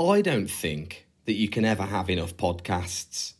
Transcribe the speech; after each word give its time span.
I 0.00 0.22
don't 0.22 0.48
think 0.48 1.06
that 1.24 1.34
you 1.34 1.48
can 1.48 1.64
ever 1.64 1.82
have 1.82 2.08
enough 2.08 2.36
podcasts. 2.36 3.32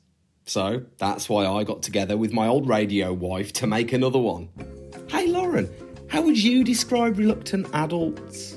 So 0.44 0.82
that's 0.98 1.28
why 1.28 1.46
I 1.46 1.62
got 1.62 1.82
together 1.82 2.16
with 2.16 2.32
my 2.32 2.48
old 2.48 2.68
radio 2.68 3.12
wife 3.12 3.52
to 3.54 3.66
make 3.66 3.92
another 3.92 4.18
one. 4.18 4.48
Hey, 5.08 5.26
Lauren, 5.26 5.70
how 6.08 6.22
would 6.22 6.42
you 6.42 6.64
describe 6.64 7.18
Reluctant 7.18 7.68
Adults? 7.74 8.56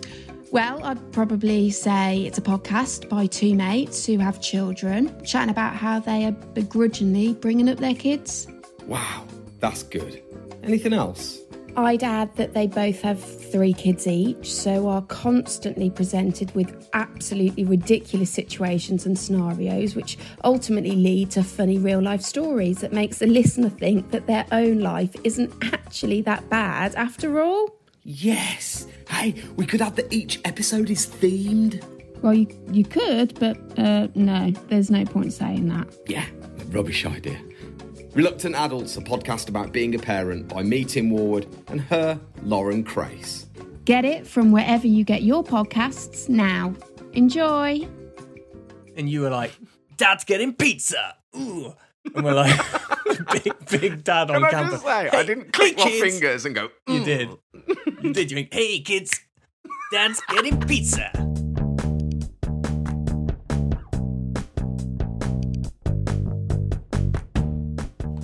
Well, 0.52 0.84
I'd 0.84 1.12
probably 1.12 1.70
say 1.70 2.24
it's 2.24 2.38
a 2.38 2.42
podcast 2.42 3.08
by 3.08 3.28
two 3.28 3.56
mates 3.56 4.06
who 4.06 4.18
have 4.18 4.42
children, 4.42 5.24
chatting 5.26 5.50
about 5.50 5.76
how 5.76 6.00
they 6.00 6.26
are 6.26 6.32
begrudgingly 6.32 7.34
bringing 7.36 7.70
up 7.70 7.78
their 7.78 7.96
kids. 7.96 8.48
Wow, 8.86 9.28
that's 9.60 9.84
good. 9.84 10.24
Anything 10.64 10.94
else? 10.94 11.41
I'd 11.78 12.04
add 12.04 12.36
that 12.36 12.54
they 12.54 12.68
both 12.68 13.02
have 13.02 13.22
three 13.22 13.74
kids 13.74 14.08
each, 14.08 14.54
so 14.54 14.88
are 14.90 15.02
constantly 15.04 15.90
presented 15.90 16.54
with 16.54 16.90
absolutely 16.94 17.64
ridiculous 17.64 18.30
situations 18.30 19.06
and 19.06 19.18
scenarios, 19.18 19.96
which 19.96 20.18
ultimately 20.44 20.96
lead 20.96 21.32
to 21.32 21.44
funny 21.44 21.78
real 21.78 22.02
life 22.02 22.22
stories 22.22 22.80
that 22.80 22.92
makes 22.92 23.20
the 23.20 23.28
listener 23.28 23.70
think 23.70 24.12
that 24.12 24.28
their 24.28 24.46
own 24.52 24.80
life 24.80 25.16
isn't 25.24 25.54
actually 25.74 26.22
that 26.24 26.50
bad 26.50 26.94
after 26.96 27.42
all. 27.42 27.76
Yes. 28.04 28.88
Hey, 29.10 29.42
we 29.56 29.66
could 29.66 29.82
have 29.82 29.96
that 29.96 30.12
each 30.12 30.42
episode 30.46 30.90
is 30.90 31.06
themed. 31.08 31.84
Well, 32.22 32.34
you, 32.34 32.48
you 32.72 32.84
could, 32.84 33.40
but 33.40 33.58
uh, 33.80 34.08
no, 34.16 34.52
there's 34.68 34.92
no 34.92 35.06
point 35.06 35.34
saying 35.34 35.68
that. 35.70 35.88
Yeah, 36.08 36.26
rubbish 36.68 37.06
idea. 37.06 37.40
Reluctant 38.14 38.56
Adults, 38.56 38.98
a 38.98 39.02
podcast 39.02 39.48
about 39.48 39.72
being 39.72 39.96
a 39.96 40.00
parent 40.00 40.48
by 40.50 40.64
me, 40.64 40.84
Tim 40.84 41.10
Warwood, 41.12 41.48
and 41.70 41.80
her, 41.82 42.20
Lauren 42.44 42.84
Crace. 42.84 43.46
Get 43.86 44.04
it 44.04 44.28
from 44.28 44.52
wherever 44.52 44.86
you 44.86 45.04
get 45.04 45.24
your 45.24 45.44
podcasts 45.44 46.28
now. 46.28 46.76
Enjoy. 47.14 47.88
And 48.98 49.10
you 49.10 49.22
were 49.22 49.30
like, 49.30 49.54
Dad's 49.96 50.24
getting 50.26 50.54
pizza. 50.54 51.16
Ooh. 51.38 51.74
And 52.14 52.26
we're 52.26 52.34
like, 52.34 52.60
big, 53.44 53.54
big 53.70 54.04
dad 54.04 54.30
on 54.30 54.36
Can 54.42 54.44
I 54.46 54.50
campus. 54.52 54.72
just 54.74 54.84
say, 54.86 55.10
I 55.10 55.24
didn't 55.24 55.54
click 55.54 55.78
hey, 55.80 55.84
my 55.86 55.90
kids." 55.90 56.04
fingers 56.20 56.46
and 56.46 56.54
go, 56.56 56.70
You 56.88 57.00
"Mm." 57.02 57.06
did. 57.06 57.30
You 58.04 58.14
did. 58.14 58.32
You 58.32 58.38
went, 58.38 58.54
hey, 58.54 58.80
kids, 58.82 59.20
Dad's 59.94 60.22
getting 60.30 60.60
pizza. 60.60 61.12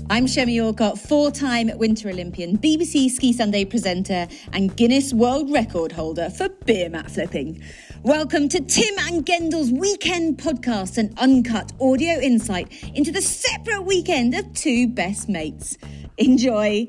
I'm 0.10 0.26
Chemmy 0.26 0.62
Alcott, 0.64 0.98
four 0.98 1.32
time 1.32 1.70
Winter 1.78 2.10
Olympian, 2.10 2.58
BBC 2.58 3.10
Ski 3.10 3.34
Sunday 3.34 3.66
presenter, 3.66 4.28
and 4.54 4.76
Guinness 4.78 5.14
World 5.14 5.52
Record 5.52 5.92
holder 5.92 6.30
for 6.30 6.48
beer 6.66 6.90
mat 6.90 7.12
flipping. 7.12 7.62
Welcome 8.04 8.48
to 8.50 8.62
Tim 8.62 8.96
and 9.00 9.26
Gendel's 9.26 9.70
weekend 9.72 10.38
podcast, 10.38 10.98
an 10.98 11.14
uncut 11.18 11.74
audio 11.82 12.20
insight 12.22 12.72
into 12.96 13.12
the 13.12 13.22
separate 13.22 13.82
weekend 13.84 14.34
of 14.34 14.52
two 14.54 14.88
best 14.88 15.28
mates. 15.28 15.78
Enjoy. 16.18 16.88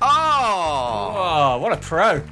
Oh, 0.00 1.12
Oh, 1.16 1.58
what 1.58 1.72
a 1.72 1.76
pro. 1.78 2.22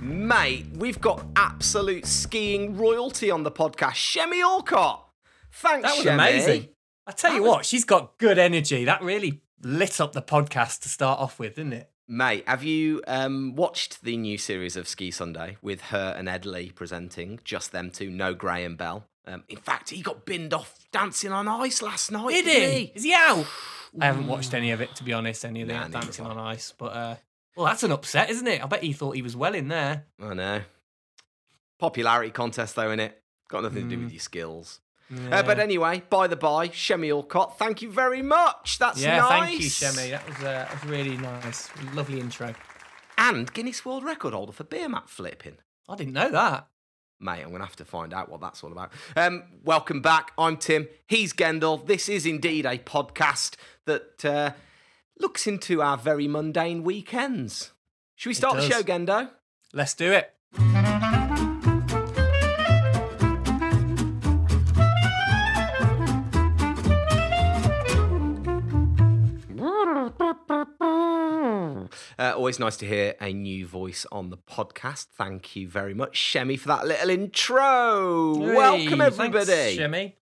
mate, 0.00 0.66
we've 0.76 1.00
got 1.00 1.26
absolute 1.34 2.06
skiing 2.06 2.76
royalty 2.76 3.28
on 3.30 3.42
the 3.42 3.50
podcast. 3.50 3.94
Chemmy 4.16 4.40
Alcott. 4.40 5.08
Thanks, 5.52 5.82
That 5.88 5.96
was 5.96 6.06
Chemmy. 6.06 6.14
amazing. 6.14 6.68
I 7.06 7.12
tell 7.12 7.34
you 7.34 7.42
what, 7.42 7.64
she's 7.66 7.84
got 7.84 8.18
good 8.18 8.38
energy. 8.38 8.84
That 8.84 9.02
really 9.02 9.42
lit 9.62 10.00
up 10.00 10.12
the 10.12 10.22
podcast 10.22 10.80
to 10.82 10.88
start 10.88 11.18
off 11.20 11.38
with, 11.38 11.56
didn't 11.56 11.72
it? 11.74 11.90
Mate, 12.08 12.44
have 12.46 12.62
you 12.62 13.02
um, 13.06 13.54
watched 13.56 14.02
the 14.02 14.16
new 14.16 14.36
series 14.38 14.76
of 14.76 14.86
Ski 14.86 15.10
Sunday 15.10 15.56
with 15.62 15.80
her 15.82 16.14
and 16.16 16.28
Ed 16.28 16.44
Leigh 16.46 16.70
presenting? 16.70 17.40
Just 17.44 17.72
them 17.72 17.90
two, 17.90 18.10
no 18.10 18.34
Graham 18.34 18.76
Bell. 18.76 19.06
Um, 19.26 19.44
in 19.48 19.56
fact, 19.56 19.90
he 19.90 20.02
got 20.02 20.24
binned 20.26 20.52
off 20.52 20.78
dancing 20.92 21.32
on 21.32 21.46
ice 21.48 21.80
last 21.80 22.10
night. 22.10 22.30
Did 22.30 22.44
didn't 22.44 22.72
he? 22.72 22.92
Is 22.94 23.04
he 23.04 23.14
out? 23.14 23.46
I 24.00 24.06
haven't 24.06 24.26
watched 24.26 24.52
any 24.54 24.70
of 24.72 24.80
it, 24.80 24.94
to 24.96 25.04
be 25.04 25.12
honest, 25.12 25.44
any 25.44 25.62
of 25.62 25.68
the 25.68 25.74
Nah, 25.74 25.88
Dancing 25.88 26.26
on 26.26 26.38
Ice. 26.38 26.72
But, 26.76 26.86
uh, 26.92 27.16
well, 27.56 27.66
that's 27.66 27.82
an 27.82 27.92
upset, 27.92 28.30
isn't 28.30 28.46
it? 28.46 28.62
I 28.62 28.66
bet 28.66 28.82
he 28.82 28.92
thought 28.92 29.14
he 29.16 29.22
was 29.22 29.36
well 29.36 29.54
in 29.54 29.68
there. 29.68 30.06
I 30.20 30.34
know. 30.34 30.62
Popularity 31.78 32.30
contest, 32.30 32.74
though, 32.76 32.88
innit? 32.88 33.12
Got 33.48 33.64
nothing 33.64 33.88
to 33.88 33.96
do 33.96 34.00
Mm. 34.00 34.04
with 34.04 34.12
your 34.12 34.20
skills. 34.20 34.80
Yeah. 35.12 35.40
Uh, 35.40 35.42
but 35.42 35.58
anyway, 35.58 36.02
by 36.08 36.26
the 36.26 36.36
by, 36.36 36.68
Chemmy 36.68 37.10
Alcott, 37.10 37.58
thank 37.58 37.82
you 37.82 37.90
very 37.90 38.22
much. 38.22 38.78
That's 38.78 39.00
yeah, 39.02 39.18
nice. 39.18 39.48
thank 39.48 39.60
you, 39.60 39.68
Chemmy. 39.68 40.10
That 40.10 40.26
was, 40.26 40.36
uh, 40.38 40.42
that 40.42 40.72
was 40.72 40.90
really 40.90 41.16
nice. 41.18 41.68
Lovely 41.92 42.18
intro. 42.18 42.54
And 43.18 43.52
Guinness 43.52 43.84
World 43.84 44.04
Record 44.04 44.32
holder 44.32 44.52
for 44.52 44.64
beer 44.64 44.88
mat 44.88 45.10
flipping. 45.10 45.58
I 45.88 45.96
didn't 45.96 46.14
know 46.14 46.30
that. 46.30 46.66
Mate, 47.20 47.42
I'm 47.42 47.50
going 47.50 47.60
to 47.60 47.66
have 47.66 47.76
to 47.76 47.84
find 47.84 48.14
out 48.14 48.30
what 48.30 48.40
that's 48.40 48.64
all 48.64 48.72
about. 48.72 48.90
Um, 49.14 49.44
welcome 49.62 50.00
back. 50.00 50.32
I'm 50.38 50.56
Tim. 50.56 50.88
He's 51.06 51.32
Gendel. 51.32 51.86
This 51.86 52.08
is 52.08 52.24
indeed 52.24 52.64
a 52.64 52.78
podcast 52.78 53.56
that 53.84 54.24
uh, 54.24 54.52
looks 55.20 55.46
into 55.46 55.82
our 55.82 55.98
very 55.98 56.26
mundane 56.26 56.82
weekends. 56.82 57.72
Should 58.16 58.30
we 58.30 58.34
start 58.34 58.56
the 58.56 58.68
show, 58.68 58.82
Gendo? 58.82 59.30
Let's 59.72 59.94
do 59.94 60.10
it. 60.10 61.21
Uh, 72.18 72.32
always 72.36 72.58
nice 72.58 72.76
to 72.78 72.86
hear 72.86 73.14
a 73.20 73.32
new 73.32 73.66
voice 73.66 74.06
on 74.12 74.30
the 74.30 74.36
podcast. 74.36 75.06
Thank 75.16 75.56
you 75.56 75.68
very 75.68 75.94
much, 75.94 76.14
Chemmy, 76.32 76.58
for 76.58 76.68
that 76.68 76.86
little 76.86 77.10
intro. 77.10 78.36
Welcome, 78.36 79.00
everybody. 79.00 79.44
Thanks, 79.46 79.78
Chemmy. 79.80 80.12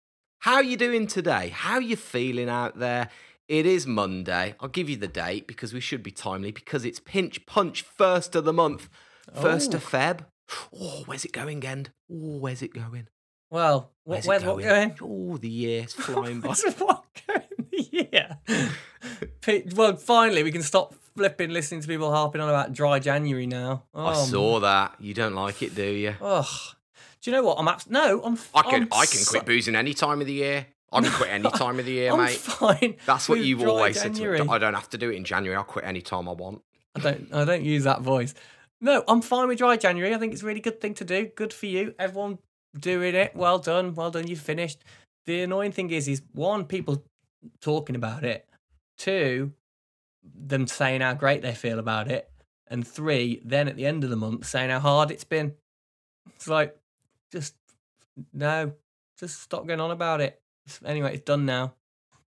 How 0.41 0.55
are 0.56 0.62
you 0.65 0.77
doing 0.77 1.06
today? 1.06 1.49
How 1.49 1.75
are 1.75 1.83
you 1.83 1.97
feeling 1.97 2.49
out 2.49 2.79
there? 2.79 3.09
It 3.49 3.67
is 3.67 3.87
Monday. 3.87 4.55
I'll 4.61 4.69
give 4.69 4.89
you 4.89 4.97
the 4.97 5.09
date 5.09 5.47
because 5.47 5.75
we 5.75 5.81
should 5.81 6.03
be 6.03 6.12
timely 6.12 6.53
because 6.53 6.84
it's 6.84 7.00
Pinch 7.00 7.45
Punch 7.47 7.83
first 7.83 8.34
of 8.37 8.45
the 8.45 8.53
month, 8.53 8.89
first 9.34 9.75
Oh. 9.75 9.77
of 9.79 9.84
Feb. 9.84 10.21
Oh, 10.75 11.03
where's 11.06 11.25
it 11.25 11.33
going, 11.33 11.61
Gend? 11.61 11.91
Oh, 12.11 12.39
where's 12.39 12.62
it 12.62 12.73
going? 12.73 13.09
Well, 13.50 13.91
Where's 14.05 14.27
where's 14.27 14.45
what 14.45 14.62
going? 14.62 14.95
Oh, 15.03 15.37
the 15.37 15.49
year's 15.49 15.93
flying 15.95 16.41
by. 16.41 16.49
What's 16.49 16.65
what 16.79 17.05
going? 17.27 17.43
Yeah. 18.11 18.34
P- 19.41 19.65
well, 19.75 19.97
finally, 19.97 20.43
we 20.45 20.53
can 20.53 20.62
stop 20.62 20.95
flipping 21.20 21.50
listening 21.50 21.82
to 21.82 21.86
people 21.86 22.10
harping 22.10 22.41
on 22.41 22.48
about 22.48 22.72
dry 22.72 22.98
January 22.98 23.47
now. 23.47 23.82
I 23.94 24.12
Oh, 24.12 24.25
saw 24.25 24.60
that. 24.60 24.94
You 24.98 25.12
don't 25.12 25.34
like 25.34 25.62
it, 25.62 25.75
do 25.75 25.84
you? 25.84 26.14
Ugh. 26.22 26.47
Do 27.20 27.31
you 27.31 27.36
know 27.36 27.42
what? 27.42 27.58
I'm 27.58 27.69
abs- 27.69 27.91
no. 27.91 28.22
I'm. 28.22 28.38
I 28.54 28.62
can 28.62 28.82
I'm 28.84 28.88
I 28.92 29.04
can 29.04 29.19
so- 29.19 29.32
quit 29.32 29.44
boozing 29.44 29.76
any 29.76 29.92
time 29.92 30.22
of 30.22 30.26
the 30.26 30.32
year. 30.32 30.66
I 30.91 31.03
can 31.03 31.12
quit 31.12 31.28
any 31.28 31.50
time 31.64 31.78
of 31.78 31.84
the 31.84 31.92
year, 31.92 32.10
I'm 32.12 32.25
mate. 32.25 32.31
fine. 32.38 32.97
That's 33.04 33.28
what 33.28 33.41
you've 33.41 33.62
always 33.62 34.00
said 34.00 34.14
to 34.14 34.31
me. 34.32 34.48
I 34.48 34.56
don't 34.56 34.72
have 34.72 34.88
to 34.91 34.98
do 34.98 35.10
it 35.10 35.16
in 35.16 35.25
January. 35.25 35.56
I'll 35.58 35.62
quit 35.64 35.84
any 35.84 36.00
time 36.00 36.26
I 36.26 36.32
want. 36.32 36.62
I 36.97 37.00
don't. 37.00 37.28
I 37.34 37.44
don't 37.44 37.62
use 37.64 37.84
that 37.84 38.00
voice. 38.00 38.32
No, 38.81 39.04
I'm 39.06 39.20
fine 39.20 39.47
with 39.48 39.58
dry 39.58 39.76
January. 39.76 40.14
I 40.14 40.19
think 40.19 40.32
it's 40.32 40.42
a 40.42 40.47
really 40.47 40.60
good 40.60 40.81
thing 40.81 40.94
to 40.94 41.04
do. 41.04 41.26
Good 41.37 41.52
for 41.52 41.66
you. 41.66 41.94
Everyone 41.98 42.38
doing 42.78 43.14
it. 43.14 43.37
Well 43.37 43.58
done. 43.58 43.94
Well 43.94 44.10
done. 44.10 44.26
You've 44.26 44.41
finished. 44.41 44.78
The 45.26 45.42
annoying 45.42 45.72
thing 45.72 45.91
is, 45.91 46.08
is 46.08 46.22
one, 46.32 46.64
people 46.64 47.04
talking 47.60 47.94
about 47.94 48.25
it. 48.25 48.47
Two, 48.97 49.52
them 50.22 50.66
saying 50.66 51.00
how 51.00 51.14
great 51.14 51.42
they 51.42 51.54
feel 51.54 51.78
about 51.78 52.08
it. 52.10 52.31
And 52.66 52.86
three, 52.86 53.42
then 53.44 53.69
at 53.69 53.76
the 53.76 53.86
end 53.86 54.04
of 54.04 54.10
the 54.10 54.16
month 54.16 54.47
saying 54.47 54.70
how 54.70 54.78
hard 54.81 55.10
it's 55.10 55.25
been. 55.25 55.54
It's 56.36 56.47
like, 56.48 56.76
just 57.32 57.54
no, 58.32 58.72
just 59.19 59.41
stop 59.41 59.66
going 59.66 59.81
on 59.81 59.91
about 59.91 60.20
it. 60.20 60.41
Anyway, 60.84 61.14
it's 61.14 61.25
done 61.25 61.47
now. 61.47 61.75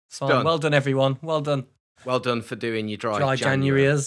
It's 0.07 0.19
fine. 0.19 0.29
done. 0.29 0.45
Well 0.45 0.57
done, 0.57 0.73
everyone. 0.73 1.17
Well 1.21 1.41
done. 1.41 1.65
Well 2.05 2.19
done 2.19 2.41
for 2.41 2.55
doing 2.55 2.87
your 2.87 2.97
dry, 2.97 3.17
Dry 3.17 3.35
January. 3.35 3.87
Um, 3.87 3.99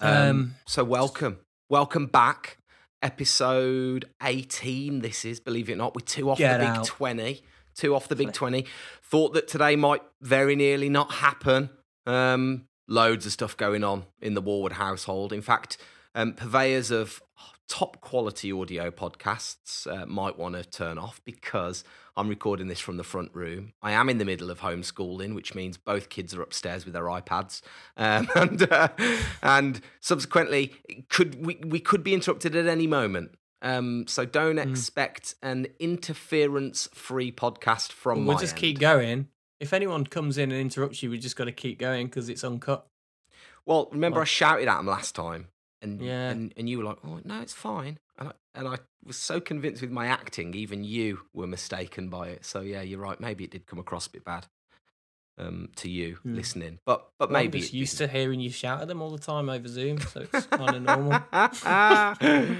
Um, 0.00 0.54
so 0.66 0.84
welcome, 0.84 1.38
welcome 1.68 2.06
back. 2.06 2.58
Episode 3.02 4.04
eighteen. 4.22 5.00
This 5.00 5.24
is, 5.24 5.40
believe 5.40 5.68
it 5.68 5.74
or 5.74 5.76
not, 5.76 5.94
we're 5.94 6.04
two 6.04 6.30
off 6.30 6.38
the 6.38 6.44
big 6.44 6.62
out. 6.62 6.84
twenty. 6.84 7.42
Two 7.74 7.94
off 7.94 8.08
the 8.08 8.16
big 8.16 8.32
twenty. 8.32 8.66
Thought 9.02 9.34
that 9.34 9.48
today 9.48 9.76
might 9.76 10.02
very 10.20 10.56
nearly 10.56 10.88
not 10.88 11.10
happen. 11.12 11.70
Um, 12.06 12.66
loads 12.92 13.24
of 13.24 13.32
stuff 13.32 13.56
going 13.56 13.82
on 13.82 14.04
in 14.20 14.34
the 14.34 14.42
Warwood 14.42 14.72
household. 14.72 15.32
In 15.32 15.40
fact, 15.40 15.78
um, 16.14 16.34
purveyors 16.34 16.90
of 16.90 17.22
top 17.68 18.02
quality 18.02 18.52
audio 18.52 18.90
podcasts 18.90 19.86
uh, 19.86 20.04
might 20.04 20.38
want 20.38 20.54
to 20.54 20.62
turn 20.62 20.98
off 20.98 21.22
because 21.24 21.84
I'm 22.18 22.28
recording 22.28 22.66
this 22.68 22.80
from 22.80 22.98
the 22.98 23.04
front 23.04 23.30
room. 23.34 23.72
I 23.82 23.92
am 23.92 24.10
in 24.10 24.18
the 24.18 24.26
middle 24.26 24.50
of 24.50 24.60
homeschooling, 24.60 25.34
which 25.34 25.54
means 25.54 25.78
both 25.78 26.10
kids 26.10 26.34
are 26.34 26.42
upstairs 26.42 26.84
with 26.84 26.92
their 26.92 27.04
iPads, 27.04 27.62
um, 27.96 28.28
and 28.34 28.70
uh, 28.70 28.88
and 29.42 29.80
subsequently 30.00 30.74
could 31.08 31.46
we 31.46 31.58
we 31.66 31.80
could 31.80 32.04
be 32.04 32.12
interrupted 32.12 32.54
at 32.54 32.66
any 32.66 32.86
moment. 32.86 33.30
Um, 33.62 34.06
so 34.08 34.24
don't 34.26 34.58
expect 34.58 35.36
an 35.40 35.68
interference-free 35.78 37.30
podcast 37.32 37.92
from 37.92 38.26
We'll 38.26 38.34
my 38.34 38.40
just 38.40 38.54
end. 38.54 38.60
keep 38.60 38.78
going. 38.80 39.28
If 39.62 39.72
anyone 39.72 40.04
comes 40.04 40.38
in 40.38 40.50
and 40.50 40.60
interrupts 40.60 41.04
you, 41.04 41.10
we 41.10 41.18
just 41.18 41.36
got 41.36 41.44
to 41.44 41.52
keep 41.52 41.78
going 41.78 42.08
because 42.08 42.28
it's 42.28 42.42
uncut. 42.42 42.84
Well, 43.64 43.88
remember 43.92 44.20
I 44.20 44.24
shouted 44.24 44.66
at 44.66 44.80
him 44.80 44.86
last 44.86 45.14
time, 45.14 45.46
and 45.80 46.00
Yeah. 46.00 46.30
and, 46.30 46.52
and 46.56 46.68
you 46.68 46.78
were 46.78 46.84
like, 46.84 46.98
"Oh 47.04 47.20
no, 47.24 47.40
it's 47.40 47.52
fine." 47.52 48.00
and 48.18 48.30
I, 48.30 48.32
and 48.56 48.66
I 48.66 48.78
was 49.04 49.16
so 49.16 49.40
convinced 49.40 49.80
with 49.80 49.92
my 49.92 50.06
acting, 50.06 50.52
even 50.54 50.82
you 50.82 51.20
were 51.32 51.46
mistaken 51.46 52.08
by 52.08 52.30
it. 52.30 52.44
So 52.44 52.60
yeah, 52.60 52.82
you're 52.82 52.98
right. 52.98 53.20
Maybe 53.20 53.44
it 53.44 53.52
did 53.52 53.66
come 53.66 53.78
across 53.78 54.08
a 54.08 54.10
bit 54.10 54.24
bad 54.24 54.48
um, 55.38 55.68
to 55.76 55.88
you 55.90 56.16
Hmm. 56.22 56.34
listening, 56.36 56.78
but 56.84 57.08
but 57.18 57.30
Well, 57.30 57.38
I'm 57.38 57.44
maybe 57.44 57.60
just 57.60 57.72
used 57.72 57.98
didn't. 57.98 58.12
to 58.12 58.18
hearing 58.18 58.40
you 58.40 58.50
shout 58.50 58.82
at 58.82 58.88
them 58.88 59.00
all 59.02 59.10
the 59.10 59.18
time 59.18 59.48
over 59.48 59.66
Zoom, 59.66 59.98
so 60.00 60.26
it's 60.32 60.46
kind 60.46 60.76
of 60.76 60.82
normal. 60.82 61.20
I 61.32 62.56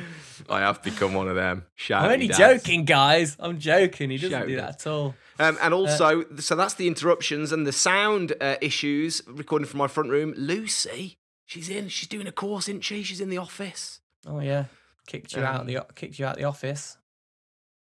have 0.61 0.83
become 0.83 1.15
one 1.15 1.29
of 1.29 1.35
them. 1.37 1.65
Shout 1.75 2.05
I'm 2.05 2.13
only 2.13 2.29
joking, 2.29 2.85
guys. 2.85 3.37
I'm 3.39 3.59
joking. 3.59 4.11
He 4.11 4.17
doesn't 4.17 4.31
Shout 4.31 4.49
do 4.49 4.57
that 4.57 4.71
at 4.71 4.87
all. 4.87 5.15
Um, 5.39 5.57
Uh, 5.57 5.59
and 5.63 5.75
also, 5.75 6.25
so 6.39 6.55
that's 6.57 6.75
the 6.75 6.87
interruptions 6.89 7.53
and 7.53 7.67
the 7.67 7.73
sound 7.73 8.33
uh, 8.41 8.57
issues. 8.61 9.23
Recording 9.27 9.67
from 9.67 9.79
my 9.79 9.87
front 9.89 10.11
room. 10.11 10.35
Lucy, 10.37 11.17
she's 11.47 11.69
in. 11.69 11.89
She's 11.89 12.09
doing 12.09 12.27
a 12.27 12.33
course, 12.33 12.69
isn't 12.69 12.83
she? 12.83 13.03
She's 13.03 13.21
in 13.21 13.29
the 13.31 13.39
office. 13.39 14.01
Oh 14.27 14.41
yeah, 14.41 14.67
kicked 15.07 15.35
you 15.35 15.43
out 15.45 15.61
Um, 15.61 15.67
the 15.67 15.85
kicked 15.95 16.19
you 16.19 16.27
out 16.27 16.37
the 16.37 16.45
office. 16.45 16.97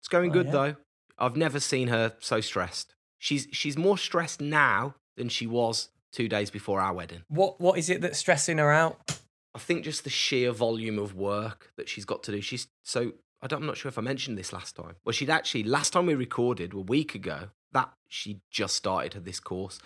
It's 0.01 0.07
going 0.09 0.29
Oh, 0.31 0.33
good 0.33 0.47
yeah. 0.47 0.51
though. 0.51 0.75
I've 1.17 1.35
never 1.38 1.59
seen 1.59 1.88
her 1.88 2.13
so 2.19 2.41
stressed. 2.41 2.93
She's 3.17 3.47
she's 3.51 3.77
more 3.77 3.97
stressed 3.97 4.41
now 4.41 4.95
than 5.17 5.29
she 5.29 5.47
was 5.47 5.89
two 6.12 6.27
days 6.27 6.50
before 6.50 6.79
our 6.79 6.94
wedding. 6.94 7.23
What 7.27 7.59
what 7.59 7.77
is 7.77 7.89
it 7.89 8.01
that's 8.01 8.19
stressing 8.19 8.57
her 8.57 8.71
out? 8.71 9.19
I 9.53 9.59
think 9.59 9.83
just 9.83 10.03
the 10.03 10.09
sheer 10.09 10.51
volume 10.51 11.00
of 11.00 11.15
work 11.15 11.71
that 11.77 11.88
she's 11.88 12.06
got 12.06 12.23
to 12.23 12.31
do. 12.31 12.41
She's 12.41 12.67
so 12.83 13.13
I 13.41 13.47
don't, 13.47 13.62
I'm 13.62 13.67
not 13.67 13.77
sure 13.77 13.89
if 13.89 13.97
I 13.97 14.01
mentioned 14.01 14.38
this 14.38 14.51
last 14.53 14.75
time. 14.75 14.95
Well, 15.06 15.13
she'd 15.13 15.29
actually 15.29 15.63
last 15.63 15.94
time 15.94 16.07
we 16.07 16.15
recorded 16.15 16.73
a 16.73 16.79
week 16.79 17.15
ago 17.15 17.50
that 17.73 17.91
she 18.07 18.39
just 18.50 18.75
started 18.75 19.13
her 19.13 19.19
this 19.19 19.39
course, 19.39 19.79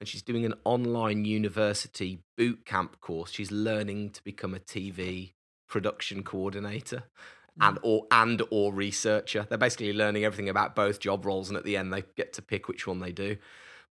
and 0.00 0.08
she's 0.08 0.22
doing 0.22 0.44
an 0.44 0.54
online 0.64 1.24
university 1.24 2.18
boot 2.36 2.66
camp 2.66 3.00
course. 3.00 3.30
She's 3.30 3.50
learning 3.50 4.10
to 4.10 4.24
become 4.24 4.54
a 4.54 4.58
TV 4.58 5.32
production 5.68 6.22
coordinator. 6.22 7.04
And 7.60 7.78
or 7.82 8.06
and 8.10 8.42
or 8.50 8.72
researcher. 8.72 9.46
They're 9.48 9.56
basically 9.56 9.92
learning 9.92 10.24
everything 10.24 10.48
about 10.48 10.74
both 10.74 11.00
job 11.00 11.24
roles, 11.24 11.48
and 11.48 11.56
at 11.56 11.64
the 11.64 11.76
end 11.76 11.92
they 11.92 12.04
get 12.16 12.32
to 12.34 12.42
pick 12.42 12.68
which 12.68 12.86
one 12.86 13.00
they 13.00 13.12
do. 13.12 13.38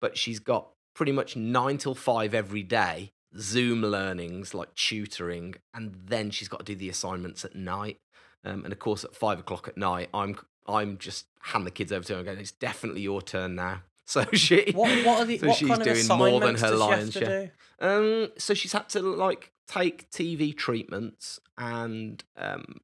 But 0.01 0.17
she's 0.17 0.39
got 0.39 0.67
pretty 0.93 1.11
much 1.11 1.35
nine 1.35 1.77
till 1.77 1.95
five 1.95 2.33
every 2.33 2.63
day 2.63 3.13
Zoom 3.37 3.81
learnings 3.81 4.53
like 4.53 4.73
tutoring, 4.75 5.55
and 5.73 5.95
then 6.05 6.29
she's 6.29 6.47
got 6.47 6.59
to 6.59 6.65
do 6.65 6.75
the 6.75 6.89
assignments 6.89 7.43
at 7.45 7.55
night. 7.55 7.99
Um, 8.45 8.63
and 8.63 8.73
of 8.73 8.79
course, 8.79 9.03
at 9.03 9.15
five 9.15 9.39
o'clock 9.39 9.67
at 9.67 9.77
night, 9.77 10.09
I'm 10.13 10.37
I'm 10.67 10.97
just 10.97 11.25
hand 11.41 11.65
the 11.65 11.71
kids 11.71 11.91
over 11.91 12.05
to 12.05 12.13
her 12.13 12.19
and 12.19 12.25
going, 12.25 12.39
"It's 12.39 12.51
definitely 12.51 13.01
your 13.01 13.21
turn 13.21 13.55
now." 13.55 13.83
So 14.05 14.25
she, 14.33 14.73
What 14.73 15.05
what 15.05 15.21
are 15.21 15.25
the 15.25 15.37
so 15.37 15.47
what 15.47 15.55
she's 15.55 15.69
kind 15.69 15.81
of 15.81 15.87
doing 15.87 16.07
more 16.19 16.41
than 16.41 16.55
her 16.55 16.71
lion's 16.75 17.13
share. 17.13 17.53
Um, 17.79 18.31
so 18.37 18.53
she's 18.53 18.73
had 18.73 18.89
to 18.89 18.99
like 18.99 19.53
take 19.65 20.11
TV 20.11 20.55
treatments 20.55 21.39
and 21.57 22.21
um, 22.35 22.81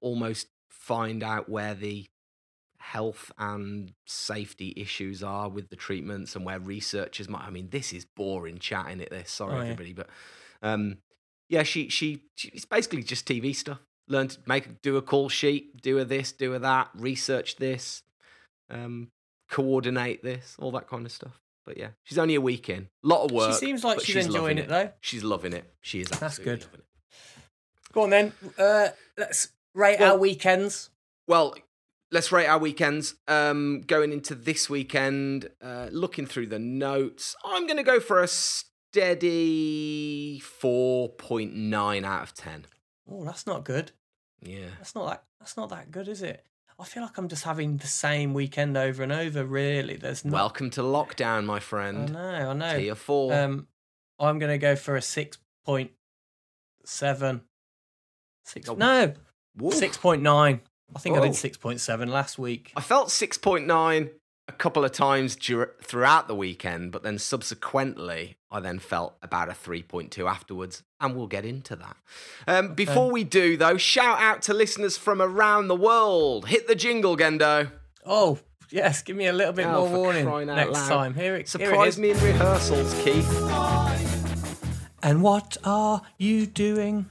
almost 0.00 0.48
find 0.70 1.22
out 1.22 1.48
where 1.48 1.74
the 1.74 2.06
health 2.78 3.32
and 3.38 3.92
safety 4.06 4.74
issues 4.76 5.22
are 5.22 5.48
with 5.48 5.70
the 5.70 5.76
treatments 5.76 6.36
and 6.36 6.44
where 6.44 6.58
researchers 6.58 7.28
might. 7.28 7.42
I 7.46 7.50
mean, 7.50 7.70
this 7.70 7.92
is 7.92 8.04
boring 8.04 8.58
chatting 8.58 9.00
at 9.00 9.10
this. 9.10 9.30
Sorry, 9.30 9.54
Oh, 9.54 9.56
yeah. 9.56 9.62
everybody, 9.62 9.92
but 9.94 10.08
um, 10.62 10.98
yeah, 11.48 11.62
she 11.62 11.88
she 11.88 12.22
she- 12.36 12.48
it's 12.50 12.64
basically 12.66 13.02
just 13.02 13.26
TV 13.26 13.54
stuff. 13.54 13.78
Learn 14.06 14.28
to 14.28 14.38
make 14.46 14.82
do 14.82 14.96
a 14.98 15.02
call 15.02 15.28
sheet, 15.30 15.80
do 15.80 15.98
a 15.98 16.04
this, 16.04 16.32
do 16.32 16.52
a 16.54 16.58
that, 16.58 16.90
research 16.94 17.56
this, 17.56 18.02
um, 18.68 19.08
coordinate 19.50 20.22
this, 20.22 20.56
all 20.58 20.70
that 20.72 20.86
kind 20.88 21.06
of 21.06 21.12
stuff. 21.12 21.40
But 21.64 21.78
yeah, 21.78 21.88
she's 22.02 22.18
only 22.18 22.34
a 22.34 22.40
week 22.42 22.68
in. 22.68 22.88
A 23.02 23.06
lot 23.08 23.24
of 23.24 23.30
work. 23.30 23.52
She 23.52 23.58
seems 23.66 23.82
like 23.82 23.96
but 23.96 24.04
she's, 24.04 24.26
enjoying 24.26 24.42
loving 24.42 24.58
it 24.58 24.68
though. 24.68 24.90
She's 25.00 25.24
loving 25.24 25.54
it. 25.54 25.64
She 25.80 26.00
is 26.02 26.08
That's 26.08 26.36
good. 26.38 26.60
loving 26.64 26.80
it. 26.80 26.84
Go 27.94 28.02
on 28.02 28.10
then. 28.10 28.32
Uh, 28.58 28.88
let's 29.16 29.48
rate 29.74 30.00
Well- 30.00 30.12
our 30.12 30.18
weekends. 30.18 30.90
Well, 31.26 31.54
let's 32.10 32.30
rate 32.32 32.46
our 32.46 32.58
weekends. 32.58 33.14
Um, 33.28 33.82
going 33.86 34.12
into 34.12 34.34
this 34.34 34.68
weekend, 34.70 35.50
uh, 35.62 35.88
looking 35.90 36.26
through 36.26 36.46
the 36.48 36.58
notes, 36.58 37.34
I'm 37.44 37.66
going 37.66 37.76
to 37.78 37.82
go 37.82 38.00
for 38.00 38.22
a 38.22 38.28
steady 38.28 40.40
4.9 40.40 42.04
out 42.04 42.22
of 42.22 42.34
10. 42.34 42.66
Oh, 43.10 43.24
that's 43.24 43.46
not 43.46 43.64
good. 43.64 43.92
Yeah. 44.40 44.68
That's 44.78 44.94
not 44.94 45.08
that. 45.08 45.24
That's 45.40 45.56
not 45.56 45.70
that 45.70 45.90
good, 45.90 46.08
is 46.08 46.22
it? 46.22 46.44
I 46.78 46.84
feel 46.84 47.02
like 47.02 47.16
I'm 47.18 47.28
just 47.28 47.44
having 47.44 47.76
the 47.76 47.86
same 47.86 48.34
weekend 48.34 48.76
over 48.76 49.02
and 49.02 49.12
over. 49.12 49.44
Really, 49.44 49.96
there's 49.96 50.24
not. 50.24 50.34
Welcome 50.34 50.70
to 50.70 50.82
lockdown, 50.82 51.44
my 51.44 51.60
friend. 51.60 52.10
I 52.10 52.12
know. 52.12 52.50
I 52.50 52.52
know. 52.52 52.78
Tier 52.78 52.94
four. 52.94 53.32
Um, 53.32 53.68
I'm 54.18 54.38
going 54.38 54.50
to 54.52 54.58
go 54.58 54.74
for 54.74 54.96
a 54.96 55.02
six 55.02 55.38
point 55.64 55.92
seven. 56.84 57.42
Six. 58.44 58.68
Oh. 58.68 58.74
No, 58.74 59.14
Woo. 59.58 59.72
six 59.72 59.96
point 59.96 60.22
nine. 60.22 60.60
I 60.94 60.98
think 60.98 61.16
I 61.16 61.20
did 61.20 61.34
six 61.34 61.56
point 61.56 61.80
seven 61.80 62.08
last 62.10 62.38
week. 62.38 62.72
I 62.76 62.80
felt 62.80 63.08
6.9 63.08 64.10
a 64.46 64.52
couple 64.52 64.84
of 64.84 64.92
times 64.92 65.34
dur- 65.36 65.74
throughout 65.82 66.28
the 66.28 66.34
weekend, 66.34 66.92
but 66.92 67.02
then 67.02 67.18
subsequently, 67.18 68.36
I 68.50 68.60
then 68.60 68.78
felt 68.78 69.16
about 69.22 69.48
a 69.48 69.52
3.2 69.52 70.28
afterwards, 70.30 70.82
and 71.00 71.16
we'll 71.16 71.26
get 71.26 71.44
into 71.46 71.74
that. 71.76 71.96
Um, 72.46 72.74
before 72.74 73.10
we 73.10 73.24
do, 73.24 73.56
though, 73.56 73.78
shout 73.78 74.20
out 74.20 74.42
to 74.42 74.54
listeners 74.54 74.98
from 74.98 75.22
around 75.22 75.68
the 75.68 75.74
world. 75.74 76.46
Hit 76.48 76.68
the 76.68 76.74
jingle, 76.74 77.16
Gendo. 77.16 77.70
Oh 78.04 78.38
yes, 78.70 79.02
give 79.02 79.16
me 79.16 79.26
a 79.26 79.32
little 79.32 79.54
bit 79.54 79.66
Oh, 79.66 79.88
more 79.88 80.12
for 80.12 80.24
warning 80.26 80.46
next 80.54 80.72
loud. 80.72 80.88
time. 80.88 81.14
Here 81.14 81.36
it, 81.36 81.36
here 81.36 81.36
it 81.36 81.48
Surprise 81.48 81.98
me 81.98 82.10
in 82.10 82.18
rehearsals, 82.20 82.92
Keith. 83.02 83.26
And 85.02 85.22
what 85.22 85.56
are 85.64 86.02
you 86.18 86.46
doing? 86.46 87.06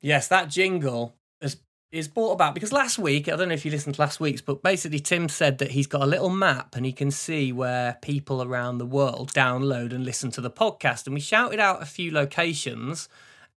Yes, 0.00 0.28
that 0.28 0.48
jingle 0.48 1.16
is 1.40 1.56
is 1.90 2.06
brought 2.08 2.32
about 2.32 2.54
because 2.54 2.72
last 2.72 2.98
week 2.98 3.28
I 3.28 3.36
don't 3.36 3.48
know 3.48 3.54
if 3.54 3.64
you 3.64 3.70
listened 3.70 3.94
to 3.96 4.00
last 4.02 4.20
week's, 4.20 4.40
but 4.42 4.62
basically 4.62 5.00
Tim 5.00 5.28
said 5.28 5.58
that 5.58 5.70
he's 5.72 5.86
got 5.86 6.02
a 6.02 6.06
little 6.06 6.28
map 6.30 6.76
and 6.76 6.84
he 6.84 6.92
can 6.92 7.10
see 7.10 7.50
where 7.52 7.96
people 8.02 8.42
around 8.42 8.78
the 8.78 8.86
world 8.86 9.32
download 9.32 9.92
and 9.92 10.04
listen 10.04 10.30
to 10.32 10.40
the 10.40 10.50
podcast. 10.50 11.06
And 11.06 11.14
we 11.14 11.20
shouted 11.20 11.58
out 11.60 11.82
a 11.82 11.86
few 11.86 12.12
locations, 12.12 13.08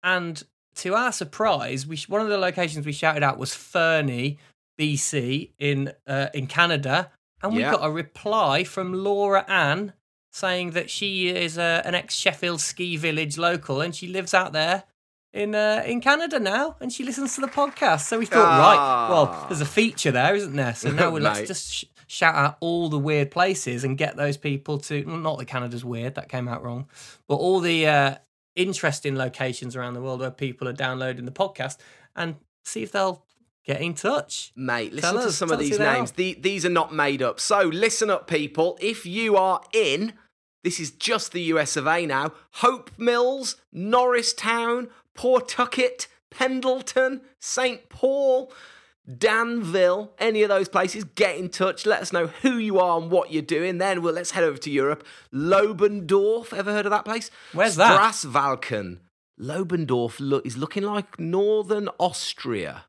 and 0.02 0.42
to 0.76 0.94
our 0.94 1.12
surprise, 1.12 1.86
we 1.86 1.98
one 2.08 2.20
of 2.20 2.28
the 2.28 2.38
locations 2.38 2.86
we 2.86 2.92
shouted 2.92 3.22
out 3.22 3.36
was 3.38 3.54
Fernie, 3.54 4.38
BC 4.78 5.50
in 5.58 5.92
uh, 6.06 6.28
in 6.32 6.46
Canada, 6.46 7.10
and 7.42 7.52
we 7.54 7.60
Yeah. 7.60 7.72
got 7.72 7.84
a 7.84 7.90
reply 7.90 8.64
from 8.64 8.94
Laura 8.94 9.44
Ann 9.48 9.92
saying 10.32 10.70
that 10.70 10.88
she 10.88 11.28
is 11.28 11.58
uh, 11.58 11.82
an 11.84 11.94
ex 11.96 12.14
Sheffield 12.14 12.60
ski 12.60 12.96
village 12.96 13.36
local 13.36 13.80
and 13.80 13.94
she 13.94 14.06
lives 14.06 14.32
out 14.32 14.52
there 14.52 14.84
in 15.32 15.54
uh, 15.54 15.82
in 15.86 16.00
Canada 16.00 16.40
now 16.40 16.76
and 16.80 16.92
she 16.92 17.04
listens 17.04 17.34
to 17.36 17.40
the 17.40 17.46
podcast. 17.48 18.02
So 18.02 18.18
we 18.18 18.26
thought, 18.26 18.58
right, 18.58 19.08
well, 19.10 19.28
Ah. 19.30 19.46
there's 19.48 19.60
a 19.60 19.66
feature 19.66 20.10
there, 20.10 20.34
isn't 20.34 20.56
there? 20.56 20.74
So 20.74 20.90
now 20.90 21.10
we 21.14 21.20
let's 21.20 21.42
just 21.46 21.72
sh- 21.72 21.84
shout 22.06 22.34
out 22.34 22.56
all 22.60 22.88
the 22.88 22.98
weird 22.98 23.30
places 23.30 23.84
and 23.84 23.96
get 23.96 24.16
those 24.16 24.36
people 24.36 24.78
to 24.78 25.04
well, 25.04 25.16
not 25.18 25.38
that 25.38 25.46
Canada's 25.46 25.84
weird, 25.84 26.14
that 26.16 26.28
came 26.28 26.48
out 26.48 26.62
wrong, 26.64 26.88
but 27.28 27.36
all 27.36 27.60
the 27.60 27.86
uh, 27.86 28.14
interesting 28.56 29.16
locations 29.16 29.76
around 29.76 29.94
the 29.94 30.02
world 30.02 30.20
where 30.20 30.30
people 30.30 30.66
are 30.68 30.72
downloading 30.72 31.24
the 31.24 31.30
podcast 31.32 31.76
and 32.16 32.34
see 32.64 32.82
if 32.82 32.90
they'll 32.92 33.24
get 33.64 33.80
in 33.80 33.94
touch. 33.94 34.52
Mate, 34.56 34.90
Tell 34.98 35.12
listen 35.12 35.14
to 35.14 35.28
us, 35.28 35.36
some 35.36 35.50
of 35.52 35.58
these 35.60 35.78
names. 35.78 36.12
The, 36.12 36.36
these 36.40 36.64
are 36.66 36.70
not 36.70 36.92
made 36.92 37.22
up. 37.22 37.38
So 37.38 37.60
listen 37.62 38.10
up, 38.10 38.26
people. 38.26 38.76
If 38.80 39.06
you 39.06 39.36
are 39.36 39.60
in, 39.72 40.14
this 40.64 40.80
is 40.80 40.90
just 40.90 41.32
the 41.32 41.42
US 41.54 41.76
of 41.76 41.86
A 41.86 42.04
now. 42.06 42.32
Hope 42.54 42.90
Mills, 42.98 43.56
Norristown, 43.72 44.88
Pawtucket, 45.14 46.06
Pendleton, 46.30 47.22
St. 47.38 47.88
Paul, 47.88 48.52
Danville, 49.18 50.12
any 50.18 50.42
of 50.42 50.48
those 50.48 50.68
places, 50.68 51.04
get 51.04 51.36
in 51.36 51.48
touch. 51.48 51.86
Let 51.86 52.02
us 52.02 52.12
know 52.12 52.28
who 52.28 52.58
you 52.58 52.78
are 52.78 53.00
and 53.00 53.10
what 53.10 53.32
you're 53.32 53.42
doing. 53.42 53.78
Then 53.78 54.02
we'll 54.02 54.14
let's 54.14 54.32
head 54.32 54.44
over 54.44 54.58
to 54.58 54.70
Europe. 54.70 55.04
Lobendorf, 55.32 56.52
ever 56.52 56.72
heard 56.72 56.86
of 56.86 56.90
that 56.90 57.04
place? 57.04 57.30
Where's 57.52 57.76
that? 57.76 57.98
Strasvalken. 57.98 58.98
Lobendorf 59.40 60.20
look, 60.20 60.46
is 60.46 60.56
looking 60.56 60.82
like 60.82 61.18
northern 61.18 61.88
Austria. 61.98 62.84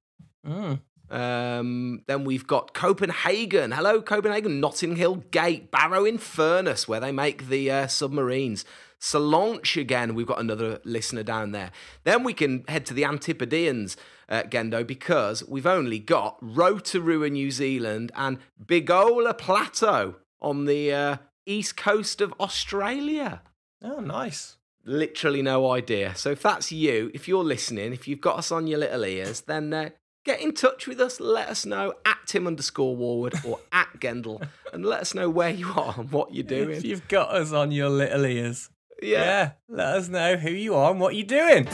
Mm. 0.46 0.82
Um, 1.10 2.04
then 2.08 2.24
we've 2.24 2.48
got 2.48 2.74
Copenhagen. 2.74 3.72
Hello, 3.72 4.02
Copenhagen. 4.02 4.60
Notting 4.60 4.98
Hill 4.98 5.16
Gate. 5.32 5.72
Barrow 5.72 6.06
in 6.06 6.18
Furness, 6.18 6.88
where 6.88 7.00
they 7.00 7.12
make 7.12 7.48
the 7.48 7.72
uh, 7.72 7.88
submarines. 7.88 8.66
Solanche 9.02 9.80
again. 9.82 10.14
We've 10.16 10.28
got 10.28 10.40
another 10.40 10.80
listener 10.86 11.24
down 11.24 11.52
there. 11.52 11.72
Then 12.04 12.24
we 12.24 12.34
can 12.34 12.64
head 12.68 12.86
to 12.86 12.94
the 12.94 13.04
Antipodeans, 13.04 13.98
uh, 14.30 14.44
Gendo, 14.44 14.86
because 14.86 15.44
we've 15.48 15.66
only 15.68 16.00
got 16.00 16.38
Rotorua, 16.42 17.30
New 17.30 17.50
Zealand, 17.52 18.12
and 18.16 18.38
Bilgola 18.64 19.38
Plateau 19.38 20.16
on 20.42 20.66
the 20.66 20.94
uh, 20.94 21.18
east 21.46 21.76
coast 21.78 22.22
of 22.22 22.34
Australia 22.40 23.42
Oh, 23.84 24.00
nice. 24.00 24.58
literally 24.86 25.42
no 25.42 25.72
idea. 25.72 26.16
So 26.16 26.32
if 26.32 26.42
that's 26.44 26.72
you, 26.72 27.10
if 27.14 27.28
you're 27.28 27.44
listening, 27.44 27.94
if 27.94 28.08
you've 28.08 28.22
got 28.22 28.38
us 28.38 28.52
on 28.52 28.68
your 28.68 28.78
little 28.80 29.04
ears, 29.06 29.42
then 29.42 29.74
uh, 29.74 29.90
get 30.26 30.40
in 30.42 30.54
touch 30.54 30.88
with 30.88 31.00
us. 31.00 31.20
Let 31.20 31.50
us 31.50 31.66
know 31.66 31.94
at 32.06 32.18
Tim 32.28 32.46
underscore 32.48 32.96
Warwood 32.96 33.44
or 33.46 33.60
at 33.72 33.88
Gendel, 34.00 34.48
and 34.74 34.86
let 34.86 35.02
us 35.02 35.14
know 35.16 35.30
where 35.30 35.50
you 35.50 35.72
are 35.76 35.96
and 35.98 36.12
what 36.12 36.34
you're 36.34 36.44
doing. 36.44 36.72
If 36.78 36.86
you've 36.86 37.08
got 37.08 37.30
us 37.30 37.52
on 37.52 37.72
your 37.72 37.90
little 37.90 38.26
ears. 38.26 38.70
Yeah. 39.02 39.20
Yeah, 39.24 39.52
let 39.68 39.88
us 39.96 40.10
know 40.10 40.38
who 40.38 40.52
you 40.52 40.76
are 40.76 40.92
and 40.92 41.00
what 41.00 41.16
you're 41.16 41.26
doing. 41.26 41.68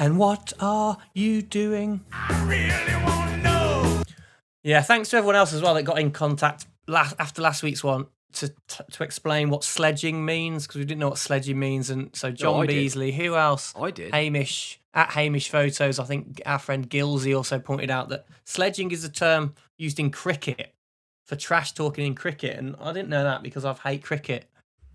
And 0.00 0.16
what 0.16 0.52
are 0.60 0.96
you 1.12 1.42
doing? 1.42 2.04
Yeah, 4.62 4.82
thanks 4.82 5.10
to 5.10 5.16
everyone 5.16 5.34
else 5.34 5.52
as 5.52 5.60
well 5.60 5.74
that 5.74 5.82
got 5.82 5.98
in 5.98 6.12
contact 6.12 6.66
last, 6.86 7.16
after 7.18 7.42
last 7.42 7.62
week's 7.62 7.82
one 7.82 8.06
to 8.34 8.48
t- 8.48 8.84
to 8.92 9.02
explain 9.02 9.50
what 9.50 9.64
sledging 9.64 10.24
means 10.24 10.66
because 10.66 10.78
we 10.78 10.84
didn't 10.84 11.00
know 11.00 11.08
what 11.08 11.18
sledging 11.18 11.58
means. 11.58 11.90
And 11.90 12.14
so 12.14 12.30
John 12.30 12.62
I 12.62 12.66
did. 12.66 12.74
Beasley, 12.74 13.12
who 13.12 13.34
else? 13.34 13.74
I 13.76 13.90
did. 13.90 14.12
Hamish 14.12 14.80
at 14.94 15.10
Hamish 15.10 15.48
Photos. 15.50 15.98
I 15.98 16.04
think 16.04 16.42
our 16.46 16.58
friend 16.58 16.88
Gilsey 16.88 17.34
also 17.34 17.58
pointed 17.58 17.90
out 17.90 18.10
that 18.10 18.26
sledging 18.44 18.90
is 18.90 19.02
a 19.04 19.08
term 19.08 19.54
used 19.78 19.98
in 19.98 20.10
cricket 20.10 20.74
for 21.28 21.36
trash 21.36 21.72
talking 21.72 22.06
in 22.06 22.14
cricket, 22.14 22.58
and 22.58 22.74
I 22.80 22.92
didn't 22.92 23.10
know 23.10 23.22
that 23.22 23.42
because 23.42 23.64
I've 23.64 23.78
hate 23.80 24.02
cricket, 24.02 24.48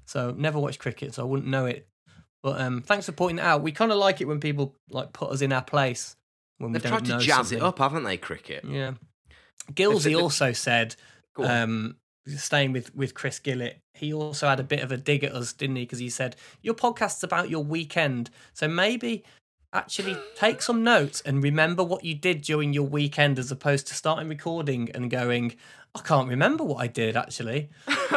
so 0.05 0.33
never 0.35 0.59
watched 0.59 0.79
cricket, 0.79 1.13
so 1.13 1.21
I 1.21 1.25
wouldn't 1.25 1.47
know 1.47 1.65
it. 1.67 1.87
But 2.41 2.59
um, 2.59 2.81
thanks 2.81 3.05
for 3.05 3.13
pointing 3.13 3.37
it 3.39 3.47
out. 3.47 3.61
We 3.61 3.71
kind 3.71 3.91
of 3.91 3.97
like 3.97 4.19
it 4.19 4.27
when 4.27 4.39
people 4.41 4.75
like 4.89 5.13
put 5.13 5.29
us 5.31 5.41
in 5.41 5.53
our 5.53 5.61
place 5.61 6.15
when 6.57 6.71
They've 6.73 6.81
don't 6.81 6.91
tried 6.91 7.05
to 7.05 7.11
know 7.13 7.19
jazz 7.19 7.35
something. 7.35 7.59
it 7.59 7.63
up, 7.63 7.79
haven't 7.79 8.03
they, 8.03 8.17
cricket? 8.17 8.65
Yeah. 8.67 8.93
Gilsey 9.73 10.13
also 10.15 10.51
said, 10.51 10.95
Go 11.35 11.43
on. 11.43 11.49
um, 11.51 11.95
staying 12.35 12.73
with, 12.73 12.93
with 12.95 13.13
Chris 13.13 13.39
Gillett, 13.39 13.75
he 13.93 14.11
also 14.11 14.47
had 14.49 14.59
a 14.59 14.63
bit 14.63 14.81
of 14.81 14.91
a 14.91 14.97
dig 14.97 15.23
at 15.23 15.33
us, 15.33 15.53
didn't 15.53 15.77
he? 15.77 15.83
Because 15.83 15.99
he 15.99 16.09
said, 16.09 16.35
Your 16.61 16.73
podcast's 16.73 17.23
about 17.23 17.49
your 17.49 17.63
weekend. 17.63 18.29
So 18.53 18.67
maybe 18.67 19.23
actually 19.71 20.17
take 20.35 20.61
some 20.61 20.83
notes 20.83 21.21
and 21.21 21.41
remember 21.41 21.83
what 21.83 22.03
you 22.03 22.13
did 22.13 22.41
during 22.41 22.73
your 22.73 22.83
weekend 22.83 23.39
as 23.39 23.51
opposed 23.51 23.87
to 23.87 23.93
starting 23.93 24.29
recording 24.29 24.89
and 24.93 25.09
going, 25.09 25.55
I 25.95 25.99
can't 26.01 26.27
remember 26.27 26.63
what 26.63 26.77
I 26.83 26.87
did 26.87 27.15
actually. 27.15 27.69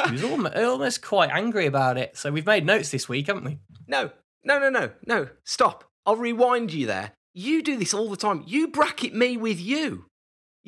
he 0.07 0.13
was 0.13 0.25
almost, 0.25 0.57
almost 0.57 1.03
quite 1.03 1.31
angry 1.31 1.67
about 1.67 1.99
it. 1.99 2.17
So 2.17 2.33
we've 2.33 2.47
made 2.47 2.65
notes 2.65 2.91
this 2.91 3.09
week, 3.09 3.27
haven't 3.27 3.45
we? 3.45 3.59
No, 3.87 4.11
no, 4.45 4.59
no, 4.59 4.71
no, 4.71 4.91
no. 5.07 5.29
Stop. 5.45 5.85
I'll 6.07 6.17
rewind 6.17 6.73
you 6.73 6.87
there. 6.87 7.13
You 7.35 7.63
do 7.63 7.77
this 7.77 7.93
all 7.93 8.09
the 8.09 8.17
time. 8.17 8.45
You 8.47 8.69
bracket 8.69 9.15
me 9.15 9.37
with 9.37 9.61
you. 9.61 10.07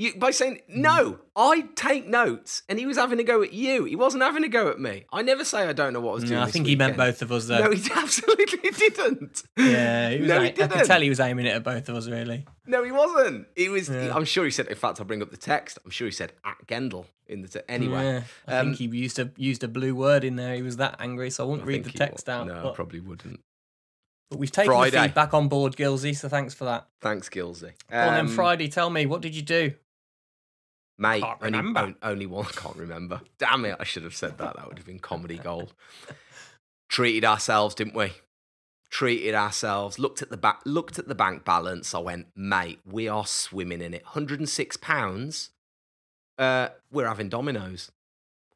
You, 0.00 0.14
by 0.14 0.30
saying, 0.30 0.60
no, 0.68 1.18
I 1.34 1.62
take 1.74 2.06
notes. 2.06 2.62
And 2.68 2.78
he 2.78 2.86
was 2.86 2.96
having 2.96 3.18
a 3.18 3.24
go 3.24 3.42
at 3.42 3.52
you. 3.52 3.82
He 3.84 3.96
wasn't 3.96 4.22
having 4.22 4.44
a 4.44 4.48
go 4.48 4.68
at 4.68 4.78
me. 4.78 5.06
I 5.12 5.22
never 5.22 5.44
say 5.44 5.66
I 5.66 5.72
don't 5.72 5.92
know 5.92 5.98
what 6.00 6.12
I 6.12 6.14
was 6.14 6.22
doing. 6.24 6.38
No, 6.38 6.42
I 6.46 6.50
think 6.52 6.68
he 6.68 6.76
meant 6.76 6.96
both 6.96 7.20
of 7.20 7.32
us 7.32 7.46
though. 7.48 7.58
No, 7.64 7.72
he 7.72 7.82
absolutely 7.96 8.70
didn't. 8.70 9.42
yeah, 9.56 10.10
he 10.10 10.20
was 10.20 10.28
no, 10.28 10.40
he 10.40 10.46
I 10.46 10.50
could 10.52 10.70
didn't. 10.70 10.86
tell 10.86 11.00
he 11.00 11.08
was 11.08 11.18
aiming 11.18 11.46
it 11.46 11.56
at 11.56 11.64
both 11.64 11.88
of 11.88 11.96
us, 11.96 12.06
really. 12.08 12.46
No, 12.64 12.84
he 12.84 12.92
wasn't. 12.92 13.48
He 13.56 13.68
was. 13.68 13.88
Yeah. 13.88 14.14
I'm 14.14 14.24
sure 14.24 14.44
he 14.44 14.52
said. 14.52 14.68
In 14.68 14.76
fact, 14.76 15.00
I'll 15.00 15.06
bring 15.06 15.20
up 15.20 15.32
the 15.32 15.36
text. 15.36 15.80
I'm 15.84 15.90
sure 15.90 16.06
he 16.06 16.12
said 16.12 16.32
at 16.44 16.64
Gendel 16.68 17.06
in 17.26 17.42
the. 17.42 17.48
Te- 17.48 17.60
anyway, 17.68 18.04
Yeah, 18.04 18.22
I 18.46 18.58
um, 18.58 18.66
think 18.76 18.92
he 18.92 18.96
used 18.98 19.18
a 19.18 19.32
used 19.36 19.64
a 19.64 19.68
blue 19.68 19.96
word 19.96 20.22
in 20.22 20.36
there. 20.36 20.54
He 20.54 20.62
was 20.62 20.76
that 20.76 20.94
angry, 21.00 21.30
so 21.30 21.42
I 21.44 21.48
won't 21.48 21.62
I 21.62 21.64
read 21.64 21.82
the 21.82 21.90
text 21.90 22.28
wa- 22.28 22.34
out. 22.34 22.46
No, 22.46 22.54
I 22.60 22.62
but, 22.62 22.74
probably 22.74 23.00
wouldn't. 23.00 23.40
but 24.30 24.38
we've 24.38 24.52
taken 24.52 24.70
Friday. 24.70 24.96
the 24.96 25.02
feedback 25.08 25.34
on 25.34 25.48
board, 25.48 25.76
Gilsey. 25.76 26.12
So 26.14 26.28
thanks 26.28 26.54
for 26.54 26.66
that. 26.66 26.86
Thanks, 27.00 27.28
Gilsey. 27.28 27.72
On 27.90 28.14
then, 28.14 28.20
Um, 28.20 28.28
Friday. 28.28 28.68
Tell 28.68 28.90
me, 28.90 29.04
what 29.06 29.22
did 29.22 29.34
you 29.34 29.42
do? 29.42 29.72
Mate, 31.00 31.22
Can't 31.22 31.38
only, 31.42 31.58
remember. 31.58 31.80
on- 31.80 31.96
only 32.02 32.26
one. 32.26 32.46
I 32.46 32.50
can't 32.50 32.76
remember. 32.76 33.20
Damn 33.38 33.64
it! 33.64 33.76
I 33.78 33.84
should 33.84 34.02
have 34.02 34.16
said 34.16 34.36
that. 34.38 34.56
That 34.56 34.66
would 34.68 34.78
have 34.78 34.86
been 34.86 34.98
comedy 34.98 35.38
gold. 35.38 35.72
Treated 36.88 37.24
ourselves, 37.24 37.74
didn't 37.74 37.94
we? 37.94 38.12
Treated 38.90 39.34
ourselves. 39.34 39.98
Looked 39.98 40.22
at 40.22 40.30
the 40.30 40.36
back. 40.36 40.60
Looked 40.64 40.98
at 40.98 41.06
the 41.06 41.14
bank 41.14 41.44
balance. 41.44 41.94
I 41.94 41.98
went, 41.98 42.28
mate. 42.34 42.80
We 42.86 43.06
are 43.08 43.26
swimming 43.26 43.82
in 43.82 43.94
it. 43.94 44.02
Hundred 44.04 44.40
and 44.40 44.48
six 44.48 44.76
pounds. 44.76 45.50
Uh, 46.38 46.68
we're 46.90 47.06
having 47.08 47.28
Domino's. 47.28 47.90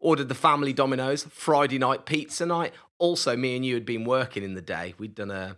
Ordered 0.01 0.29
the 0.29 0.35
family 0.35 0.73
Domino's. 0.73 1.25
Friday 1.25 1.79
night 1.79 2.07
pizza 2.07 2.47
night. 2.47 2.73
Also, 2.99 3.37
me 3.37 3.55
and 3.57 3.65
you 3.67 3.75
had 3.75 3.85
been 3.85 4.05
working 4.05 4.43
in 4.43 4.55
the 4.55 4.63
day. 4.63 4.95
We'd 4.99 5.15
done 5.15 5.31
a 5.31 5.57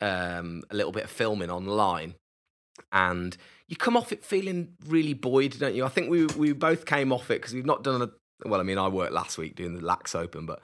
um, 0.00 0.62
a 0.70 0.74
little 0.74 0.92
bit 0.92 1.04
of 1.04 1.10
filming 1.10 1.50
online, 1.50 2.14
and 2.92 3.36
you 3.68 3.76
come 3.76 3.96
off 3.96 4.12
it 4.12 4.24
feeling 4.24 4.74
really 4.86 5.14
buoyed, 5.14 5.58
don't 5.58 5.74
you? 5.74 5.84
I 5.84 5.88
think 5.88 6.10
we 6.10 6.26
we 6.26 6.52
both 6.52 6.86
came 6.86 7.12
off 7.12 7.30
it 7.30 7.40
because 7.40 7.54
we've 7.54 7.66
not 7.66 7.82
done 7.84 8.02
a 8.02 8.48
well. 8.48 8.60
I 8.60 8.64
mean, 8.64 8.78
I 8.78 8.88
worked 8.88 9.12
last 9.12 9.38
week 9.38 9.56
doing 9.56 9.74
the 9.74 9.82
Laax 9.82 10.14
Open, 10.14 10.46
but 10.46 10.60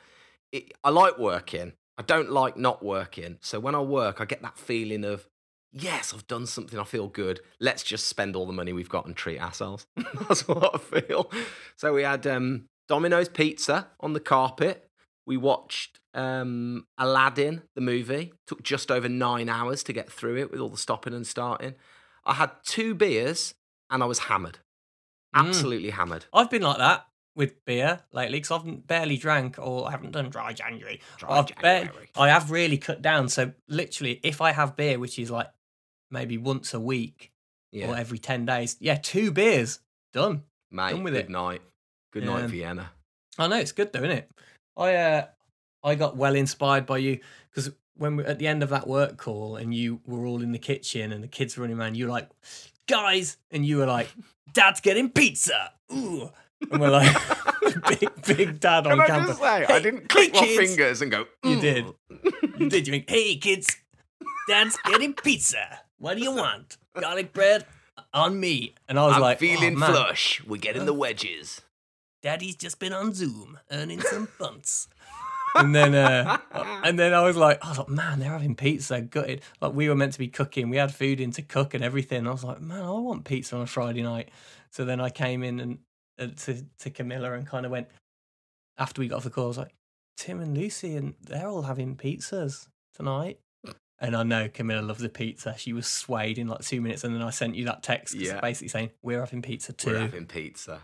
it, 0.52 0.72
I 0.84 0.90
like 0.90 1.18
working. 1.18 1.72
I 1.98 2.02
don't 2.02 2.30
like 2.30 2.56
not 2.56 2.82
working. 2.82 3.38
So 3.40 3.60
when 3.60 3.74
I 3.74 3.80
work, 3.80 4.20
I 4.20 4.24
get 4.24 4.42
that 4.42 4.58
feeling 4.58 5.04
of 5.04 5.28
yes, 5.72 6.12
I've 6.14 6.26
done 6.26 6.46
something. 6.46 6.78
I 6.78 6.84
feel 6.84 7.08
good. 7.08 7.40
Let's 7.60 7.82
just 7.82 8.06
spend 8.06 8.36
all 8.36 8.46
the 8.46 8.52
money 8.52 8.72
we've 8.72 8.88
got 8.88 9.06
and 9.06 9.16
treat 9.16 9.40
ourselves. 9.40 9.86
That's 10.28 10.46
what 10.48 10.74
I 10.74 10.78
feel. 10.78 11.30
So 11.76 11.92
we 11.92 12.02
had 12.02 12.26
um, 12.26 12.66
Domino's 12.88 13.28
pizza 13.28 13.88
on 14.00 14.12
the 14.12 14.20
carpet. 14.20 14.88
We 15.26 15.36
watched 15.36 16.00
um, 16.14 16.86
Aladdin, 16.98 17.62
the 17.74 17.80
movie. 17.80 18.32
Took 18.46 18.62
just 18.62 18.90
over 18.90 19.08
nine 19.08 19.48
hours 19.48 19.82
to 19.84 19.92
get 19.92 20.10
through 20.10 20.38
it 20.38 20.50
with 20.50 20.60
all 20.60 20.70
the 20.70 20.76
stopping 20.76 21.14
and 21.14 21.26
starting. 21.26 21.74
I 22.24 22.34
had 22.34 22.50
two 22.64 22.94
beers 22.94 23.54
and 23.90 24.02
I 24.02 24.06
was 24.06 24.18
hammered. 24.20 24.58
Mm. 25.34 25.48
Absolutely 25.48 25.90
hammered. 25.90 26.24
I've 26.32 26.50
been 26.50 26.62
like 26.62 26.78
that 26.78 27.06
with 27.36 27.64
beer 27.64 28.00
lately 28.12 28.40
because 28.40 28.50
I've 28.62 28.86
barely 28.86 29.16
drank 29.16 29.58
or 29.58 29.86
I 29.88 29.92
haven't 29.92 30.10
done 30.12 30.30
dry 30.30 30.52
January. 30.52 31.00
Dry 31.18 31.38
I've 31.38 31.54
bar- 31.62 31.92
I 32.16 32.28
have 32.28 32.50
really 32.50 32.78
cut 32.78 33.02
down. 33.02 33.28
So 33.28 33.52
literally, 33.68 34.20
if 34.22 34.40
I 34.40 34.52
have 34.52 34.76
beer, 34.76 34.98
which 34.98 35.18
is 35.18 35.30
like 35.30 35.48
maybe 36.10 36.36
once 36.38 36.74
a 36.74 36.80
week 36.80 37.30
Yeah. 37.72 37.90
or 37.90 37.96
every 37.96 38.18
ten 38.18 38.44
days, 38.46 38.76
yeah, 38.80 38.96
two 38.96 39.30
beers 39.30 39.78
done. 40.12 40.42
Mate, 40.72 40.90
done 40.92 41.04
with 41.04 41.14
good 41.14 41.24
it. 41.26 41.30
night. 41.30 41.62
Good 42.12 42.24
night, 42.24 42.46
Vienna. 42.50 42.90
I 43.38 43.46
know 43.46 43.56
it's 43.58 43.72
good 43.72 43.92
though, 43.92 44.00
isn't 44.00 44.10
it? 44.18 44.30
I 44.76 44.94
uh, 44.94 45.26
I 45.84 45.94
got 45.94 46.16
well 46.16 46.34
inspired 46.34 46.84
by 46.86 46.98
you 46.98 47.20
because 47.50 47.70
when 48.00 48.16
we 48.16 48.24
at 48.24 48.38
the 48.38 48.46
end 48.46 48.62
of 48.62 48.70
that 48.70 48.86
work 48.88 49.16
call 49.18 49.56
and 49.56 49.74
you 49.74 50.00
were 50.06 50.24
all 50.24 50.42
in 50.42 50.52
the 50.52 50.58
kitchen 50.58 51.12
and 51.12 51.22
the 51.22 51.28
kids 51.28 51.56
were 51.56 51.62
running 51.62 51.78
around, 51.78 51.96
you 51.96 52.06
were 52.06 52.10
like, 52.10 52.30
guys, 52.88 53.36
and 53.50 53.64
you 53.66 53.76
were 53.76 53.86
like, 53.86 54.08
Dad's 54.52 54.80
getting 54.80 55.10
pizza. 55.10 55.72
Ooh. 55.92 56.30
And 56.70 56.80
we're 56.80 56.90
like, 56.90 57.14
big, 58.00 58.08
big 58.26 58.60
dad 58.60 58.86
on 58.86 58.92
Can 58.92 59.00
I 59.02 59.06
campus. 59.06 59.28
just 59.28 59.40
say, 59.40 59.66
Hey, 59.66 59.74
I 59.74 59.78
didn't 59.80 60.08
click 60.08 60.34
hey, 60.34 60.40
my 60.40 60.46
kids. 60.46 60.58
fingers 60.74 61.02
and 61.02 61.10
go, 61.10 61.26
You 61.44 61.56
"Mm." 61.56 61.60
did. 61.60 61.84
You 62.58 62.68
did. 62.70 62.86
You 62.86 62.92
went, 62.94 63.10
hey 63.10 63.36
kids, 63.36 63.76
Dad's 64.48 64.78
getting 64.86 65.12
pizza. 65.14 65.80
What 65.98 66.16
do 66.16 66.22
you 66.22 66.32
want? 66.34 66.78
Garlic 66.98 67.32
bread 67.34 67.66
on 68.14 68.40
me. 68.40 68.74
And 68.88 68.98
I 68.98 69.04
was 69.06 69.14
I'm 69.16 69.20
like, 69.20 69.38
feeling 69.38 69.74
oh, 69.82 69.86
flush. 69.86 70.42
We're 70.46 70.56
getting 70.56 70.86
the 70.86 70.94
wedges. 70.94 71.60
Daddy's 72.22 72.56
just 72.56 72.78
been 72.78 72.92
on 72.92 73.14
Zoom 73.14 73.58
earning 73.70 74.00
some 74.00 74.26
funds. 74.26 74.88
And 75.56 75.74
then 75.74 75.94
uh, 75.94 76.38
and 76.84 76.98
then 76.98 77.12
I 77.14 77.22
was 77.22 77.36
like, 77.36 77.64
I 77.64 77.68
was 77.70 77.78
like, 77.78 77.88
man, 77.88 78.18
they're 78.20 78.30
having 78.30 78.54
pizza, 78.54 79.00
gutted. 79.00 79.42
Like 79.60 79.72
we 79.74 79.88
were 79.88 79.94
meant 79.94 80.12
to 80.14 80.18
be 80.18 80.28
cooking, 80.28 80.70
we 80.70 80.76
had 80.76 80.94
food 80.94 81.20
in 81.20 81.30
to 81.32 81.42
cook 81.42 81.74
and 81.74 81.82
everything. 81.84 82.26
I 82.26 82.30
was 82.30 82.44
like, 82.44 82.60
man, 82.60 82.82
I 82.82 82.90
want 82.90 83.24
pizza 83.24 83.56
on 83.56 83.62
a 83.62 83.66
Friday 83.66 84.02
night. 84.02 84.30
So 84.70 84.84
then 84.84 85.00
I 85.00 85.10
came 85.10 85.42
in 85.42 85.60
and 85.60 85.78
uh, 86.18 86.28
to 86.44 86.64
to 86.80 86.90
Camilla 86.90 87.32
and 87.32 87.46
kind 87.46 87.64
of 87.66 87.72
went 87.72 87.88
after 88.78 89.00
we 89.00 89.08
got 89.08 89.16
off 89.16 89.24
the 89.24 89.30
call. 89.30 89.44
I 89.44 89.48
was 89.48 89.58
like, 89.58 89.74
Tim 90.16 90.40
and 90.40 90.56
Lucy, 90.56 90.96
and 90.96 91.14
they're 91.22 91.48
all 91.48 91.62
having 91.62 91.96
pizzas 91.96 92.68
tonight. 92.94 93.38
And 94.02 94.16
I 94.16 94.22
know 94.22 94.48
Camilla 94.48 94.80
loves 94.80 95.00
the 95.02 95.10
pizza. 95.10 95.54
She 95.58 95.74
was 95.74 95.86
swayed 95.86 96.38
in 96.38 96.48
like 96.48 96.60
two 96.64 96.80
minutes, 96.80 97.04
and 97.04 97.14
then 97.14 97.20
I 97.22 97.28
sent 97.30 97.54
you 97.54 97.66
that 97.66 97.82
text, 97.82 98.14
Yeah. 98.14 98.40
basically 98.40 98.68
saying 98.68 98.90
we're 99.02 99.20
having 99.20 99.42
pizza 99.42 99.74
too. 99.74 99.90
We're 99.90 99.98
having 100.00 100.24
pizza. 100.26 100.80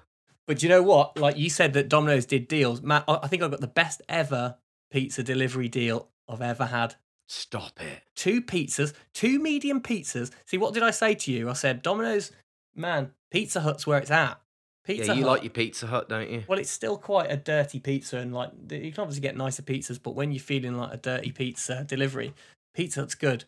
But 0.46 0.62
you 0.62 0.68
know 0.68 0.82
what? 0.82 1.18
Like 1.18 1.36
you 1.36 1.50
said 1.50 1.72
that 1.72 1.88
Domino's 1.88 2.26
did 2.26 2.48
deals. 2.48 2.82
Matt, 2.82 3.04
I 3.08 3.26
think 3.26 3.42
I've 3.42 3.50
got 3.50 3.60
the 3.60 3.66
best 3.66 4.02
ever 4.08 4.56
pizza 4.90 5.22
delivery 5.22 5.68
deal 5.68 6.08
I've 6.28 6.42
ever 6.42 6.66
had. 6.66 6.94
Stop 7.28 7.80
it. 7.80 8.02
Two 8.14 8.40
pizzas, 8.40 8.92
two 9.12 9.40
medium 9.40 9.80
pizzas. 9.80 10.30
See, 10.46 10.58
what 10.58 10.74
did 10.74 10.84
I 10.84 10.92
say 10.92 11.14
to 11.14 11.32
you? 11.32 11.50
I 11.50 11.54
said, 11.54 11.82
Domino's, 11.82 12.30
man, 12.76 13.10
Pizza 13.32 13.60
Hut's 13.60 13.86
where 13.86 13.98
it's 13.98 14.10
at. 14.10 14.40
Pizza 14.84 15.06
yeah, 15.06 15.14
you 15.14 15.22
Hut. 15.24 15.32
like 15.32 15.42
your 15.42 15.50
Pizza 15.50 15.88
Hut, 15.88 16.08
don't 16.08 16.30
you? 16.30 16.44
well, 16.46 16.60
it's 16.60 16.70
still 16.70 16.96
quite 16.96 17.28
a 17.28 17.36
dirty 17.36 17.80
pizza, 17.80 18.18
and 18.18 18.32
like 18.32 18.52
you 18.70 18.92
can 18.92 19.00
obviously 19.00 19.20
get 19.20 19.36
nicer 19.36 19.62
pizzas, 19.62 19.98
but 20.00 20.14
when 20.14 20.30
you're 20.30 20.38
feeling 20.38 20.76
like 20.76 20.94
a 20.94 20.96
dirty 20.96 21.32
pizza 21.32 21.82
delivery, 21.82 22.32
Pizza 22.72 23.00
Hut's 23.00 23.16
good. 23.16 23.44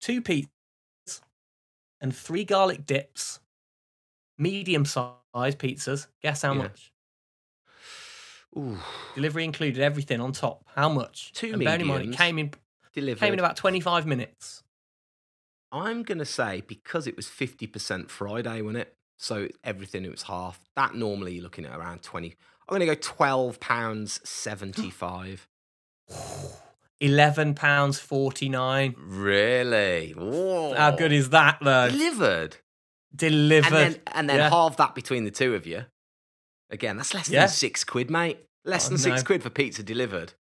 Two 0.00 0.20
pizzas 0.20 0.48
and 2.00 2.14
three 2.14 2.44
garlic 2.44 2.86
dips, 2.86 3.38
medium 4.40 4.84
sized 4.84 5.58
pizzas. 5.58 6.06
Guess 6.22 6.42
how 6.42 6.52
Yeah. 6.52 6.58
much? 6.62 6.92
Ooh, 8.56 8.78
Delivery 9.14 9.44
included 9.44 9.80
everything 9.80 10.20
on 10.20 10.32
top. 10.32 10.64
How 10.74 10.88
much? 10.88 11.32
Two 11.32 11.52
and 11.52 11.62
bearing 11.64 11.82
in 11.82 11.86
mind, 11.86 12.12
it 12.14 12.16
came 12.16 12.36
in 12.38 12.52
delivered. 12.92 13.20
came 13.20 13.32
in 13.32 13.38
about 13.38 13.56
twenty 13.56 13.78
five 13.80 14.06
minutes. 14.06 14.64
I'm 15.70 16.02
gonna 16.02 16.24
say 16.24 16.62
because 16.66 17.06
it 17.06 17.14
was 17.14 17.28
fifty 17.28 17.68
percent 17.68 18.10
Friday, 18.10 18.60
wasn't 18.62 18.78
it? 18.78 18.96
So 19.18 19.46
everything 19.62 20.04
it 20.04 20.10
was 20.10 20.22
half. 20.22 20.58
That 20.74 20.94
normally 20.96 21.34
you're 21.34 21.44
looking 21.44 21.64
at 21.64 21.78
around 21.78 22.02
twenty. 22.02 22.34
I'm 22.68 22.74
gonna 22.74 22.86
go 22.86 22.94
twelve 22.96 23.60
pounds 23.60 24.20
seventy 24.28 24.90
five. 24.90 25.46
Eleven 27.00 27.54
pounds 27.54 27.98
forty 28.00 28.48
nine. 28.48 28.94
really? 28.98 30.10
Whoa. 30.10 30.74
How 30.74 30.90
good 30.90 31.12
is 31.12 31.30
that 31.30 31.58
though? 31.62 31.88
delivered? 31.88 32.56
Delivered. 33.14 33.72
And 33.72 33.94
then 33.94 34.00
and 34.12 34.30
then 34.30 34.36
Yeah. 34.38 34.50
halve 34.50 34.76
that 34.76 34.94
between 34.94 35.24
the 35.24 35.30
two 35.30 35.54
of 35.54 35.66
you. 35.66 35.84
Again, 36.70 36.96
that's 36.96 37.12
less 37.14 37.28
Yeah. 37.28 37.40
than 37.40 37.48
six 37.48 37.82
quid, 37.84 38.10
mate. 38.10 38.38
Less 38.64 38.86
Oh, 38.86 38.90
than 38.90 38.98
six 38.98 39.22
quid 39.22 39.42
for 39.42 39.50
pizza 39.50 39.82
delivered. 39.82 40.34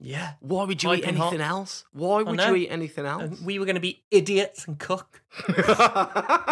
Yeah. 0.00 0.34
Why 0.40 0.64
would 0.64 0.82
you 0.82 0.92
eat 0.92 1.04
Piping 1.04 1.16
hot. 1.16 1.28
anything 1.28 1.46
else? 1.46 1.84
Why 1.92 2.22
would 2.22 2.40
you 2.40 2.54
eat 2.56 2.68
anything 2.68 3.06
else? 3.06 3.22
And 3.22 3.46
we 3.46 3.58
were 3.58 3.64
going 3.64 3.76
to 3.76 3.80
be 3.80 4.02
idiots 4.10 4.66
and 4.66 4.78
cook. 4.78 5.22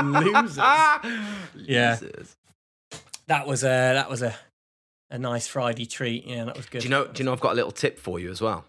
Losers. 0.02 0.57
Yeah. 1.54 1.99
Losers. 2.00 2.37
That 3.26 3.47
was 3.47 3.62
a 3.64 3.66
that 3.95 4.09
was 4.11 4.23
a 4.23 4.35
a 5.11 5.19
nice 5.19 5.47
Friday 5.47 5.87
treat. 5.87 6.26
Yeah, 6.26 6.45
that 6.45 6.57
was 6.57 6.66
good. 6.66 6.81
Do 6.81 6.85
you 6.85 6.90
know? 6.90 7.07
Do 7.07 7.23
you 7.23 7.25
know? 7.25 7.33
I've 7.33 7.40
got 7.40 7.52
a 7.52 7.57
little 7.57 7.71
tip 7.73 7.99
for 7.99 8.19
you 8.19 8.31
as 8.31 8.40
well. 8.40 8.64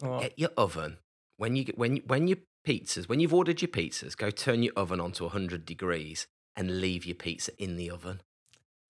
What? 0.00 0.22
Get 0.22 0.38
your 0.38 0.50
oven 0.56 0.98
when 1.36 1.56
you 1.56 1.64
get 1.64 1.78
when 1.78 1.96
you, 1.96 2.02
when 2.06 2.28
your 2.28 2.38
pizzas 2.66 3.08
when 3.08 3.20
you've 3.20 3.32
ordered 3.34 3.62
your 3.62 3.68
pizzas, 3.68 4.16
go 4.16 4.30
turn 4.30 4.62
your 4.62 4.72
oven 4.76 5.00
on 5.00 5.12
to 5.12 5.28
hundred 5.28 5.64
degrees 5.64 6.26
and 6.56 6.80
leave 6.80 7.04
your 7.06 7.14
pizza 7.14 7.52
in 7.62 7.76
the 7.76 7.90
oven. 7.90 8.20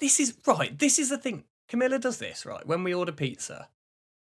This 0.00 0.18
is 0.20 0.36
right. 0.46 0.76
This 0.78 0.98
is 0.98 1.10
the 1.10 1.18
thing. 1.18 1.44
Camilla 1.68 1.98
does 1.98 2.18
this 2.18 2.46
right. 2.46 2.66
When 2.66 2.82
we 2.84 2.94
order 2.94 3.12
pizza, 3.12 3.68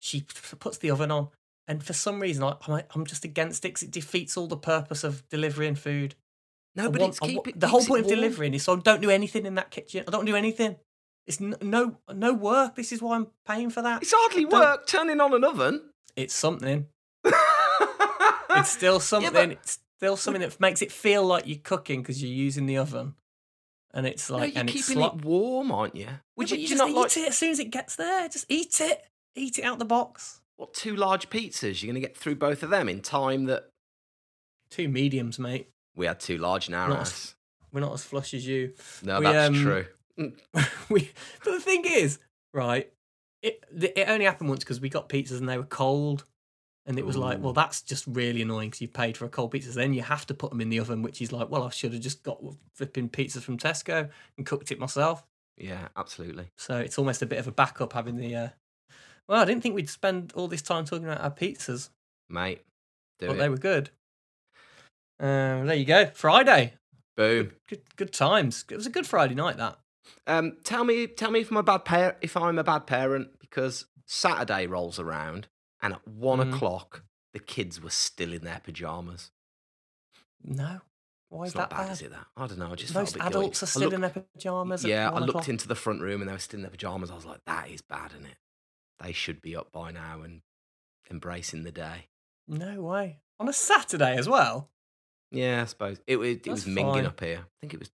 she 0.01 0.21
p- 0.23 0.57
puts 0.59 0.79
the 0.79 0.91
oven 0.91 1.11
on, 1.11 1.29
and 1.69 1.83
for 1.85 1.93
some 1.93 2.21
reason, 2.21 2.43
I, 2.43 2.55
I'm, 2.67 2.83
I'm 2.95 3.07
just 3.07 3.25
against 3.25 3.65
it 3.65 3.75
'cause 3.75 3.83
it 3.83 3.91
defeats 3.91 4.37
all 4.37 4.47
the 4.47 4.57
purpose 4.57 5.05
of 5.05 5.29
delivering 5.29 5.75
food. 5.75 6.15
No, 6.77 6.87
I 6.87 6.89
but 6.89 7.01
want- 7.03 7.11
it's 7.13 7.21
keep 7.21 7.37
want- 7.37 7.49
it, 7.49 7.61
the 7.61 7.69
whole 7.69 7.85
point 7.85 8.03
of 8.03 8.09
delivering 8.09 8.55
is 8.55 8.65
so 8.65 8.77
I 8.77 8.81
don't 8.81 9.01
do 9.03 9.11
anything 9.11 9.47
in 9.47 9.55
that 9.57 9.71
kitchen. 9.71 10.05
I 10.09 10.11
don't 10.11 10.25
do 10.25 10.37
anything. 10.37 10.77
It's 11.27 11.41
n- 11.41 11.57
no 11.63 11.99
no 12.13 12.33
work. 12.35 12.75
This 12.77 12.93
is 12.93 13.01
why 13.03 13.17
I'm 13.17 13.29
paying 13.47 13.71
for 13.71 13.83
that. 13.83 14.03
It's 14.03 14.13
hardly 14.15 14.45
work 14.45 14.87
turning 14.87 15.21
on 15.21 15.33
an 15.35 15.45
oven. 15.45 15.91
It's 16.17 16.35
something. 16.35 16.87
It's 18.65 18.73
still 18.73 19.01
something. 19.01 19.33
but- 19.33 19.51
it's 19.53 19.79
still 19.99 20.17
something 20.17 20.41
that 20.41 20.59
makes 20.61 20.83
it 20.83 20.91
feel 20.93 21.25
like 21.25 21.47
you're 21.47 21.59
cooking 21.59 22.03
because 22.03 22.23
you're 22.23 22.33
using 22.33 22.67
the 22.67 22.77
oven, 22.79 23.15
and 23.93 24.07
it's 24.07 24.29
no, 24.31 24.39
like 24.39 24.55
you're 24.55 24.61
and 24.61 24.71
it's 24.71 24.89
keeping 24.89 25.03
it 25.03 25.25
warm, 25.25 25.71
aren't 25.73 25.97
you? 25.97 26.09
Would 26.37 26.51
Yeah, 26.51 26.57
you, 26.57 26.63
you 26.63 26.69
just 26.69 26.79
not 26.79 26.91
eat 26.91 26.95
like 26.97 27.17
it 27.17 27.29
as 27.29 27.39
soon 27.39 27.51
as 27.51 27.59
it 27.59 27.71
gets 27.71 27.97
there. 27.97 28.29
Just 28.29 28.47
eat 28.49 28.81
it. 28.81 29.05
Eat 29.37 29.59
it 29.59 29.63
out 29.63 29.79
the 29.79 29.85
box. 29.85 30.41
what 30.57 30.75
two 30.75 30.95
large 30.97 31.29
pizzas? 31.31 31.83
You're 31.83 31.93
going 31.93 32.01
to 32.01 32.07
get 32.07 32.17
through 32.17 32.37
both 32.37 32.63
of 32.63 32.71
them 32.71 32.89
in 32.89 33.01
time 33.01 33.45
that 33.47 33.71
Two 34.71 34.89
mediums, 34.89 35.39
mate. 35.39 35.69
we 35.97 36.07
had 36.07 36.21
two 36.21 36.39
large 36.39 36.69
Not- 36.69 36.91
house. 36.91 37.35
We're 37.73 37.81
not 37.81 37.93
as 37.95 38.05
flush 38.05 38.35
as 38.35 38.47
you. 38.47 38.73
No, 39.03 39.19
we, 39.19 39.25
that's 39.25 39.49
um, 39.49 39.55
true. 39.63 39.87
we, 40.89 41.11
but 41.45 41.53
the 41.53 41.61
thing 41.61 41.85
is, 41.85 42.21
right? 42.53 42.93
It 43.43 43.65
it 43.73 44.09
only 44.09 44.25
happened 44.27 44.49
once 44.49 44.63
because 44.63 44.81
we 44.81 44.89
got 44.89 45.09
pizzas 45.09 45.39
and 45.39 45.49
they 45.49 45.59
were 45.59 45.65
cold, 45.65 46.25
and 46.87 46.99
it 46.99 47.07
was 47.07 47.17
like, 47.17 47.41
well, 47.41 47.55
that's 47.55 47.81
just 47.81 48.05
really 48.07 48.43
annoying 48.43 48.69
because 48.69 48.83
you 48.83 48.89
paid 48.89 49.17
for 49.17 49.25
a 49.25 49.31
cold 49.31 49.53
pizza. 49.53 49.71
Then 49.71 49.95
you 49.95 50.03
have 50.03 50.27
to 50.27 50.35
put 50.35 50.51
them 50.51 50.61
in 50.61 50.69
the 50.69 50.81
oven, 50.81 51.01
which 51.01 51.23
is 51.23 51.33
like, 51.33 51.49
well, 51.49 51.63
I 51.63 51.71
should 51.71 51.95
have 51.95 52.03
just 52.03 52.23
got 52.23 52.43
flipping 52.75 53.09
pizzas 53.09 53.43
from 53.43 53.57
Tesco 53.57 54.11
and 54.37 54.45
cooked 54.45 54.71
it 54.71 54.79
myself. 54.79 55.25
Yeah, 55.57 55.89
absolutely. 55.97 56.51
So 56.59 56.77
it's 56.77 56.99
almost 56.99 57.23
a 57.23 57.27
bit 57.27 57.39
of 57.39 57.47
a 57.47 57.53
backup 57.53 57.95
having 57.95 58.17
the. 58.17 58.35
Uh... 58.35 58.49
Well, 59.29 59.41
I 59.41 59.47
didn't 59.47 59.63
think 59.63 59.75
we'd 59.75 59.89
spend 59.89 60.33
all 60.35 60.47
this 60.47 60.61
time 60.61 60.85
talking 60.85 61.07
about 61.07 61.23
our 61.23 61.31
pizzas, 61.31 61.89
Mate, 62.29 62.61
do 63.19 63.29
but 63.29 63.37
it. 63.37 63.39
they 63.39 63.49
were 63.49 63.57
good. 63.57 63.91
Um, 65.21 65.67
there 65.67 65.77
you 65.77 65.87
go. 65.87 66.07
Friday. 66.07 66.75
Boom. 67.17 67.53
Good, 67.69 67.83
good 67.97 68.13
times. 68.13 68.65
It 68.71 68.77
was 68.77 68.87
a 68.87 68.91
good 68.91 69.07
Friday 69.07 69.35
night. 69.35 69.57
That. 69.57 69.79
Um, 70.27 70.59
tell 70.65 70.85
me, 70.85 71.07
tell 71.07 71.31
me 71.31 71.41
if 71.41 71.51
I'm 71.51 71.57
a 71.57 71.63
bad 71.63 71.87
parent. 71.87 72.19
If 72.21 72.37
I'm 72.37 72.59
a 72.59 72.65
bad 72.65 72.87
parent, 72.87 73.29
because 73.41 73.87
Saturday 74.07 74.67
rolls 74.67 74.99
around 74.99 75.49
and 75.85 75.93
at 75.95 76.09
one 76.09 76.39
Mhm. 76.41 76.55
o'clock 76.55 77.05
the 77.33 77.39
kids 77.39 77.81
were 77.81 77.91
still 77.91 78.33
in 78.33 78.43
their 78.45 78.61
pajamas. 78.61 79.31
No. 80.43 80.81
Why 81.31 81.45
is 81.45 81.49
It's 81.51 81.57
not 81.57 81.71
that 81.71 81.77
bad, 81.77 81.83
bad? 81.87 81.93
is 81.93 82.03
it? 82.03 82.11
That 82.11 82.27
I 82.37 82.47
don't 82.47 82.59
know. 82.59 82.71
I 82.73 82.75
just 82.77 82.95
Most 82.95 83.15
felt 83.15 83.17
a 83.17 83.19
bit 83.19 83.23
guilty. 83.33 83.39
adults 83.39 83.63
are 83.63 83.67
still 83.67 83.83
looked- 83.83 83.95
in 83.95 84.01
their 84.03 84.11
pajamas. 84.11 84.85
Yeah, 84.85 85.11
I 85.11 85.15
looked 85.19 85.29
o'clock. 85.31 85.49
into 85.49 85.67
the 85.69 85.75
front 85.75 86.01
room 86.01 86.21
and 86.23 86.29
they 86.29 86.33
were 86.33 86.39
still 86.39 86.59
in 86.59 86.63
their 86.63 86.71
pajamas. 86.71 87.11
I 87.11 87.15
was 87.17 87.25
like, 87.25 87.45
that 87.47 87.71
is 87.71 87.83
bad, 87.83 88.13
isn't 88.13 88.27
it? 88.27 88.39
They 89.01 89.13
should 89.13 89.43
be 89.43 89.57
up 89.57 89.73
by 89.73 89.91
now 89.91 90.23
and 90.23 90.43
embracing 91.11 91.65
the 91.65 91.73
day. 91.73 92.09
No 92.47 92.83
way. 92.83 93.21
On 93.41 93.49
a 93.49 93.53
Saturday 93.53 94.17
as 94.17 94.29
well. 94.29 94.71
Yeah, 95.33 95.63
I 95.63 95.65
suppose 95.65 95.99
it 96.07 96.17
was. 96.17 96.29
It 96.29 96.45
That's 96.45 96.67
was 96.67 96.75
minging 96.75 96.93
fine. 96.95 97.07
up 97.07 97.19
here. 97.21 97.47
I 97.49 97.51
think 97.61 97.75
it 97.75 97.81
was. 97.81 97.91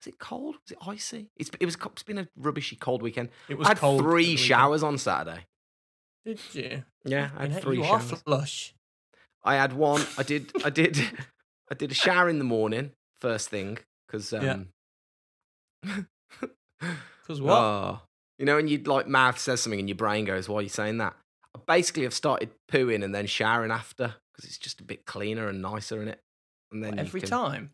Was 0.00 0.06
it 0.08 0.18
cold? 0.18 0.56
Was 0.56 0.72
it 0.72 0.78
icy? 0.84 1.30
It's 1.36 1.50
it 1.60 1.64
was. 1.64 1.76
It's 1.76 2.02
been 2.02 2.18
a 2.18 2.28
rubbishy 2.36 2.74
cold 2.74 3.02
weekend. 3.02 3.28
It 3.48 3.54
I 3.54 3.58
was 3.58 3.68
had 3.68 3.76
cold. 3.78 4.00
three 4.00 4.34
showers 4.36 4.82
on 4.82 4.98
Saturday. 4.98 5.46
Did 6.24 6.40
you? 6.52 6.84
Yeah, 7.04 7.30
I 7.36 7.46
had 7.46 7.62
three 7.62 7.78
you 7.78 7.84
are 7.84 8.00
showers. 8.00 8.22
flush. 8.22 8.74
I 9.44 9.54
had 9.56 9.72
one. 9.72 10.04
I 10.16 10.22
did. 10.22 10.52
I 10.64 10.70
did. 10.80 10.96
I 11.70 11.74
did 11.74 11.90
a 11.90 11.94
shower 11.94 12.28
in 12.28 12.38
the 12.38 12.44
morning 12.44 12.92
first 13.20 13.48
thing 13.48 13.78
because 14.06 14.32
Yeah. 14.32 14.52
um, 14.52 14.68
Because 16.80 17.40
what? 17.40 17.52
Oh, 17.58 18.00
you 18.38 18.44
know, 18.44 18.56
when 18.56 18.68
you 18.68 18.78
like 18.78 19.06
mouth 19.06 19.38
says 19.38 19.60
something 19.62 19.78
and 19.80 19.88
your 19.88 19.96
brain 19.96 20.24
goes, 20.24 20.48
"Why 20.48 20.58
are 20.58 20.62
you 20.62 20.68
saying 20.68 20.98
that?" 20.98 21.14
I 21.54 21.60
basically 21.66 22.02
have 22.04 22.14
started 22.14 22.50
pooing 22.70 23.04
and 23.04 23.14
then 23.14 23.26
showering 23.26 23.70
after 23.70 24.14
because 24.32 24.48
it's 24.48 24.58
just 24.58 24.80
a 24.80 24.84
bit 24.84 25.04
cleaner 25.06 25.48
and 25.48 25.60
nicer 25.62 26.02
in 26.02 26.08
it. 26.08 26.20
And 26.72 26.82
then 26.82 26.98
Every 26.98 27.20
can- 27.20 27.28
time. 27.30 27.70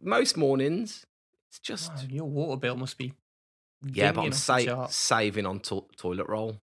most 0.00 0.36
mornings, 0.36 1.04
it's 1.50 1.58
just 1.58 1.92
Wow, 1.92 2.02
your 2.08 2.24
water 2.24 2.58
bill 2.58 2.76
must 2.76 2.98
be. 2.98 3.12
yeah. 3.82 4.12
But 4.12 4.22
I'm 4.22 4.32
sa- 4.32 4.86
saving 4.88 5.46
on 5.46 5.60
to- 5.60 5.86
toilet 5.96 6.26
roll. 6.28 6.60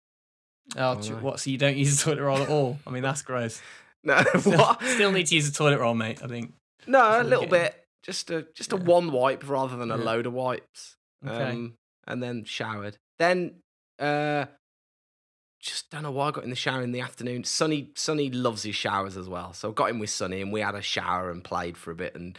Oh, 0.77 0.99
tr- 1.01 1.13
what? 1.15 1.39
So 1.39 1.49
you 1.49 1.57
don't 1.57 1.77
use 1.77 1.97
the 1.97 2.03
toilet 2.11 2.23
roll 2.23 2.37
at 2.41 2.49
all? 2.49 2.79
I 2.87 2.89
mean, 2.91 3.03
that's 3.03 3.21
gross. 3.21 3.61
No, 4.05 4.21
Still, 4.37 4.57
what? 4.57 4.83
still 4.83 5.11
need 5.13 5.27
to 5.27 5.35
use 5.35 5.49
the 5.49 5.55
toilet 5.57 5.79
roll, 5.79 5.93
mate. 5.93 6.19
I 6.21 6.27
think. 6.27 6.51
no, 6.87 7.21
a 7.21 7.23
little 7.23 7.47
bit. 7.47 7.73
Just 8.03 8.29
a 8.31 8.45
just 8.53 8.73
a 8.73 8.75
one 8.75 9.13
wipe 9.13 9.47
rather 9.49 9.77
than 9.77 9.91
a 9.91 9.97
Yeah. 9.97 10.03
load 10.03 10.25
of 10.25 10.33
wipes. 10.33 10.97
Okay. 11.25 11.51
Um, 11.51 11.75
and 12.05 12.21
then 12.21 12.43
showered. 12.43 12.97
Then 13.17 13.61
uh, 13.99 14.47
just 15.61 15.89
don't 15.89 16.03
know 16.03 16.11
why 16.11 16.27
I 16.27 16.31
got 16.31 16.43
in 16.43 16.49
the 16.49 16.55
shower 16.57 16.81
in 16.81 16.91
the 16.91 16.99
afternoon. 16.99 17.45
Sonny 17.45 17.91
Sonny 17.95 18.29
loves 18.29 18.63
his 18.63 18.75
showers 18.75 19.15
as 19.15 19.29
well, 19.29 19.53
so 19.53 19.69
I 19.69 19.73
got 19.73 19.89
him 19.89 19.99
with 19.99 20.09
Sonny, 20.09 20.41
and 20.41 20.51
we 20.51 20.59
had 20.59 20.75
a 20.75 20.81
shower 20.81 21.31
and 21.31 21.41
played 21.41 21.77
for 21.77 21.91
a 21.91 21.95
bit 21.95 22.13
and 22.15 22.37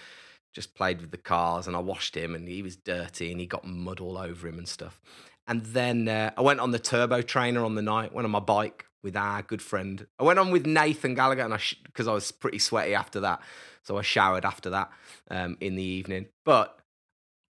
just 0.54 0.74
played 0.74 1.00
with 1.00 1.10
the 1.10 1.18
cars. 1.18 1.66
And 1.66 1.76
I 1.76 1.80
washed 1.80 2.16
him, 2.16 2.34
and 2.34 2.48
he 2.48 2.62
was 2.62 2.76
dirty, 2.76 3.30
and 3.30 3.40
he 3.40 3.46
got 3.46 3.66
mud 3.66 4.00
all 4.00 4.16
over 4.16 4.48
him 4.48 4.58
and 4.58 4.68
stuff. 4.68 5.00
And 5.46 5.62
then 5.66 6.08
uh, 6.08 6.30
I 6.38 6.40
went 6.40 6.60
on 6.60 6.70
the 6.70 6.78
turbo 6.78 7.20
trainer 7.20 7.64
on 7.64 7.74
the 7.74 7.82
night. 7.82 8.14
Went 8.14 8.24
on 8.24 8.30
my 8.30 8.40
bike 8.40 8.86
with 9.02 9.16
our 9.16 9.42
good 9.42 9.60
friend. 9.60 10.06
I 10.18 10.24
went 10.24 10.38
on 10.38 10.50
with 10.50 10.64
Nathan 10.64 11.14
Gallagher, 11.14 11.42
and 11.42 11.52
I 11.54 11.60
because 11.84 12.08
I 12.08 12.12
was 12.12 12.32
pretty 12.32 12.58
sweaty 12.58 12.94
after 12.94 13.20
that, 13.20 13.40
so 13.82 13.98
I 13.98 14.02
showered 14.02 14.44
after 14.46 14.70
that 14.70 14.90
um, 15.30 15.58
in 15.60 15.76
the 15.76 15.82
evening. 15.82 16.26
But 16.44 16.78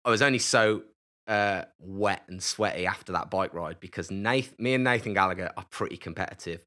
I 0.05 0.09
was 0.09 0.21
only 0.21 0.39
so 0.39 0.83
uh, 1.27 1.63
wet 1.79 2.23
and 2.27 2.41
sweaty 2.41 2.85
after 2.85 3.11
that 3.11 3.29
bike 3.29 3.53
ride 3.53 3.79
because 3.79 4.09
Nathan, 4.09 4.55
me 4.57 4.73
and 4.73 4.83
Nathan 4.83 5.13
Gallagher 5.13 5.51
are 5.55 5.65
pretty 5.69 5.97
competitive. 5.97 6.61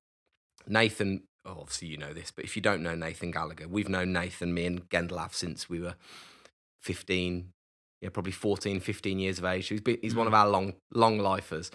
Nathan, 0.67 1.23
oh, 1.45 1.59
obviously 1.61 1.89
you 1.89 1.97
know 1.97 2.13
this, 2.13 2.31
but 2.31 2.45
if 2.45 2.57
you 2.57 2.63
don't 2.63 2.83
know 2.83 2.95
Nathan 2.95 3.31
Gallagher, 3.31 3.69
we've 3.69 3.89
known 3.89 4.13
Nathan, 4.13 4.55
me 4.55 4.67
and 4.67 4.89
Gendel 4.89 5.19
have 5.19 5.35
since 5.35 5.69
we 5.69 5.81
were 5.81 5.95
15, 6.83 7.49
yeah, 8.01 8.09
probably 8.11 8.33
14, 8.33 8.81
15 8.81 9.19
years 9.19 9.39
of 9.39 9.45
age. 9.45 9.69
He's, 9.69 9.81
been, 9.81 9.99
he's 10.03 10.15
one 10.15 10.27
of 10.27 10.35
our 10.35 10.49
long, 10.49 10.75
long 10.93 11.19
lifers. 11.19 11.71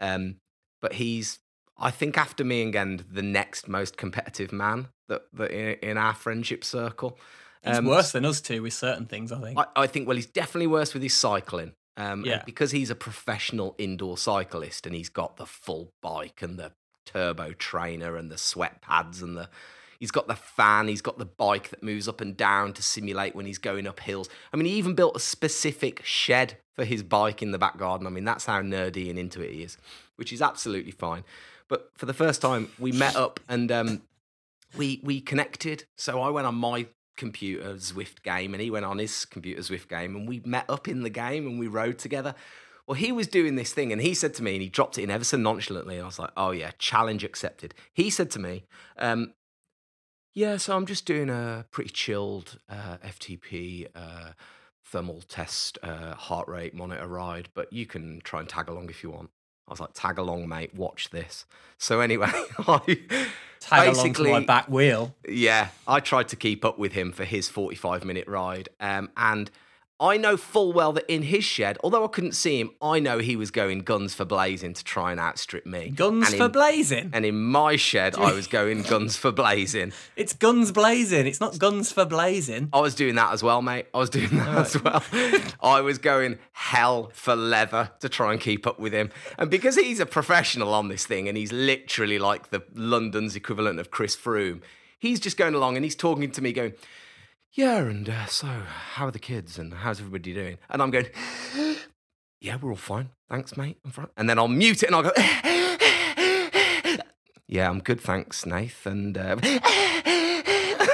Um, 0.00 0.36
but 0.80 0.94
he's, 0.94 1.38
I 1.78 1.90
think, 1.90 2.16
after 2.18 2.44
me 2.44 2.62
and 2.62 2.72
Gend, 2.72 3.04
the 3.10 3.22
next 3.22 3.68
most 3.68 3.96
competitive 3.96 4.52
man 4.52 4.88
that, 5.08 5.22
that 5.34 5.50
in, 5.50 5.90
in 5.90 5.98
our 5.98 6.14
friendship 6.14 6.64
circle. 6.64 7.18
He's 7.64 7.78
Um, 7.78 7.86
worse 7.86 8.12
than 8.12 8.24
us 8.24 8.40
two 8.40 8.62
with 8.62 8.74
certain 8.74 9.06
things. 9.06 9.32
I 9.32 9.40
think. 9.40 9.58
I, 9.58 9.66
I 9.76 9.86
think, 9.86 10.06
well, 10.06 10.16
he's 10.16 10.26
definitely 10.26 10.66
worse 10.66 10.94
with 10.94 11.02
his 11.02 11.14
cycling. 11.14 11.72
Um, 11.96 12.24
Yeah. 12.24 12.42
Because 12.44 12.72
he's 12.72 12.90
a 12.90 12.94
professional 12.94 13.74
indoor 13.78 14.18
cyclist 14.18 14.86
and 14.86 14.94
he's 14.94 15.08
got 15.08 15.36
the 15.36 15.46
full 15.46 15.90
bike 16.02 16.42
and 16.42 16.58
the 16.58 16.72
turbo 17.04 17.52
trainer 17.52 18.16
and 18.16 18.30
the 18.30 18.38
sweat 18.38 18.80
pads 18.80 19.22
and 19.22 19.36
the. 19.36 19.48
He's 20.00 20.10
got 20.10 20.26
the 20.26 20.34
fan, 20.34 20.88
he's 20.88 21.00
got 21.00 21.18
the 21.18 21.24
bike 21.24 21.70
that 21.70 21.82
moves 21.82 22.08
up 22.08 22.20
and 22.20 22.36
down 22.36 22.74
to 22.74 22.82
simulate 22.82 23.34
when 23.34 23.46
he's 23.46 23.58
going 23.58 23.86
up 23.86 24.00
hills. 24.00 24.28
I 24.52 24.56
mean, 24.56 24.66
he 24.66 24.72
even 24.74 24.94
built 24.94 25.16
a 25.16 25.20
specific 25.20 26.04
shed 26.04 26.58
for 26.74 26.84
his 26.84 27.02
bike 27.02 27.42
in 27.42 27.52
the 27.52 27.58
back 27.58 27.78
garden. 27.78 28.06
I 28.06 28.10
mean, 28.10 28.24
that's 28.24 28.44
how 28.44 28.60
nerdy 28.60 29.08
and 29.08 29.18
into 29.18 29.40
it 29.40 29.52
he 29.52 29.62
is, 29.62 29.78
which 30.16 30.32
is 30.32 30.42
absolutely 30.42 30.90
fine. 30.90 31.24
But 31.68 31.90
for 31.94 32.06
the 32.06 32.12
first 32.12 32.42
time, 32.42 32.70
we 32.78 32.92
met 32.92 33.16
up 33.16 33.40
and 33.48 33.70
um, 33.72 34.02
we 34.76 35.00
we 35.02 35.20
connected. 35.20 35.84
So 35.96 36.20
I 36.20 36.30
went 36.30 36.46
on 36.46 36.56
my 36.56 36.86
computer 37.16 37.74
Zwift 37.74 38.22
game 38.22 38.54
and 38.54 38.60
he 38.60 38.70
went 38.70 38.84
on 38.84 38.98
his 38.98 39.24
computer 39.24 39.62
Zwift 39.62 39.88
game 39.88 40.16
and 40.16 40.28
we 40.28 40.42
met 40.44 40.68
up 40.68 40.88
in 40.88 41.02
the 41.02 41.10
game 41.10 41.46
and 41.46 41.58
we 41.58 41.68
rode 41.68 41.98
together. 41.98 42.34
Well, 42.86 42.96
he 42.96 43.12
was 43.12 43.26
doing 43.26 43.56
this 43.56 43.72
thing 43.72 43.92
and 43.92 44.00
he 44.00 44.14
said 44.14 44.34
to 44.34 44.42
me, 44.42 44.54
and 44.54 44.62
he 44.62 44.68
dropped 44.68 44.98
it 44.98 45.02
in 45.02 45.10
ever 45.10 45.24
so 45.24 45.36
nonchalantly. 45.36 45.96
And 45.96 46.02
I 46.02 46.06
was 46.06 46.18
like, 46.18 46.32
oh, 46.36 46.50
yeah, 46.50 46.72
challenge 46.78 47.24
accepted. 47.24 47.74
He 47.92 48.10
said 48.10 48.30
to 48.32 48.38
me, 48.38 48.64
um, 48.98 49.32
yeah, 50.34 50.56
so 50.56 50.76
I'm 50.76 50.84
just 50.84 51.06
doing 51.06 51.30
a 51.30 51.64
pretty 51.70 51.90
chilled 51.90 52.58
uh, 52.68 52.98
FTP 53.04 53.88
uh, 53.94 54.32
thermal 54.84 55.22
test 55.22 55.78
uh, 55.82 56.14
heart 56.14 56.48
rate 56.48 56.74
monitor 56.74 57.06
ride, 57.06 57.48
but 57.54 57.72
you 57.72 57.86
can 57.86 58.20
try 58.22 58.40
and 58.40 58.48
tag 58.48 58.68
along 58.68 58.90
if 58.90 59.02
you 59.02 59.10
want. 59.10 59.30
I 59.66 59.70
was 59.70 59.80
like, 59.80 59.94
tag 59.94 60.18
along, 60.18 60.46
mate, 60.48 60.74
watch 60.74 61.08
this. 61.08 61.46
So, 61.78 62.00
anyway, 62.00 62.30
I 62.58 62.98
Tag 63.60 63.94
along 63.94 64.12
to 64.12 64.24
my 64.24 64.44
back 64.44 64.68
wheel. 64.68 65.14
yeah, 65.26 65.68
I 65.88 66.00
tried 66.00 66.28
to 66.28 66.36
keep 66.36 66.66
up 66.66 66.78
with 66.78 66.92
him 66.92 67.12
for 67.12 67.24
his 67.24 67.48
45 67.48 68.04
minute 68.04 68.28
ride. 68.28 68.68
Um, 68.78 69.10
and 69.16 69.50
I 70.00 70.16
know 70.16 70.36
full 70.36 70.72
well 70.72 70.92
that 70.94 71.04
in 71.06 71.22
his 71.22 71.44
shed, 71.44 71.78
although 71.84 72.04
I 72.04 72.08
couldn't 72.08 72.32
see 72.32 72.58
him, 72.58 72.70
I 72.82 72.98
know 72.98 73.18
he 73.18 73.36
was 73.36 73.52
going 73.52 73.78
guns 73.80 74.12
for 74.12 74.24
blazing 74.24 74.74
to 74.74 74.82
try 74.82 75.12
and 75.12 75.20
outstrip 75.20 75.64
me. 75.66 75.90
Guns 75.90 76.28
And 76.28 76.36
for 76.36 76.44
in- 76.46 76.50
blazing. 76.50 77.10
And 77.12 77.24
in 77.24 77.40
my 77.40 77.76
shed, 77.76 78.16
I 78.16 78.32
was 78.32 78.46
going 78.58 78.82
guns 78.82 79.16
for 79.16 79.30
blazing. 79.30 79.92
It's 80.16 80.32
guns 80.32 80.72
blazing. 80.72 81.28
It's 81.28 81.40
not 81.40 81.58
guns 81.60 81.92
for 81.92 82.04
blazing. 82.04 82.70
I 82.72 82.80
was 82.80 82.96
doing 82.96 83.14
that 83.14 83.32
as 83.32 83.42
well, 83.44 83.62
mate. 83.62 83.86
I 83.94 83.98
was 83.98 84.10
doing 84.10 84.30
that 84.30 84.58
as 84.74 84.82
well. 84.82 85.02
I 85.62 85.80
was 85.80 85.98
going 85.98 86.38
hell 86.52 87.10
for 87.14 87.36
leather 87.36 87.92
to 88.00 88.08
try 88.08 88.32
and 88.32 88.40
keep 88.40 88.66
up 88.66 88.80
with 88.80 88.92
him. 88.92 89.10
And 89.38 89.48
because 89.48 89.76
he's 89.76 90.00
a 90.00 90.06
professional 90.06 90.74
on 90.74 90.88
this 90.88 91.06
thing 91.06 91.28
and 91.28 91.36
he's 91.38 91.52
literally 91.52 92.18
like 92.18 92.50
the 92.50 92.64
London's 92.74 93.36
equivalent 93.36 93.78
of 93.78 93.92
Chris 93.92 94.16
Froome, 94.16 94.60
he's 94.98 95.20
just 95.20 95.36
going 95.36 95.54
along 95.54 95.76
and 95.76 95.84
he's 95.84 95.94
talking 95.96 96.32
to 96.32 96.42
me 96.42 96.52
going, 96.52 96.72
yeah, 97.54 97.78
and 97.78 98.08
uh, 98.08 98.26
so 98.26 98.46
how 98.46 99.06
are 99.06 99.12
the 99.12 99.18
kids 99.18 99.58
and 99.58 99.72
how's 99.72 100.00
everybody 100.00 100.34
doing? 100.34 100.58
And 100.68 100.82
I'm 100.82 100.90
going, 100.90 101.06
yeah, 102.40 102.56
we're 102.60 102.70
all 102.70 102.76
fine. 102.76 103.10
Thanks, 103.30 103.56
mate. 103.56 103.78
And 104.16 104.28
then 104.28 104.38
I'll 104.38 104.48
mute 104.48 104.82
it 104.82 104.86
and 104.86 104.96
I'll 104.96 105.02
go, 105.04 105.12
yeah, 107.46 107.70
I'm 107.70 107.78
good, 107.80 108.00
thanks, 108.00 108.44
Nath. 108.44 108.86
And 108.86 109.16
uh, 109.16 109.36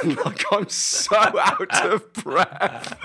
like 0.24 0.44
I'm 0.52 0.68
so 0.68 1.16
out 1.16 1.86
of 1.86 2.12
breath, 2.12 2.98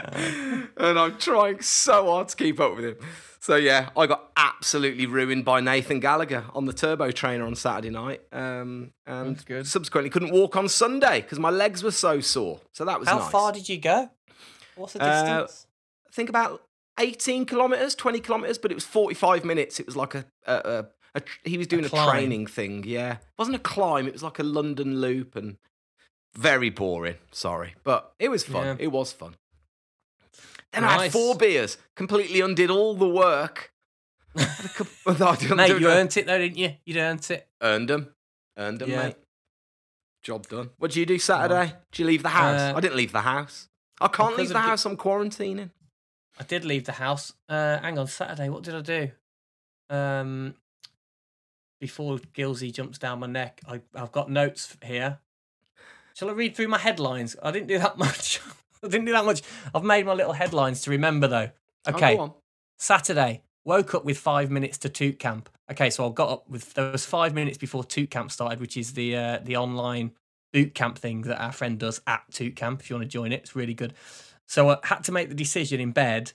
and 0.78 1.00
I'm 1.00 1.18
trying 1.18 1.62
so 1.62 2.06
hard 2.08 2.30
to 2.30 2.36
keep 2.36 2.60
up 2.60 2.76
with 2.76 2.86
him. 2.86 2.96
So 3.40 3.56
yeah, 3.58 3.90
I 3.96 4.08
got 4.08 4.32
absolutely 4.38 5.06
ruined 5.06 5.46
by 5.46 5.62
Nathan 5.62 6.00
Gallagher 6.00 6.46
on 6.54 6.66
the 6.66 6.74
turbo 6.74 7.12
trainer 7.12 7.46
on 7.46 7.56
Saturday 7.56 7.92
night, 7.92 8.22
um, 8.32 8.92
and 9.06 9.36
That's 9.36 9.44
good. 9.46 9.68
subsequently 9.68 10.10
couldn't 10.10 10.32
walk 10.32 10.56
on 10.56 10.68
Sunday 10.68 11.22
because 11.22 11.38
my 11.40 11.50
legs 11.52 11.84
were 11.84 11.92
so 11.92 12.20
sore. 12.22 12.62
So 12.72 12.86
that 12.86 13.00
was 13.00 13.08
How 13.08 13.20
nice. 13.20 13.30
far 13.32 13.52
did 13.52 13.70
you 13.70 13.78
go? 13.78 14.10
What's 14.76 14.94
the 14.94 15.04
Uh, 15.04 15.22
distance? 15.44 15.68
I 16.08 16.12
think 16.12 16.30
about 16.30 16.64
18 17.00 17.46
kilometers, 17.46 17.94
20 17.94 18.20
kilometers, 18.20 18.58
but 18.58 18.72
it 18.72 18.76
was 18.76 18.86
45 18.86 19.46
minutes. 19.46 19.80
It 19.80 19.86
was 19.86 19.96
like 19.96 20.16
a, 20.16 20.26
a, 20.48 20.54
a, 20.54 20.86
a 21.16 21.22
he 21.44 21.58
was 21.58 21.68
doing 21.68 21.86
a, 21.86 21.90
climb. 21.90 22.10
training 22.10 22.48
thing. 22.48 22.84
Yeah, 22.86 23.14
it 23.14 23.20
wasn't 23.38 23.58
a 23.58 23.60
climb. 23.60 24.08
It 24.08 24.14
was 24.14 24.24
like 24.24 24.40
a 24.40 24.44
London 24.44 25.02
loop 25.02 25.36
and 25.36 25.58
very 26.36 26.70
boring. 26.70 27.16
Sorry, 27.32 27.76
but 27.84 28.14
it 28.20 28.30
was 28.30 28.44
fun. 28.44 28.66
Yeah. 28.66 28.76
It 28.80 28.92
was 28.92 29.12
fun. 29.14 29.36
Then 30.74 30.84
I 30.84 31.04
had 31.04 31.12
four 31.12 31.36
beers, 31.36 31.78
completely 31.96 32.42
undid 32.42 32.70
all 32.70 32.96
the 32.96 33.08
work. 33.10 33.72
No, 35.08 35.28
I 35.28 35.36
didn't 35.40 35.56
Mate, 35.58 35.80
you 35.80 35.88
earned 35.88 36.18
it 36.18 36.26
though, 36.26 36.38
didn't 36.38 36.58
you? 36.58 36.74
You 36.86 37.00
earned 37.00 37.30
it. 37.32 37.48
earned 37.62 37.90
them, 37.90 38.14
earned 38.58 38.80
them, 38.80 38.90
Yeah. 38.90 39.04
mate. 39.04 39.16
Job 40.24 40.48
done. 40.48 40.72
What 40.78 40.92
did 40.92 40.98
you 41.00 41.06
do 41.06 41.20
Saturday? 41.20 41.74
Did 41.92 42.00
you 42.00 42.06
leave 42.08 42.24
the 42.24 42.30
house? 42.30 42.60
Uh, 42.60 42.74
I 42.76 42.80
didn't 42.80 42.98
leave 42.98 43.12
the 43.12 43.22
house. 43.22 43.70
I 44.02 44.08
can't 44.08 44.36
leave 44.36 44.50
the 44.50 44.60
house. 44.60 44.84
I'm 44.86 44.98
quarantining. 44.98 45.70
I 46.40 46.44
did 46.44 46.66
leave 46.66 46.84
the 46.86 46.94
house. 46.94 47.32
Uh, 47.48 47.78
hang 47.78 47.98
on, 48.00 48.08
Saturday. 48.08 48.50
What 48.50 48.64
did 48.64 48.74
I 48.76 48.82
do? 48.82 49.12
Um, 49.90 50.56
before 51.80 52.18
Gilsey 52.34 52.72
jumps 52.72 52.98
down 52.98 53.20
my 53.20 53.28
neck, 53.28 53.62
I, 53.68 53.82
I've 53.94 54.12
got 54.12 54.30
notes 54.32 54.76
here. 54.84 55.20
Shall 56.16 56.30
I 56.30 56.34
read 56.34 56.56
through 56.56 56.70
my 56.70 56.78
headlines? 56.78 57.36
I 57.44 57.52
didn't 57.52 57.68
do 57.68 57.78
that 57.78 57.98
much. 58.06 58.40
I 58.84 58.88
didn't 58.88 59.06
do 59.06 59.12
that 59.12 59.26
much. 59.26 59.42
I've 59.74 59.84
made 59.84 60.06
my 60.06 60.14
little 60.14 60.34
headlines 60.34 60.82
to 60.84 60.92
remember 60.92 61.28
though. 61.28 61.50
Oh, 61.88 61.92
Okay, 61.94 62.18
on. 62.18 62.34
Saturday. 62.80 63.42
Woke 63.66 63.96
up 63.96 64.06
with 64.06 64.18
five 64.20 64.52
minutes 64.52 64.78
to 64.80 64.90
toot 64.90 65.18
camp. 65.18 65.50
Okay, 65.72 65.90
so 65.90 66.08
I 66.08 66.14
got 66.14 66.30
up 66.30 66.50
with 66.50 66.76
there 66.76 66.92
was 66.92 67.04
five 67.06 67.34
minutes 67.34 67.58
before 67.58 67.84
toot 67.84 68.12
camp 68.12 68.32
started, 68.32 68.60
which 68.60 68.78
is 68.78 68.94
the 68.94 69.16
uh, 69.16 69.40
the 69.44 69.58
online 69.58 70.12
boot 70.54 70.76
camp 70.76 71.00
thing 71.00 71.22
that 71.24 71.42
our 71.42 71.52
friend 71.52 71.80
does 71.80 72.00
at 72.06 72.24
toot 72.32 72.56
camp. 72.56 72.82
If 72.82 72.90
you 72.90 72.96
want 72.96 73.10
to 73.10 73.12
join 73.12 73.32
it, 73.32 73.40
it's 73.42 73.56
really 73.56 73.74
good. 73.74 73.94
So 74.48 74.70
I 74.70 74.78
had 74.84 75.04
to 75.06 75.12
make 75.12 75.30
the 75.30 75.36
decision 75.36 75.80
in 75.82 75.92
bed. 75.92 76.34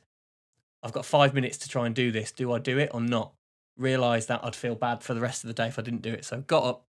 I've 0.83 0.93
got 0.93 1.05
five 1.07 1.33
minutes 1.33 1.57
to 1.59 1.69
try 1.69 1.87
and 1.87 1.95
do 1.95 2.11
this. 2.11 2.33
Do 2.33 2.53
I 2.53 2.59
do 2.59 2.79
it 2.79 2.91
or 2.93 3.01
not? 3.01 3.33
Realised 3.77 4.27
that 4.27 4.41
I'd 4.45 4.57
feel 4.57 4.75
bad 4.75 5.05
for 5.05 5.15
the 5.15 5.21
rest 5.21 5.45
of 5.45 5.49
the 5.49 5.55
day 5.55 5.69
if 5.69 5.79
I 5.79 5.83
didn't 5.83 6.03
do 6.03 6.13
it. 6.13 6.25
So 6.25 6.41
got 6.41 6.65
up, 6.65 6.85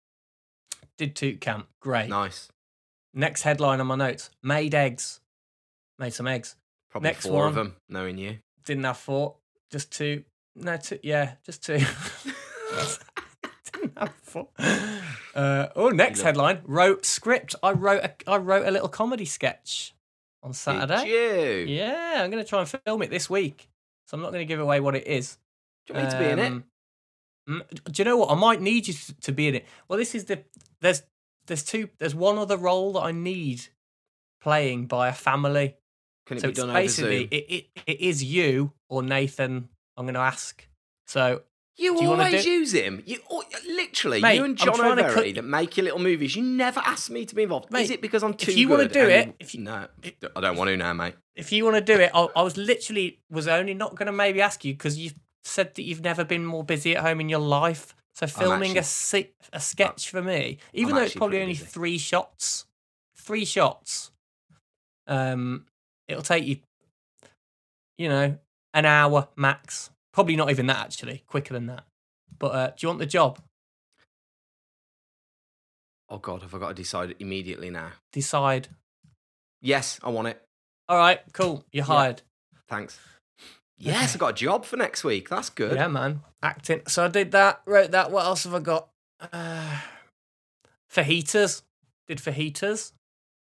did 0.96 1.16
toot 1.16 1.40
camp. 1.40 1.66
Great. 1.81 2.09
Nice. 2.09 2.48
Next 3.18 3.42
headline 3.42 3.81
on 3.81 3.88
my 3.88 3.96
notes: 3.96 4.31
made 4.44 4.76
eggs. 4.76 5.18
Made 5.98 6.14
some 6.14 6.28
eggs. 6.28 6.54
Probably 6.88 7.09
Next 7.09 7.26
four 7.26 7.48
of 7.48 7.57
them, 7.57 7.74
knowing 7.88 8.16
you. 8.16 8.38
Didn't 8.64 8.85
have 8.85 8.96
four, 8.96 9.35
just 9.72 9.90
two. 9.90 10.22
No, 10.54 10.76
two. 10.76 11.00
Yeah, 11.02 11.33
just 11.44 11.64
two. 11.64 11.78
Didn't 13.72 13.98
have 13.98 14.14
four. 14.22 14.46
Uh, 15.35 15.66
oh, 15.74 15.88
next 15.88 16.22
headline: 16.22 16.61
wrote 16.64 17.04
script. 17.04 17.57
I 17.61 17.72
wrote 17.72 18.04
a, 18.04 18.31
I 18.31 18.37
wrote 18.37 18.68
a 18.68 18.70
little 18.70 18.88
comedy 18.88 19.24
sketch 19.24 19.96
on 20.44 20.52
Saturday. 20.52 21.04
Did 21.04 21.09
you? 21.09 21.74
Yeah, 21.74 22.20
I'm 22.22 22.31
going 22.31 22.42
to 22.42 22.48
try 22.48 22.61
and 22.61 22.68
film 22.68 23.02
it 23.02 23.11
this 23.11 23.28
week. 23.28 23.68
So 24.07 24.16
I'm 24.16 24.22
not 24.22 24.31
going 24.31 24.46
to 24.46 24.48
give 24.48 24.61
away 24.61 24.78
what 24.78 24.94
it 24.94 25.09
is. 25.09 25.38
Do 25.88 25.94
you 25.94 26.00
want 26.00 26.07
me 26.07 26.12
to 26.12 26.24
be 26.24 26.31
in 26.31 26.38
it? 26.38 26.46
Um, 26.46 26.64
mm, 27.48 27.85
Do 27.92 28.00
you 28.00 28.04
know 28.04 28.16
what? 28.18 28.31
I 28.31 28.37
might 28.37 28.61
need 28.61 28.87
you 28.87 28.94
to 29.22 29.33
be 29.33 29.48
in 29.48 29.57
it. 29.57 29.66
Well, 29.88 29.98
this 29.98 30.14
is 30.14 30.26
the 30.26 30.44
there's 30.81 31.02
there's 31.48 31.64
two 31.64 31.88
there's 31.98 32.14
one 32.14 32.38
other 32.38 32.56
role 32.56 32.92
that 32.94 33.00
I 33.00 33.12
need 33.12 33.66
playing 34.40 34.87
by 34.87 35.08
a 35.08 35.12
family. 35.12 35.76
Can 36.26 36.37
it 36.37 36.40
So 36.40 36.48
be 36.48 36.54
done 36.54 36.70
over 36.70 36.78
basically 36.78 37.18
Zoom? 37.20 37.28
it, 37.32 37.37
it 37.50 37.66
it 37.87 38.00
is 38.00 38.22
you 38.22 38.72
or 38.88 39.02
Nathan. 39.02 39.68
I'm 39.96 40.04
going 40.04 40.14
to 40.14 40.20
ask. 40.20 40.64
So 41.06 41.42
You 41.76 42.00
you 42.00 42.11
always 42.12 42.44
do- 42.44 42.50
use 42.50 42.72
him. 42.72 43.02
You 43.06 43.18
literally, 43.68 44.20
Mate, 44.20 44.37
you 44.37 44.44
and 44.44 44.56
John 44.56 44.74
to 44.96 45.02
cut- 45.12 45.34
that 45.34 45.42
make 45.44 45.76
your 45.76 45.84
little 45.84 45.98
movies. 45.98 46.37
You 46.37 46.42
never 46.44 46.80
ask 46.84 47.11
me 47.11 47.24
to 47.26 47.34
be 47.34 47.42
involved. 47.44 47.74
Is 47.74 47.90
it 47.90 48.00
because 48.00 48.22
I'm 48.22 48.34
too 48.34 48.52
If 48.52 48.58
you 48.58 48.68
wanna 48.68 48.88
do 48.88 49.00
and 49.08 49.30
it, 49.30 49.37
if 49.40 49.54
you- 49.54 49.62
no, 49.62 49.88
I 50.37 50.40
don't 50.40 50.56
want 50.56 50.68
to 50.68 50.76
now, 50.76 50.92
mate. 50.92 51.14
if 51.34 51.50
you 51.50 51.64
want 51.64 51.76
to 51.76 51.80
do 51.80 52.00
it, 52.00 52.11
I, 52.14 52.28
I 52.37 52.42
was 52.42 52.56
literally 52.56 53.20
was 53.30 53.48
only 53.48 53.74
not 53.74 53.96
going 53.96 54.06
to 54.06 54.12
maybe 54.12 54.40
ask 54.40 54.64
you 54.64 54.74
because 54.74 54.98
you 54.98 55.11
said 55.42 55.74
that 55.74 55.82
you've 55.82 56.02
never 56.02 56.24
been 56.24 56.44
more 56.44 56.62
busy 56.62 56.94
at 56.94 57.02
home 57.02 57.20
in 57.20 57.28
your 57.28 57.40
life. 57.40 57.94
So 58.18 58.26
filming 58.26 58.76
actually- 58.76 59.33
a 59.52 59.57
a 59.57 59.61
sketch 59.61 60.11
for 60.11 60.20
me, 60.20 60.59
even 60.72 60.92
I'm 60.92 60.96
though 60.98 61.04
it's 61.04 61.14
probably 61.14 61.40
only 61.40 61.52
busy. 61.52 61.64
three 61.64 61.98
shots, 61.98 62.66
three 63.16 63.44
shots, 63.44 64.11
um, 65.07 65.66
it'll 66.09 66.24
take 66.24 66.44
you, 66.44 66.59
you 67.96 68.09
know, 68.09 68.37
an 68.74 68.85
hour 68.85 69.28
max. 69.37 69.90
Probably 70.12 70.35
not 70.35 70.50
even 70.50 70.66
that 70.66 70.78
actually, 70.78 71.22
quicker 71.28 71.54
than 71.54 71.66
that. 71.66 71.85
But 72.40 72.48
uh, 72.48 72.66
do 72.70 72.74
you 72.81 72.88
want 72.88 72.98
the 72.98 73.07
job? 73.07 73.40
Oh 76.09 76.18
God, 76.18 76.42
have 76.42 76.54
I 76.54 76.59
got 76.59 76.68
to 76.68 76.74
decide 76.74 77.14
immediately 77.20 77.70
now? 77.70 77.92
Decide. 78.12 78.68
Yes, 79.61 80.00
I 80.02 80.09
want 80.09 80.26
it. 80.28 80.42
All 80.88 80.96
right, 80.98 81.20
cool. 81.33 81.64
You're 81.70 81.85
hired. 81.85 82.22
Thanks. 82.68 82.98
Yes, 83.78 84.14
I 84.14 84.18
got 84.18 84.30
a 84.30 84.34
job 84.34 84.64
for 84.64 84.76
next 84.76 85.04
week. 85.04 85.28
That's 85.28 85.50
good. 85.50 85.76
Yeah, 85.76 85.88
man. 85.88 86.20
Acting. 86.42 86.82
So 86.88 87.04
I 87.04 87.08
did 87.08 87.30
that, 87.32 87.62
wrote 87.64 87.92
that. 87.92 88.10
What 88.10 88.24
else 88.24 88.44
have 88.44 88.54
I 88.54 88.60
got? 88.60 88.88
Uh, 89.32 89.78
fajitas. 90.92 91.62
Did 92.06 92.18
fajitas. 92.18 92.92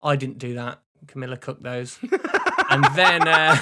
I 0.01 0.15
didn't 0.15 0.39
do 0.39 0.55
that. 0.55 0.79
Camilla 1.07 1.37
cooked 1.37 1.63
those. 1.63 1.99
and 2.69 2.85
then 2.95 3.27
uh, 3.27 3.57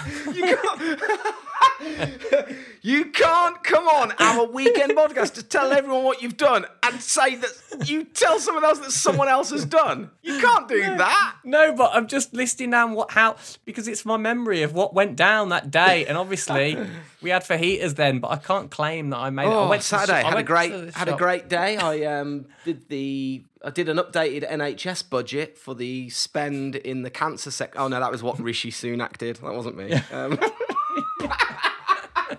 you, 2.81 3.05
can't, 3.05 3.63
come 3.63 3.87
on 3.87 4.11
our 4.19 4.45
weekend 4.47 4.93
podcast 4.93 5.33
to 5.35 5.43
tell 5.43 5.71
everyone 5.71 6.03
what 6.03 6.21
you've 6.21 6.37
done 6.37 6.65
and 6.83 7.01
say 7.01 7.35
that 7.35 7.49
you 7.89 8.03
tell 8.03 8.39
someone 8.39 8.63
else 8.63 8.79
that 8.79 8.91
someone 8.91 9.27
else 9.27 9.49
has 9.51 9.65
done. 9.65 10.09
You 10.23 10.39
can't 10.39 10.67
do 10.67 10.79
that. 10.81 11.35
no, 11.43 11.73
but 11.73 11.91
I'm 11.93 12.07
just 12.07 12.33
listing 12.33 12.69
down 12.71 12.93
what 12.93 13.11
how 13.11 13.37
because 13.65 13.87
it's 13.87 14.05
my 14.05 14.17
memory 14.17 14.61
of 14.63 14.73
what 14.73 14.93
went 14.93 15.15
down 15.15 15.49
that 15.49 15.71
day. 15.71 16.05
And 16.05 16.17
obviously 16.17 16.77
we 17.21 17.29
had 17.29 17.43
fajitas 17.43 17.95
then, 17.95 18.19
but 18.19 18.31
I 18.31 18.37
can't 18.37 18.69
claim 18.69 19.09
that 19.11 19.17
I 19.17 19.29
made 19.29 19.45
it. 19.45 19.49
I 19.49 19.53
Oh, 19.53 19.69
went 19.69 19.83
Saturday 19.83 20.21
shop- 20.21 20.25
I 20.25 20.29
had 20.29 20.33
a 20.33 20.35
went 20.35 20.47
to 20.47 20.53
great 20.53 20.93
had 20.95 21.09
a 21.09 21.15
great 21.17 21.49
day. 21.49 21.77
I 21.77 22.03
um 22.19 22.45
did 22.65 22.87
the 22.89 23.43
I 23.63 23.69
did 23.69 23.89
an 23.89 23.97
updated 23.97 24.49
NHS 24.49 25.07
budget 25.09 25.57
for 25.57 25.75
the 25.75 26.09
spend 26.09 26.75
in 26.75 27.03
the 27.03 27.09
cancer 27.11 27.51
sector. 27.51 27.79
Oh 27.79 27.87
no, 27.87 27.99
that 27.99 28.11
was 28.11 28.23
what 28.23 28.39
Rishi 28.39 28.71
Sunak 28.71 29.17
did. 29.17 29.35
That 29.37 29.53
wasn't 29.53 29.77
me. 29.77 29.93
Um, 30.11 30.39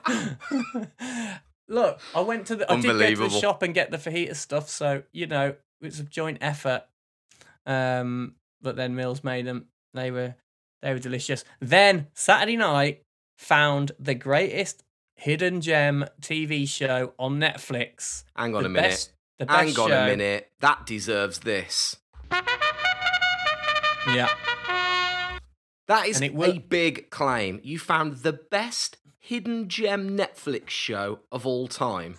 Look, 1.69 2.01
I 2.15 2.21
went 2.21 2.47
to 2.49 2.57
the 2.57 2.71
I 2.71 2.81
did 2.81 2.99
go 2.99 3.11
to 3.11 3.17
the 3.17 3.41
shop 3.41 3.63
and 3.63 3.73
get 3.73 3.91
the 3.91 3.97
fajita 3.97 4.37
stuff, 4.37 4.69
so 4.69 5.03
you 5.13 5.27
know 5.27 5.55
it's 5.81 6.01
a 6.01 6.05
joint 6.05 6.39
effort. 6.41 6.85
Um, 7.67 8.35
but 8.61 8.77
then 8.77 8.95
Mills 8.95 9.25
made 9.25 9.47
them. 9.47 9.67
They 9.95 10.11
were 10.11 10.35
they 10.83 10.93
were 10.93 10.99
delicious. 10.99 11.45
Then 11.61 12.09
Saturday 12.15 12.57
night 12.57 13.05
found 13.39 13.93
the 13.99 14.15
greatest 14.15 14.83
hidden 15.15 15.61
gem 15.61 16.05
TV 16.21 16.69
show 16.69 17.15
on 17.19 17.39
Netflix. 17.39 18.25
hang 18.37 18.55
on 18.55 18.63
the 18.63 18.67
a 18.67 18.71
minute. 18.71 18.89
Best, 18.91 19.13
the 19.39 19.47
best 19.47 19.59
Hang 19.59 19.79
on 19.85 19.89
show. 19.91 20.03
a 20.03 20.07
minute. 20.07 20.51
That 20.61 20.85
deserves 20.87 21.39
this. 21.41 21.97
Yeah, 24.09 24.29
That 25.87 26.09
is 26.09 26.21
And 26.21 26.25
it 26.25 26.35
a 26.37 26.59
big 26.59 27.11
claim. 27.11 27.61
You 27.63 27.79
found 27.79 28.19
the 28.19 28.33
best 28.33 28.97
hidden 29.23 29.69
gem 29.69 30.17
Netflix 30.19 30.71
show 30.71 31.21
of 31.31 31.47
all 31.47 31.69
time. 31.69 32.17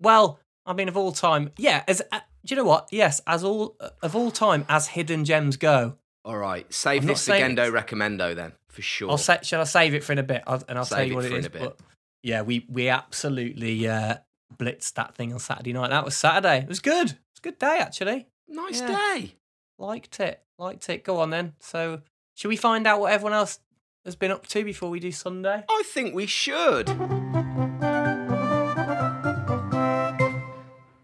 Well, 0.00 0.40
I 0.66 0.72
mean, 0.72 0.88
of 0.88 0.96
all 0.96 1.12
time, 1.12 1.50
yeah. 1.56 1.84
As 1.86 2.02
uh, 2.12 2.20
do 2.44 2.54
you 2.54 2.56
know 2.60 2.66
what? 2.68 2.88
Yes, 2.90 3.20
as 3.26 3.44
all 3.44 3.76
of 4.02 4.16
all 4.16 4.30
time, 4.32 4.66
as 4.68 4.88
hidden 4.88 5.24
gems 5.24 5.56
go, 5.56 5.96
All 6.24 6.36
right, 6.36 6.72
save 6.72 7.02
I'm 7.02 7.06
this 7.08 7.22
saying 7.22 7.56
Gendo 7.56 7.68
it's- 7.68 7.70
recommendo 7.72 8.34
then 8.34 8.52
for 8.68 8.82
sure. 8.82 9.10
I'll 9.10 9.18
say, 9.18 9.38
shall 9.42 9.60
I 9.60 9.64
save 9.64 9.94
it 9.94 10.02
for 10.02 10.12
in 10.12 10.18
a 10.18 10.22
bit? 10.22 10.42
I'll, 10.46 10.62
and 10.68 10.78
I'll 10.78 10.84
tell 10.84 10.98
Save 10.98 11.08
you 11.08 11.12
it 11.12 11.16
what 11.16 11.24
for 11.30 11.36
it 11.36 11.46
a 11.46 11.50
bit. 11.50 11.62
But 11.62 11.78
yeah, 12.22 12.42
we 12.42 12.66
we 12.68 12.88
absolutely 12.88 13.86
uh, 13.86 14.16
blitzed 14.56 14.94
that 14.94 15.14
thing 15.14 15.32
on 15.32 15.38
Saturday 15.38 15.72
night. 15.72 15.90
That 15.90 16.04
was 16.04 16.16
Saturday. 16.16 16.58
It 16.58 16.68
was 16.68 16.80
good. 16.80 17.10
It 17.10 17.18
was 17.32 17.38
a 17.38 17.42
good 17.42 17.58
day 17.58 17.78
actually. 17.80 18.26
nice 18.48 18.80
Yeah. 18.80 18.88
day. 19.14 19.34
Liked 19.78 20.20
it. 20.20 20.42
Liked 20.58 20.88
it. 20.90 21.02
Go 21.04 21.18
on 21.20 21.30
then. 21.30 21.54
So, 21.60 22.02
should 22.34 22.48
we 22.48 22.56
find 22.56 22.86
out 22.86 23.00
what 23.00 23.12
everyone 23.12 23.32
else 23.32 23.58
has 24.04 24.16
been 24.16 24.30
up 24.30 24.46
to 24.48 24.64
before 24.64 24.90
we 24.90 25.00
do 25.00 25.12
Sunday? 25.12 25.64
I 25.68 25.82
think 25.86 26.14
we 26.14 26.26
should. 26.26 26.88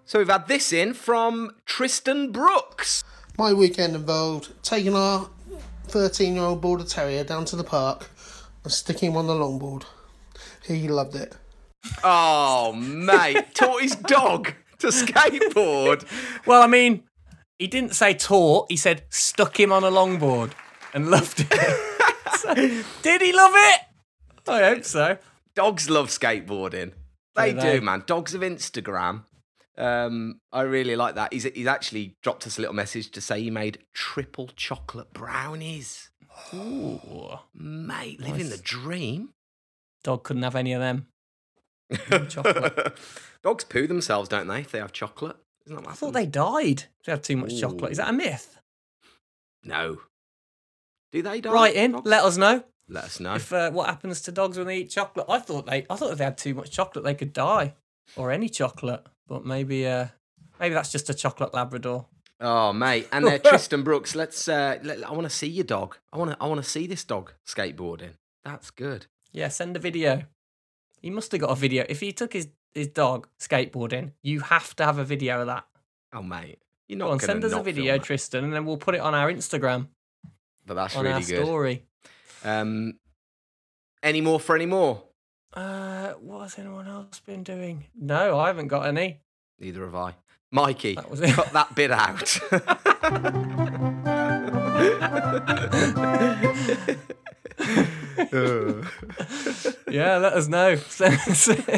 So 0.04 0.18
we've 0.18 0.28
had 0.28 0.48
this 0.48 0.72
in 0.72 0.94
from 0.94 1.52
Tristan 1.66 2.32
Brooks. 2.32 3.04
My 3.36 3.52
weekend 3.52 3.94
involved 3.94 4.52
taking 4.62 4.96
our 4.96 5.28
13 5.88 6.34
year 6.34 6.44
old 6.44 6.60
border 6.60 6.84
terrier 6.84 7.24
down 7.24 7.44
to 7.46 7.56
the 7.56 7.64
park 7.64 8.08
and 8.64 8.72
sticking 8.72 9.12
him 9.12 9.16
on 9.16 9.26
the 9.26 9.34
longboard. 9.34 9.84
He 10.64 10.88
loved 10.88 11.14
it. 11.14 11.36
Oh, 12.02 12.72
mate, 12.72 13.46
taught 13.54 13.82
his 13.82 13.94
dog 13.94 14.54
to 14.78 14.88
skateboard. 14.88 16.04
Well, 16.46 16.62
I 16.62 16.66
mean, 16.66 17.04
he 17.58 17.66
didn't 17.66 17.94
say 17.94 18.14
taught. 18.14 18.66
He 18.70 18.76
said 18.76 19.04
stuck 19.08 19.58
him 19.58 19.72
on 19.72 19.84
a 19.84 19.90
longboard 19.90 20.52
and 20.92 21.10
loved 21.10 21.46
it. 21.50 21.94
So, 22.36 22.54
did 23.02 23.20
he 23.22 23.32
love 23.32 23.52
it? 23.54 23.80
I 24.46 24.62
hope 24.64 24.84
so. 24.84 25.18
Dogs 25.54 25.90
love 25.90 26.08
skateboarding. 26.08 26.92
They 27.34 27.52
Do 27.52 27.60
do, 27.60 27.66
they? 27.72 27.80
man. 27.80 28.04
Dogs 28.06 28.34
of 28.34 28.40
Instagram. 28.40 29.24
Um, 29.76 30.40
I 30.52 30.62
really 30.62 30.96
like 30.96 31.14
that. 31.14 31.32
He's 31.32 31.44
he's 31.44 31.66
actually 31.66 32.16
dropped 32.22 32.46
us 32.46 32.58
a 32.58 32.60
little 32.60 32.74
message 32.74 33.10
to 33.12 33.20
say 33.20 33.40
he 33.42 33.50
made 33.50 33.78
triple 33.94 34.48
chocolate 34.56 35.12
brownies. 35.12 36.10
Ooh. 36.54 37.38
Mate, 37.54 38.20
living 38.20 38.48
the 38.50 38.56
dream. 38.58 39.30
Dog 40.04 40.24
couldn't 40.24 40.42
have 40.42 40.56
any 40.56 40.72
of 40.72 40.80
them. 40.80 41.06
Chocolate. 42.28 42.96
Dogs 43.42 43.64
poo 43.64 43.86
themselves, 43.86 44.28
don't 44.28 44.46
they? 44.46 44.60
If 44.60 44.70
they 44.72 44.78
have 44.78 44.92
chocolate, 44.92 45.36
isn't 45.66 45.76
that 45.82 45.88
I 45.88 45.92
thought 45.94 46.12
they 46.12 46.26
died. 46.26 46.84
if 47.00 47.06
They 47.06 47.12
have 47.12 47.22
too 47.22 47.36
much 47.36 47.58
chocolate. 47.60 47.92
Is 47.92 47.98
that 47.98 48.10
a 48.10 48.12
myth? 48.12 48.58
No. 49.64 49.98
Do 51.12 51.22
they 51.22 51.40
die? 51.40 51.52
Right 51.52 51.74
in. 51.74 51.92
dogs? 51.92 52.06
Let 52.06 52.24
us 52.24 52.36
know 52.36 52.64
Let 52.88 53.04
us 53.04 53.20
know. 53.20 53.34
if 53.34 53.52
uh, 53.52 53.70
what 53.70 53.86
happens 53.88 54.20
to 54.22 54.32
dogs 54.32 54.58
when 54.58 54.66
they 54.66 54.78
eat 54.78 54.90
chocolate. 54.90 55.26
I 55.28 55.38
thought 55.38 55.66
they. 55.66 55.86
I 55.88 55.96
thought 55.96 56.12
if 56.12 56.18
they 56.18 56.24
had 56.24 56.38
too 56.38 56.54
much 56.54 56.70
chocolate, 56.70 57.04
they 57.04 57.14
could 57.14 57.32
die, 57.32 57.74
or 58.16 58.30
any 58.30 58.48
chocolate. 58.48 59.06
But 59.26 59.44
maybe, 59.44 59.86
uh, 59.86 60.06
maybe 60.60 60.74
that's 60.74 60.92
just 60.92 61.10
a 61.10 61.14
chocolate 61.14 61.54
Labrador. 61.54 62.06
Oh, 62.40 62.72
mate, 62.72 63.08
and 63.10 63.24
uh, 63.24 63.38
Tristan 63.44 63.82
Brooks. 63.82 64.14
Let's. 64.14 64.48
Uh, 64.48 64.78
let, 64.82 65.06
I 65.06 65.12
want 65.12 65.24
to 65.24 65.30
see 65.34 65.48
your 65.48 65.64
dog. 65.64 65.96
I 66.12 66.18
want 66.18 66.30
to. 66.32 66.36
I 66.40 66.46
want 66.46 66.62
to 66.62 66.68
see 66.68 66.86
this 66.86 67.04
dog 67.04 67.32
skateboarding. 67.46 68.12
That's 68.44 68.70
good. 68.70 69.06
Yeah, 69.32 69.48
send 69.48 69.76
a 69.76 69.80
video. 69.80 70.22
He 71.00 71.10
must 71.10 71.32
have 71.32 71.40
got 71.40 71.50
a 71.50 71.54
video. 71.54 71.84
If 71.88 72.00
he 72.00 72.12
took 72.12 72.32
his 72.32 72.48
his 72.74 72.88
dog 72.88 73.28
skateboarding, 73.40 74.12
you 74.22 74.40
have 74.40 74.74
to 74.76 74.84
have 74.84 74.98
a 74.98 75.04
video 75.04 75.40
of 75.40 75.46
that. 75.46 75.64
Oh, 76.12 76.22
mate, 76.22 76.58
you're 76.88 76.98
Go 76.98 77.06
not 77.06 77.12
on, 77.12 77.20
send 77.20 77.44
us 77.44 77.52
a 77.52 77.62
video. 77.62 77.98
Tristan, 77.98 78.44
and 78.44 78.52
then 78.52 78.64
we'll 78.64 78.76
put 78.78 78.94
it 78.94 79.00
on 79.00 79.14
our 79.14 79.30
Instagram 79.30 79.88
But 80.68 80.74
that's 80.74 80.94
on 80.94 81.02
really 81.04 81.14
our 81.14 81.20
good. 81.22 81.44
story. 81.44 81.84
Um, 82.44 82.94
any 84.02 84.20
more 84.20 84.38
for 84.38 84.54
any 84.54 84.66
more? 84.66 85.02
Uh, 85.54 86.10
what 86.20 86.42
has 86.42 86.58
anyone 86.58 86.86
else 86.86 87.20
been 87.20 87.42
doing? 87.42 87.86
No, 87.98 88.38
I 88.38 88.48
haven't 88.48 88.68
got 88.68 88.86
any. 88.86 89.22
Neither 89.58 89.84
have 89.86 89.94
I. 89.94 90.14
Mikey, 90.50 90.94
That 90.94 91.10
was 91.10 91.20
it. 91.20 91.32
cut 91.32 91.52
that 91.52 91.74
bit 91.74 91.90
out. 91.90 92.38
yeah, 99.90 100.16
let 100.18 100.32
us 100.34 100.48
know. 100.48 100.76
Send, 100.88 101.18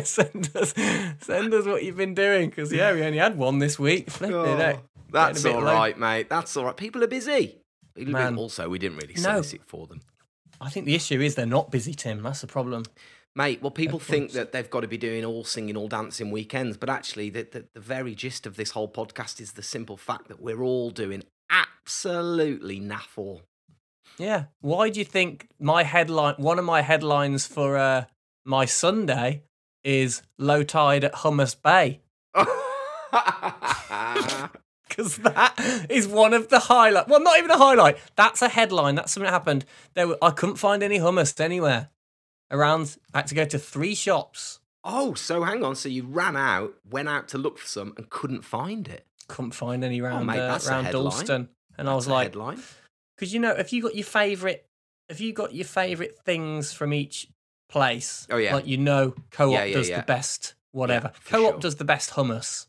send, 0.07 0.51
us 0.57 0.75
send 1.21 1.55
us 1.55 1.67
what 1.67 1.83
you've 1.85 1.97
been 1.97 2.15
doing 2.15 2.51
because 2.51 2.73
yeah, 2.73 2.93
we 2.93 3.03
only 3.03 3.19
had 3.19 3.37
one 3.37 3.59
this 3.59 3.79
week. 3.79 4.11
Flipping 4.11 4.37
Oh, 4.37 4.81
that's 5.13 5.43
Getting 5.43 5.59
a 5.59 5.61
bit 5.61 5.69
all 5.69 5.89
low. 5.91 5.95
mate. 5.97 6.29
That's 6.29 6.57
all 6.57 6.65
right. 6.67 6.77
People 6.77 7.03
are 7.03 7.07
busy. 7.09 7.60
Man. 7.97 8.37
Also, 8.37 8.69
we 8.69 8.79
didn't 8.79 8.99
really 8.99 9.15
No. 9.15 9.43
solicit 9.43 9.63
for 9.67 9.87
them. 9.87 10.01
I 10.61 10.71
think 10.71 10.87
the 10.87 10.95
issue 10.95 11.21
is 11.21 11.35
they're 11.35 11.47
not 11.47 11.71
busy, 11.71 11.95
Tim. 11.95 12.23
That's 12.23 12.43
the 12.43 12.47
problem. 12.47 12.85
Mate, 13.37 13.63
well, 13.63 13.71
people 13.71 14.01
think 14.01 14.33
that 14.33 14.53
they've 14.53 14.69
got 14.69 14.81
to 14.81 14.89
be 14.89 14.99
doing 14.99 15.25
all 15.25 15.45
singing, 15.45 15.77
all 15.77 15.89
dancing 15.89 16.31
weekends, 16.31 16.77
but 16.77 16.91
actually, 16.91 17.31
the, 17.31 17.45
the, 17.45 17.65
the 17.75 17.81
very 17.81 18.15
gist 18.15 18.45
of 18.45 18.57
this 18.57 18.73
whole 18.73 18.89
podcast 18.89 19.41
is 19.41 19.53
the 19.53 19.63
simple 19.63 19.97
fact 19.97 20.29
that 20.29 20.43
we're 20.43 20.63
all 20.63 20.91
doing 20.91 21.23
absolutely 21.49 22.81
naff 22.81 23.17
all. 23.17 23.43
Yeah. 24.19 24.47
Why 24.61 24.91
do 24.91 24.99
you 24.99 25.05
think 25.05 25.47
my 25.61 25.85
headline? 25.85 26.35
One 26.39 26.59
of 26.59 26.65
my 26.65 26.83
headlines 26.83 27.47
for 27.47 27.77
uh, 27.77 28.05
my 28.45 28.65
Sunday 28.65 29.45
is 29.85 30.23
low 30.37 30.63
tide 30.63 31.05
at 31.05 31.15
Hummus 31.15 31.55
Bay 31.61 32.01
because 34.91 35.17
that 35.19 35.87
is 35.89 36.07
one 36.07 36.35
of 36.35 36.49
the 36.49 36.59
highlight. 36.59 37.09
Well, 37.09 37.21
not 37.23 37.39
even 37.39 37.51
a 37.51 37.57
highlight. 37.57 37.97
That's 38.17 38.43
a 38.43 38.49
headline. 38.49 38.97
That's 38.97 39.13
something 39.13 39.25
that 39.27 39.33
happened. 39.33 39.65
There, 39.95 40.09
were, 40.09 40.19
I 40.21 40.31
couldn't 40.31 40.57
find 40.57 40.83
any 40.83 40.99
hummus 40.99 41.41
anywhere 41.41 41.89
around. 42.51 42.97
I 43.15 43.19
had 43.19 43.27
to 43.29 43.35
go 43.35 43.45
to 43.47 43.59
three 43.59 43.95
shops. 43.95 44.61
oh, 44.85 45.15
so 45.15 45.43
hang 45.45 45.65
on. 45.65 45.75
So 45.77 45.89
you 45.89 46.03
ran 46.05 46.37
out, 46.37 46.75
went 46.91 47.09
out 47.09 47.29
to 47.29 47.39
look 47.39 47.59
for 47.59 47.67
some, 47.67 47.95
and 47.97 48.11
couldn't 48.11 48.43
find 48.43 48.87
it. 48.89 49.07
Couldn't 49.29 49.53
find 49.53 49.83
any 49.85 50.01
around 50.01 50.23
Oh, 50.23 50.25
mate, 50.25 50.41
uh, 50.41 50.49
that's 50.49 50.69
around. 50.69 50.91
Dalston, 50.91 51.49
and 51.79 51.89
I 51.89 51.95
was 51.95 52.07
like, 52.09 52.33
because 52.33 53.33
you 53.33 53.39
know, 53.41 53.53
if 53.53 53.73
you 53.73 53.81
got 53.83 53.95
your 53.95 54.05
favorite, 54.05 54.67
if 55.09 55.21
you 55.21 55.33
got 55.33 55.55
your 55.55 55.67
favorite 55.67 56.19
things 56.25 56.73
from 56.73 56.93
each 56.93 57.29
place, 57.69 58.27
Oh, 58.31 58.37
yeah. 58.39 58.55
like 58.55 58.67
you 58.67 58.77
know, 58.77 59.15
Co-op 59.31 59.53
Yeah, 59.53 59.65
yeah, 59.65 59.75
does 59.75 59.89
yeah. 59.89 59.97
the 60.01 60.07
best. 60.07 60.55
Whatever, 60.73 61.13
Co-op 61.25 61.53
sure. 61.55 61.61
does 61.61 61.77
the 61.77 61.85
best 61.85 62.11
hummus. 62.11 62.67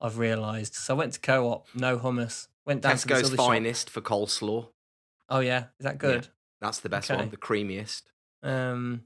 I've 0.00 0.18
realised. 0.18 0.74
So 0.74 0.94
I 0.94 0.98
went 0.98 1.12
to 1.14 1.20
Co-op, 1.20 1.66
no 1.74 1.98
hummus. 1.98 2.48
Went 2.64 2.82
down 2.82 2.96
to 2.96 3.08
Tesco's 3.08 3.28
shop. 3.30 3.36
finest 3.36 3.90
for 3.90 4.00
coleslaw. 4.00 4.68
Oh 5.28 5.40
yeah, 5.40 5.64
is 5.78 5.84
that 5.84 5.98
good? 5.98 6.28
That's 6.60 6.80
the 6.80 6.88
best 6.88 7.10
Okay. 7.10 7.18
one, 7.20 7.30
the 7.30 7.36
creamiest. 7.36 8.02
Um, 8.42 9.04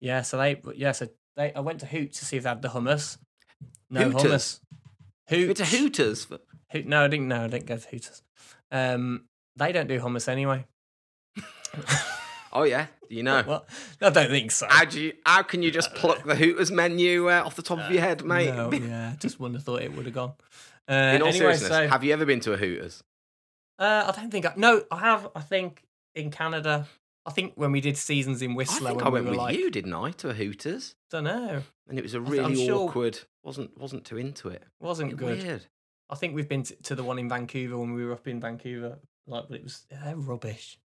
yeah. 0.00 0.22
So 0.22 0.38
they, 0.38 0.60
yeah. 0.74 0.92
So 0.92 1.08
they, 1.36 1.52
I 1.52 1.60
went 1.60 1.80
to 1.80 1.86
Hoot 1.86 2.12
to 2.14 2.24
see 2.24 2.36
if 2.36 2.42
they 2.42 2.48
had 2.48 2.62
the 2.62 2.68
hummus. 2.68 3.18
No 3.90 4.10
Hooters? 4.10 4.24
hummus. 4.24 4.60
Hoot. 5.28 5.50
It's 5.50 5.60
a 5.60 5.66
Hooters. 5.66 6.24
For... 6.24 6.38
Hoot. 6.72 6.86
No, 6.86 7.04
I 7.04 7.08
didn't. 7.08 7.28
No, 7.28 7.44
I 7.44 7.48
didn't 7.48 7.66
go 7.66 7.76
to 7.76 7.88
Hooters. 7.88 8.22
Um, 8.70 9.26
they 9.56 9.72
don't 9.72 9.88
do 9.88 10.00
hummus 10.00 10.28
anyway. 10.28 10.66
Oh 12.58 12.62
yeah, 12.62 12.86
you 13.10 13.22
know. 13.22 13.44
Well, 13.46 13.66
I 14.00 14.10
don't 14.10 14.30
think 14.30 14.50
so. 14.50 14.66
How 14.68 14.84
do 14.86 15.00
you? 15.00 15.12
How 15.24 15.42
can 15.42 15.62
you 15.62 15.70
just 15.70 15.94
pluck 15.94 16.24
the 16.24 16.34
Hooters 16.34 16.70
menu 16.72 17.28
uh, 17.30 17.42
off 17.44 17.54
the 17.54 17.62
top 17.62 17.78
of 17.80 17.90
your 17.90 18.00
head, 18.00 18.24
mate? 18.24 18.54
No, 18.54 18.72
yeah, 18.72 19.14
just 19.20 19.38
wouldn't 19.38 19.56
have 19.58 19.64
thought 19.64 19.82
it 19.82 19.94
would 19.94 20.06
have 20.06 20.14
gone. 20.14 20.32
Uh, 20.88 20.94
In 21.14 21.22
all 21.22 21.28
anyway, 21.28 21.32
seriousness, 21.38 21.68
so 21.68 21.88
have 21.88 22.02
you 22.04 22.12
ever 22.12 22.24
been 22.24 22.40
to 22.40 22.52
a 22.52 22.56
Hooters? 22.56 23.02
uh, 23.78 24.04
I 24.12 24.18
don't 24.20 24.30
think 24.30 24.46
I, 24.46 24.54
no, 24.56 24.82
I 24.90 24.98
have. 25.00 25.28
I 25.34 25.40
think 25.40 25.82
in 26.14 26.30
Canada, 26.30 26.86
I 27.26 27.30
think 27.30 27.52
when 27.56 27.72
we 27.72 27.80
did 27.82 27.96
seasons 27.98 28.40
in 28.40 28.54
Whistler, 28.54 28.88
I 28.88 28.92
think 28.92 29.02
I 29.02 29.08
we 29.08 29.12
went 29.14 29.24
were 29.26 29.30
with 29.32 29.38
like, 29.38 29.58
you, 29.58 29.70
didn't 29.70 29.92
I, 29.92 30.12
to 30.12 30.30
a 30.30 30.34
Hooters? 30.34 30.94
don't 31.10 31.24
know, 31.24 31.62
And 31.88 31.98
it 31.98 32.02
was 32.02 32.14
a 32.14 32.20
really 32.20 32.64
sure- 32.66 32.88
awkward. 32.88 33.18
wasn't 33.42 33.76
wasn't 33.78 34.04
too 34.06 34.16
into 34.16 34.48
it. 34.48 34.62
wasn't 34.80 35.10
Bit 35.10 35.18
good. 35.18 35.42
Weird. 35.42 35.66
I 36.08 36.14
think 36.14 36.34
we've 36.34 36.48
been 36.48 36.62
to, 36.62 36.74
to 36.84 36.94
the 36.94 37.02
one 37.04 37.18
in 37.18 37.28
Vancouver 37.28 37.76
when 37.76 37.92
we 37.92 38.04
were 38.04 38.12
up 38.12 38.26
in 38.28 38.40
Vancouver. 38.40 38.98
Like, 39.26 39.48
but 39.48 39.56
it 39.58 39.64
was 39.64 39.84
they're 39.90 40.16
rubbish. 40.16 40.78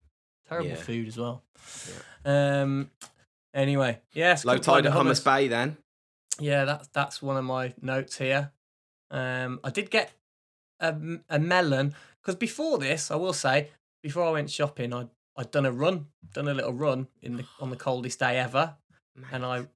Terrible 0.48 0.70
Yeah. 0.70 0.76
food 0.76 1.08
as 1.08 1.16
well. 1.18 1.42
Um. 2.24 2.90
Anyway, 3.54 3.98
yes. 4.12 4.44
Low 4.44 4.58
tide 4.58 4.87
at 4.87 4.92
Hummus 4.92 5.24
Bay 5.24 5.48
then. 5.48 5.76
Yeah, 6.38 6.64
that's 6.64 6.88
that's 6.88 7.22
one 7.22 7.37
of 7.37 7.44
my 7.44 7.74
notes 7.80 8.18
here. 8.18 8.52
Um, 9.11 9.58
I 9.64 9.70
did 9.70 9.90
get 9.90 10.12
a, 10.80 10.88
m- 10.88 11.24
a 11.28 11.38
melon 11.38 11.94
because 12.20 12.37
before 12.37 12.78
this, 12.78 13.11
I 13.11 13.16
will 13.16 13.32
say, 13.32 13.70
before 14.02 14.24
I 14.24 14.30
went 14.30 14.50
shopping, 14.50 14.92
I 14.94 15.06
I'd 15.37 15.50
done 15.50 15.66
a 15.66 15.72
run, 15.72 16.06
done 16.34 16.48
a 16.48 16.54
little 16.54 16.72
run 16.74 17.08
in 17.22 17.37
the 17.38 17.44
on 17.61 17.70
the 17.70 17.76
coldest 17.87 18.18
day 18.20 18.38
ever, 18.38 18.76
and 19.32 19.44
I 19.44 19.66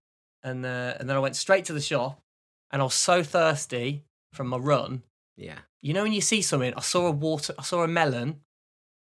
and 0.44 0.64
uh, 0.64 0.94
and 1.00 1.08
then 1.08 1.16
I 1.16 1.20
went 1.20 1.37
straight 1.37 1.64
to 1.66 1.72
the 1.72 1.80
shop, 1.80 2.20
and 2.70 2.80
I 2.82 2.85
was 2.85 2.94
so 2.94 3.22
thirsty 3.22 4.04
from 4.32 4.48
my 4.48 4.58
run. 4.58 5.02
Yeah. 5.37 5.58
You 5.80 5.94
know 5.94 6.02
when 6.04 6.12
you 6.12 6.20
see 6.20 6.42
something, 6.42 6.74
I 6.76 6.80
saw 6.80 7.06
a 7.06 7.11
water, 7.11 7.54
I 7.58 7.62
saw 7.62 7.82
a 7.82 7.88
melon, 7.88 8.40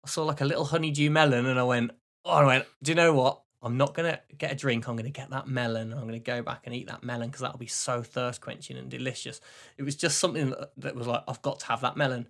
I 0.06 0.08
saw 0.10 0.24
like 0.24 0.42
a 0.42 0.46
little 0.46 0.66
honeydew 0.66 1.10
melon, 1.10 1.46
and 1.46 1.60
I 1.60 1.64
went, 1.64 1.92
oh, 2.26 2.32
I 2.32 2.46
went, 2.46 2.66
do 2.84 2.92
you 2.92 2.96
know 2.96 3.14
what? 3.14 3.42
I'm 3.62 3.76
not 3.76 3.94
gonna 3.94 4.20
get 4.38 4.54
a 4.54 4.56
drink. 4.56 4.88
I'm 4.88 4.96
gonna 4.96 5.10
get 5.10 5.32
that 5.32 5.48
melon. 5.48 5.92
I'm 5.92 6.06
gonna 6.06 6.20
go 6.20 6.42
back 6.42 6.62
and 6.66 6.74
eat 6.74 6.88
that 6.88 7.04
melon 7.04 7.28
because 7.28 7.42
that'll 7.42 7.58
be 7.58 7.68
so 7.68 8.02
thirst 8.02 8.40
quenching 8.40 8.78
and 8.78 8.90
delicious. 8.90 9.42
It 9.78 9.84
was 9.84 9.98
just 9.98 10.18
something 10.20 10.54
that- 10.78 10.96
was 10.96 11.08
like, 11.08 11.24
I've 11.28 11.42
got 11.42 11.60
to 11.62 11.66
have 11.68 11.82
that 11.82 11.98
melon. 11.98 12.30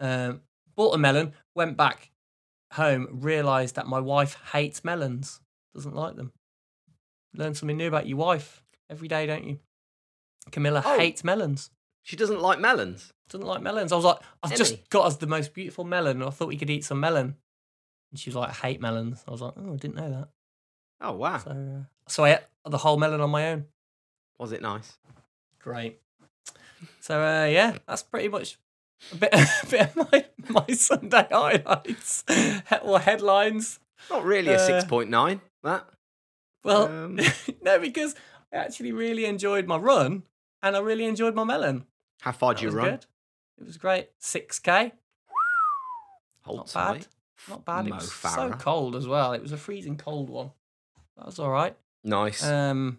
Um, 0.00 0.42
bought 0.74 0.94
a 0.94 0.98
melon, 0.98 1.32
went 1.54 1.78
back 1.78 2.10
home, 2.74 3.08
realised 3.10 3.76
that 3.76 3.86
my 3.86 4.00
wife 4.00 4.36
hates 4.52 4.84
melons, 4.84 5.40
doesn't 5.74 5.94
like 5.94 6.16
them. 6.16 6.32
Learn 7.32 7.54
something 7.54 7.76
new 7.76 7.88
about 7.88 8.06
your 8.06 8.18
wife 8.18 8.62
every 8.90 9.08
day, 9.08 9.24
don't 9.26 9.44
you? 9.44 9.58
Camilla 10.52 10.82
Oh. 10.84 10.98
hates 10.98 11.24
melons 11.24 11.70
She 12.06 12.14
doesn't 12.14 12.40
like 12.40 12.60
melons. 12.60 13.12
doesn't 13.28 13.44
like 13.44 13.62
melons. 13.62 13.90
I 13.90 13.96
was 13.96 14.04
like, 14.04 14.18
I've 14.40 14.52
Emmy. 14.52 14.58
just 14.58 14.88
got 14.90 15.06
us 15.06 15.16
the 15.16 15.26
most 15.26 15.52
beautiful 15.52 15.82
melon. 15.84 16.22
I 16.22 16.30
thought 16.30 16.46
we 16.46 16.56
could 16.56 16.70
eat 16.70 16.84
some 16.84 17.00
melon. 17.00 17.34
And 18.12 18.20
she 18.20 18.30
was 18.30 18.36
like, 18.36 18.50
I 18.50 18.52
hate 18.52 18.80
melons. 18.80 19.24
I 19.26 19.32
was 19.32 19.42
like, 19.42 19.54
oh, 19.56 19.72
I 19.72 19.76
didn't 19.76 19.96
know 19.96 20.08
that. 20.10 20.28
Oh 21.00 21.12
wow, 21.12 21.38
So, 21.38 21.50
uh, 21.50 21.84
so 22.06 22.24
I 22.24 22.34
ate 22.34 22.40
the 22.64 22.78
whole 22.78 22.96
melon 22.96 23.20
on 23.20 23.30
my 23.30 23.50
own. 23.50 23.64
was 24.38 24.52
it 24.52 24.62
nice? 24.62 24.96
Great. 25.58 25.98
So 27.00 27.20
uh, 27.20 27.46
yeah, 27.46 27.76
that's 27.88 28.04
pretty 28.04 28.28
much 28.28 28.56
a 29.12 29.16
bit, 29.16 29.34
a 29.34 29.66
bit 29.68 29.80
of 29.96 29.96
my, 30.12 30.24
my 30.48 30.66
Sunday 30.74 31.26
highlights 31.32 32.22
or 32.82 33.00
headlines. 33.00 33.80
Not 34.10 34.22
really 34.24 34.52
a 34.52 34.56
Uh, 34.56 34.58
six 34.66 34.84
point 34.84 35.10
nine. 35.10 35.40
That 35.64 35.86
Well, 36.62 36.86
Um, 36.86 37.18
no, 37.62 37.80
because 37.80 38.14
I 38.52 38.58
actually 38.58 38.92
really 38.92 39.24
enjoyed 39.24 39.66
my 39.66 39.76
run 39.76 40.22
and 40.62 40.76
I 40.76 40.78
really 40.78 41.04
enjoyed 41.06 41.34
my 41.34 41.42
melon. 41.44 41.84
How 42.20 42.32
far 42.32 42.52
That 42.54 42.60
do 42.60 42.62
you 42.64 42.68
was 42.68 42.74
run? 42.74 42.90
good. 42.90 43.06
It 43.58 43.66
was 43.66 43.76
great. 43.78 44.08
Six 44.18 44.58
k, 44.58 44.92
Hold 46.42 46.58
not 46.58 46.66
tight. 46.68 46.92
bad. 47.00 47.06
Not 47.48 47.64
bad. 47.64 47.86
It 47.86 47.90
Mo 47.90 47.96
was 47.96 48.12
so 48.12 48.50
cold 48.52 48.96
as 48.96 49.06
well. 49.06 49.32
It 49.32 49.42
was 49.42 49.52
a 49.52 49.56
freezing 49.56 49.96
cold 49.96 50.30
one. 50.30 50.50
That 51.16 51.26
was 51.26 51.38
all 51.38 51.50
right. 51.50 51.76
Nice. 52.04 52.44
Um, 52.44 52.98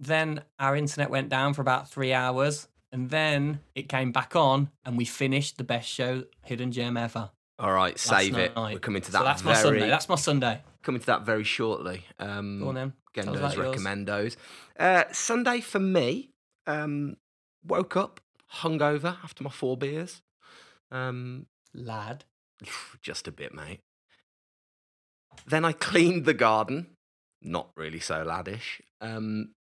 then 0.00 0.42
our 0.58 0.76
internet 0.76 1.10
went 1.10 1.28
down 1.28 1.54
for 1.54 1.62
about 1.62 1.88
three 1.88 2.12
hours, 2.12 2.68
and 2.90 3.10
then 3.10 3.60
it 3.74 3.88
came 3.88 4.10
back 4.12 4.34
on, 4.34 4.70
and 4.84 4.96
we 4.96 5.04
finished 5.04 5.58
the 5.58 5.64
best 5.64 5.88
show, 5.88 6.24
Hidden 6.44 6.72
Gem 6.72 6.96
ever. 6.96 7.30
All 7.58 7.72
right, 7.72 7.96
save 7.98 8.36
it. 8.38 8.56
night. 8.56 8.74
We're 8.74 8.80
coming 8.80 9.02
to 9.02 9.12
So 9.12 9.18
that 9.18 9.24
that's 9.24 9.44
my 9.44 9.54
Sunday. 9.54 9.88
That's 9.88 10.08
my 10.08 10.16
Sunday. 10.16 10.60
coming 10.82 11.00
to 11.00 11.06
that 11.06 11.24
very 11.24 11.44
shortly. 11.44 12.04
Um, 12.18 12.60
Go 12.60 12.68
on 12.70 12.74
then. 12.74 12.92
Tell 13.14 13.28
us 13.44 13.54
Gendo's 13.54 13.76
recommendos. 13.76 14.36
Uh, 14.78 15.04
Sunday 15.12 15.60
for 15.60 15.78
me. 15.78 16.30
Um, 16.66 17.16
woke 17.64 17.96
up 17.96 18.20
hungover 18.56 19.16
after 19.22 19.44
my 19.44 19.50
four 19.50 19.76
beers. 19.76 20.22
Um, 20.90 21.46
Lad. 21.74 22.24
just 23.02 23.26
a 23.28 23.32
bit, 23.32 23.54
mate. 23.54 23.80
Then 25.46 25.64
I 25.64 25.72
cleaned 25.72 26.24
the 26.24 26.34
garden. 26.34 26.88
Not 27.40 27.70
really 27.76 28.00
so 28.00 28.24
laddish. 28.24 28.80
Um, 29.00 29.54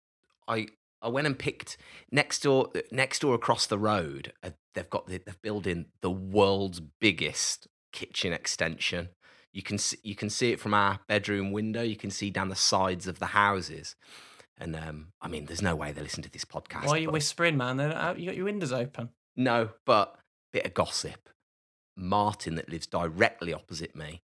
I 0.49 0.69
I 1.01 1.09
went 1.09 1.27
and 1.27 1.39
picked 1.39 1.77
next 2.11 2.43
door 2.43 2.71
next 2.91 3.21
door 3.21 3.35
across 3.35 3.67
the 3.67 3.79
road. 3.79 4.33
Uh, 4.43 4.51
they've 4.75 4.91
got 4.91 5.07
the, 5.07 5.19
they're 5.19 5.37
building 5.43 5.87
the 6.01 6.11
world's 6.11 6.81
biggest 6.81 7.69
kitchen 7.93 8.33
extension. 8.33 9.11
You 9.53 9.63
can 9.63 9.79
see, 9.79 9.99
you 10.03 10.15
can 10.15 10.31
see 10.31 10.53
it 10.53 10.61
from 10.61 10.75
our 10.75 11.01
bedroom 11.09 11.53
window. 11.53 11.83
You 11.83 11.97
can 11.97 12.11
see 12.11 12.31
down 12.31 12.49
the 12.49 12.57
sides 12.57 13.07
of 13.07 13.19
the 13.19 13.27
houses. 13.27 13.95
And 14.61 14.75
um, 14.75 15.13
I 15.21 15.29
mean, 15.29 15.47
there's 15.47 15.63
no 15.63 15.77
way 15.77 15.93
they 15.93 16.03
listen 16.03 16.23
to 16.25 16.31
this 16.31 16.45
podcast. 16.45 16.87
Why 16.87 16.93
are 16.93 16.99
you 16.99 17.07
but- 17.07 17.13
whispering, 17.15 17.57
man? 17.57 17.81
Out- 17.81 18.19
You 18.19 18.27
got 18.27 18.37
your 18.37 18.45
windows 18.47 18.73
open. 18.73 19.11
no, 19.37 19.71
but 19.87 20.17
bit 20.53 20.67
of 20.67 20.75
gossip. 20.75 21.29
Martin, 21.97 22.55
that 22.57 22.69
lives 22.69 22.87
directly 22.87 23.53
opposite 23.53 23.95
me, 23.97 24.23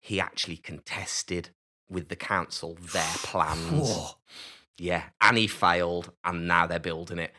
he 0.00 0.18
actually 0.20 0.56
contested 0.56 1.50
with 1.90 2.08
the 2.08 2.16
council 2.16 2.76
their 2.92 3.14
plans. 3.18 3.70
Whoa. 3.90 4.08
Yeah, 4.78 5.04
and 5.20 5.36
he 5.36 5.46
failed, 5.46 6.10
and 6.24 6.46
now 6.48 6.66
they're 6.66 6.78
building 6.80 7.18
it. 7.18 7.32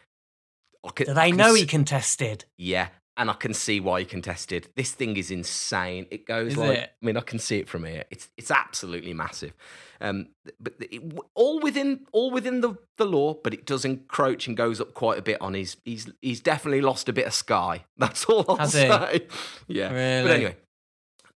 Can- 0.96 1.08
Do 1.08 1.14
they 1.14 1.32
know 1.32 1.54
he 1.54 1.66
contested? 1.66 2.46
Yeah, 2.58 2.90
and 3.16 3.30
I 3.30 3.34
can 3.34 3.54
see 3.54 3.80
why 3.80 4.00
he 4.00 4.06
contested. 4.06 4.70
This 4.76 4.92
thing 4.92 5.18
is 5.18 5.30
insane. 5.30 6.08
It 6.10 6.26
goes 6.26 6.54
Is 6.54 6.58
like 6.58 6.78
it? 6.78 6.92
I 7.02 7.06
mean, 7.06 7.18
I 7.18 7.22
can 7.22 7.40
see 7.40 7.60
it 7.60 7.70
from 7.70 7.86
here. 7.86 8.06
It's 8.10 8.30
it's 8.38 8.52
absolutely 8.52 9.14
massive. 9.14 9.54
Um, 10.02 10.30
but 10.60 10.74
it, 10.80 11.02
all 11.36 11.60
within 11.60 12.08
all 12.12 12.32
within 12.32 12.62
the, 12.62 12.76
the 12.98 13.06
law, 13.06 13.36
but 13.36 13.54
it 13.54 13.66
does 13.66 13.86
encroach 13.86 14.48
and 14.48 14.58
goes 14.58 14.82
up 14.82 14.94
quite 14.94 15.20
a 15.20 15.22
bit 15.22 15.42
on 15.42 15.54
his. 15.54 15.78
He's 15.86 16.10
he's 16.22 16.42
definitely 16.42 16.82
lost 16.82 17.08
a 17.08 17.14
bit 17.14 17.28
of 17.28 17.34
sky. 17.34 17.86
That's 17.98 18.26
all 18.26 18.46
I'll 18.50 18.58
Has 18.58 18.74
he? 18.74 18.80
say. 18.80 19.28
Yeah. 19.68 19.90
But 20.24 20.32
anyway, 20.32 20.58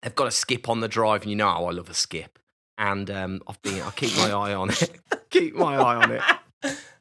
they've 0.02 0.14
got 0.14 0.28
a 0.28 0.32
skip 0.32 0.68
on 0.68 0.80
the 0.80 0.88
drive, 0.88 1.22
and 1.22 1.30
you 1.30 1.36
know 1.36 1.48
how 1.48 1.66
I 1.66 1.72
love 1.72 1.90
a 1.90 1.94
skip. 1.94 2.38
And 2.78 3.10
um, 3.10 3.42
I've 3.46 3.60
been 3.62 3.82
I 3.82 3.90
keep 3.90 4.16
my 4.16 4.30
eye 4.30 4.54
on 4.54 4.70
it. 4.70 4.90
keep 5.30 5.54
my 5.54 5.76
eye 5.76 5.96
on 5.96 6.10
it. 6.12 6.22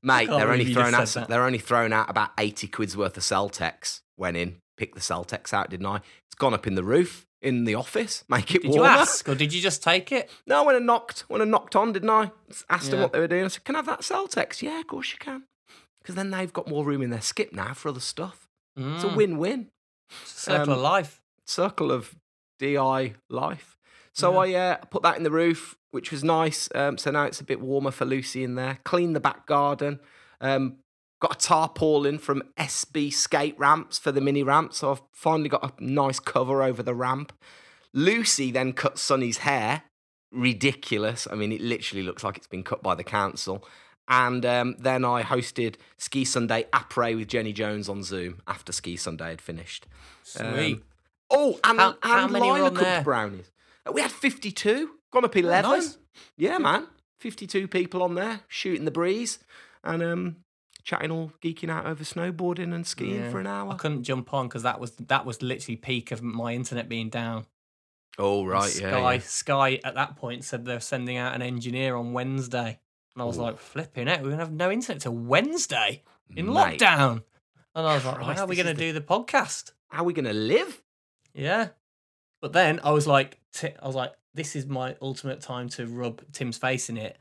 Mate, 0.04 0.30
they're 0.30 0.52
only 0.52 0.66
you 0.66 0.74
throwing 0.74 0.94
out 0.94 1.00
said 1.00 1.08
some, 1.08 1.22
that. 1.22 1.30
they're 1.30 1.46
only 1.46 1.58
throwing 1.58 1.94
out 1.94 2.10
about 2.10 2.32
eighty 2.38 2.68
quid's 2.68 2.96
worth 2.96 3.18
of 3.18 3.24
Celotex. 3.24 4.02
Went 4.18 4.38
in, 4.38 4.62
picked 4.78 4.96
the 4.96 5.02
Celotex 5.02 5.54
out, 5.54 5.70
didn't 5.70 5.86
I? 5.86 5.98
It's 6.28 6.36
gone 6.38 6.54
up 6.54 6.68
in 6.68 6.76
the 6.76 6.84
roof 6.84 7.26
in 7.42 7.66
the 7.66 7.76
office. 7.76 8.24
Make 8.30 8.56
it 8.56 8.64
warm. 8.64 8.72
Did 8.74 8.76
you 8.80 8.86
ask, 8.86 9.28
or 9.30 9.36
did 9.36 9.54
you 9.54 9.62
just 9.62 9.84
take 9.84 10.12
it? 10.12 10.30
No, 10.48 10.64
when 10.64 10.76
I 10.76 10.80
knocked, 10.80 11.22
when 11.28 11.42
I 11.42 11.46
knocked 11.46 11.76
on, 11.76 11.94
didn't 11.94 12.10
I? 12.10 12.32
Asked 12.70 12.92
them 12.92 13.02
what 13.02 13.14
they 13.14 13.20
were 13.20 13.28
doing. 13.28 13.46
I 13.46 13.48
said, 13.50 13.64
"Can 13.64 13.76
I 13.76 13.80
have 13.80 13.86
that 13.88 14.02
Celotex?" 14.02 14.62
Yeah, 14.62 14.80
of 14.80 14.88
course 14.88 15.12
you 15.12 15.18
can. 15.20 15.44
Because 16.02 16.16
then 16.16 16.30
they've 16.32 16.54
got 16.54 16.68
more 16.68 16.86
room 16.86 17.02
in 17.02 17.10
their 17.10 17.22
skip 17.22 17.52
now 17.54 17.74
for 17.74 17.90
other 17.90 18.00
stuff. 18.00 18.48
It's 18.78 19.04
a 19.04 19.08
Mm, 19.08 19.16
win-win 19.16 19.72
circle 20.24 20.74
um, 20.74 20.80
of 20.80 20.84
life. 20.84 21.22
circle 21.46 21.92
of 21.92 22.16
DI 22.60 23.14
life. 23.30 23.78
So 24.14 24.38
I 24.38 24.54
uh, 24.54 24.76
put 24.78 25.02
that 25.04 25.18
in 25.18 25.24
the 25.24 25.32
roof, 25.32 25.76
which 25.92 26.12
was 26.12 26.24
nice. 26.24 26.70
Um, 26.74 26.98
so 26.98 27.12
now 27.12 27.24
it's 27.24 27.42
a 27.42 27.44
bit 27.44 27.60
warmer 27.60 27.92
for 27.92 28.06
Lucy 28.06 28.44
in 28.44 28.56
there. 28.56 28.80
Cleaned 28.86 29.16
the 29.16 29.20
back 29.20 29.46
garden. 29.46 30.00
Um, 30.40 30.78
got 31.20 31.36
a 31.36 31.48
tarpaulin 31.48 32.18
from 32.20 32.44
SB 32.58 33.12
Skate 33.14 33.58
Ramps 33.58 33.98
for 33.98 34.12
the 34.12 34.22
mini 34.22 34.44
ramp. 34.44 34.74
So 34.74 34.92
I've 34.92 35.02
finally 35.12 35.50
got 35.50 35.64
a 35.80 35.84
nice 35.84 36.20
cover 36.20 36.62
over 36.62 36.84
the 36.84 36.94
ramp. 36.96 37.32
Lucy 37.94 38.52
then 38.52 38.74
cut 38.74 38.98
Sonny's 39.00 39.38
hair. 39.40 39.84
Ridiculous. 40.32 41.28
I 41.32 41.36
mean, 41.36 41.52
it 41.52 41.62
literally 41.62 42.04
looks 42.04 42.24
like 42.24 42.38
it's 42.38 42.48
been 42.48 42.64
cut 42.64 42.84
by 42.84 42.94
the 42.96 43.04
council. 43.04 43.66
And 44.08 44.46
um, 44.46 44.76
then 44.78 45.04
I 45.06 45.24
hosted 45.24 45.76
Ski 45.98 46.26
Sunday 46.26 46.66
après 46.74 47.16
with 47.18 47.28
Jenny 47.30 47.54
Jones 47.54 47.90
on 47.90 48.04
Zoom 48.04 48.42
after 48.48 48.72
Ski 48.72 48.98
Sunday 48.98 49.30
had 49.30 49.42
finished. 49.42 49.88
Sweet. 50.24 50.84
Oh, 51.32 51.60
and, 51.64 51.80
How- 51.80 51.96
how 52.02 52.28
many 52.28 52.48
were 52.48 52.54
Lila 52.56 52.66
on 52.68 52.72
cooked 52.76 52.84
there? 52.84 53.02
brownies. 53.04 53.50
We 53.92 54.02
had 54.02 54.12
52, 54.12 54.92
gone 55.12 55.26
up 55.26 55.36
11. 55.36 55.72
nice. 55.72 55.98
Yeah, 56.38 56.58
man. 56.60 56.88
52 57.20 57.68
people 57.68 58.04
on 58.04 58.16
there 58.16 58.42
shooting 58.48 58.86
the 58.86 58.92
breeze 58.92 59.40
and 59.84 60.04
um, 60.04 60.36
chatting 60.86 61.12
all 61.12 61.34
geeking 61.42 61.70
out 61.70 61.86
over 61.86 62.04
snowboarding 62.06 62.74
and 62.74 62.88
skiing 62.88 63.16
Yeah. 63.24 63.32
for 63.32 63.40
an 63.42 63.48
hour. 63.48 63.74
I 63.74 63.76
couldn't 63.76 64.04
jump 64.04 64.34
on 64.34 64.48
because 64.48 64.64
that 64.64 64.80
was 64.80 64.92
that 64.92 65.26
was 65.26 65.42
literally 65.42 65.76
peak 65.76 66.12
of 66.12 66.22
my 66.24 66.54
internet 66.54 66.88
being 66.88 67.10
down. 67.10 67.46
Oh, 68.18 68.46
right. 68.46 68.70
Sky 68.70 68.88
Yeah. 68.88 69.12
yeah. 69.12 69.20
Sky 69.20 69.80
at 69.84 69.96
that 69.96 70.16
point 70.16 70.46
said 70.46 70.64
they're 70.64 70.80
sending 70.80 71.18
out 71.18 71.36
an 71.36 71.42
engineer 71.42 71.96
on 71.98 72.14
Wednesday, 72.14 72.80
and 73.16 73.22
I 73.22 73.26
was 73.26 73.38
Ooh. 73.38 73.42
like, 73.42 73.58
flipping 73.58 74.08
it, 74.08 74.22
we're 74.22 74.30
gonna 74.30 74.42
have 74.44 74.54
no 74.54 74.72
internet 74.72 75.02
till 75.02 75.16
Wednesday 75.16 76.04
in 76.34 76.46
Mate, 76.46 76.80
lockdown. 76.80 77.24
And 77.76 77.86
I 77.86 77.96
was 77.96 78.06
like, 78.06 78.16
Christ, 78.16 78.38
how 78.40 78.46
are 78.46 78.48
we 78.48 78.56
gonna 78.56 78.70
is 78.70 78.78
the- 78.78 78.84
do 78.84 78.94
the 78.94 79.02
podcast? 79.02 79.72
How 79.90 80.02
are 80.04 80.06
we 80.06 80.14
going 80.14 80.26
to 80.26 80.34
live? 80.34 80.82
Yeah. 81.34 81.70
But 82.42 82.54
then 82.54 82.80
I 82.84 82.92
was 82.92 83.06
like, 83.08 83.40
Ti- 83.54 83.76
I 83.82 83.86
was 83.88 83.96
like, 83.96 84.14
this 84.34 84.56
is 84.56 84.66
my 84.66 84.96
ultimate 85.02 85.42
time 85.42 85.70
to 85.70 85.86
rub 85.86 86.22
Tim's 86.32 86.58
face 86.58 86.90
in 86.90 86.98
it 86.98 87.18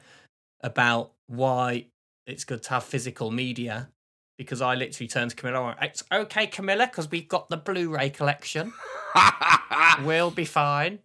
about 0.61 1.13
why 1.27 1.87
it's 2.27 2.45
good 2.45 2.63
to 2.65 2.71
have 2.71 2.85
physical 2.85 3.31
media. 3.31 3.91
Because 4.37 4.61
I 4.61 4.75
literally 4.75 5.07
turned 5.07 5.31
to 5.31 5.37
Camilla 5.37 5.65
went, 5.65 5.79
It's 5.81 6.03
okay, 6.11 6.49
Camilla, 6.49 6.89
because 6.89 7.09
we've 7.09 7.29
got 7.29 7.51
the 7.51 7.57
Blu 7.57 7.95
ray 7.95 8.11
collection. 8.11 8.73
We'll 10.03 10.31
be 10.31 10.45
fine. 10.45 11.01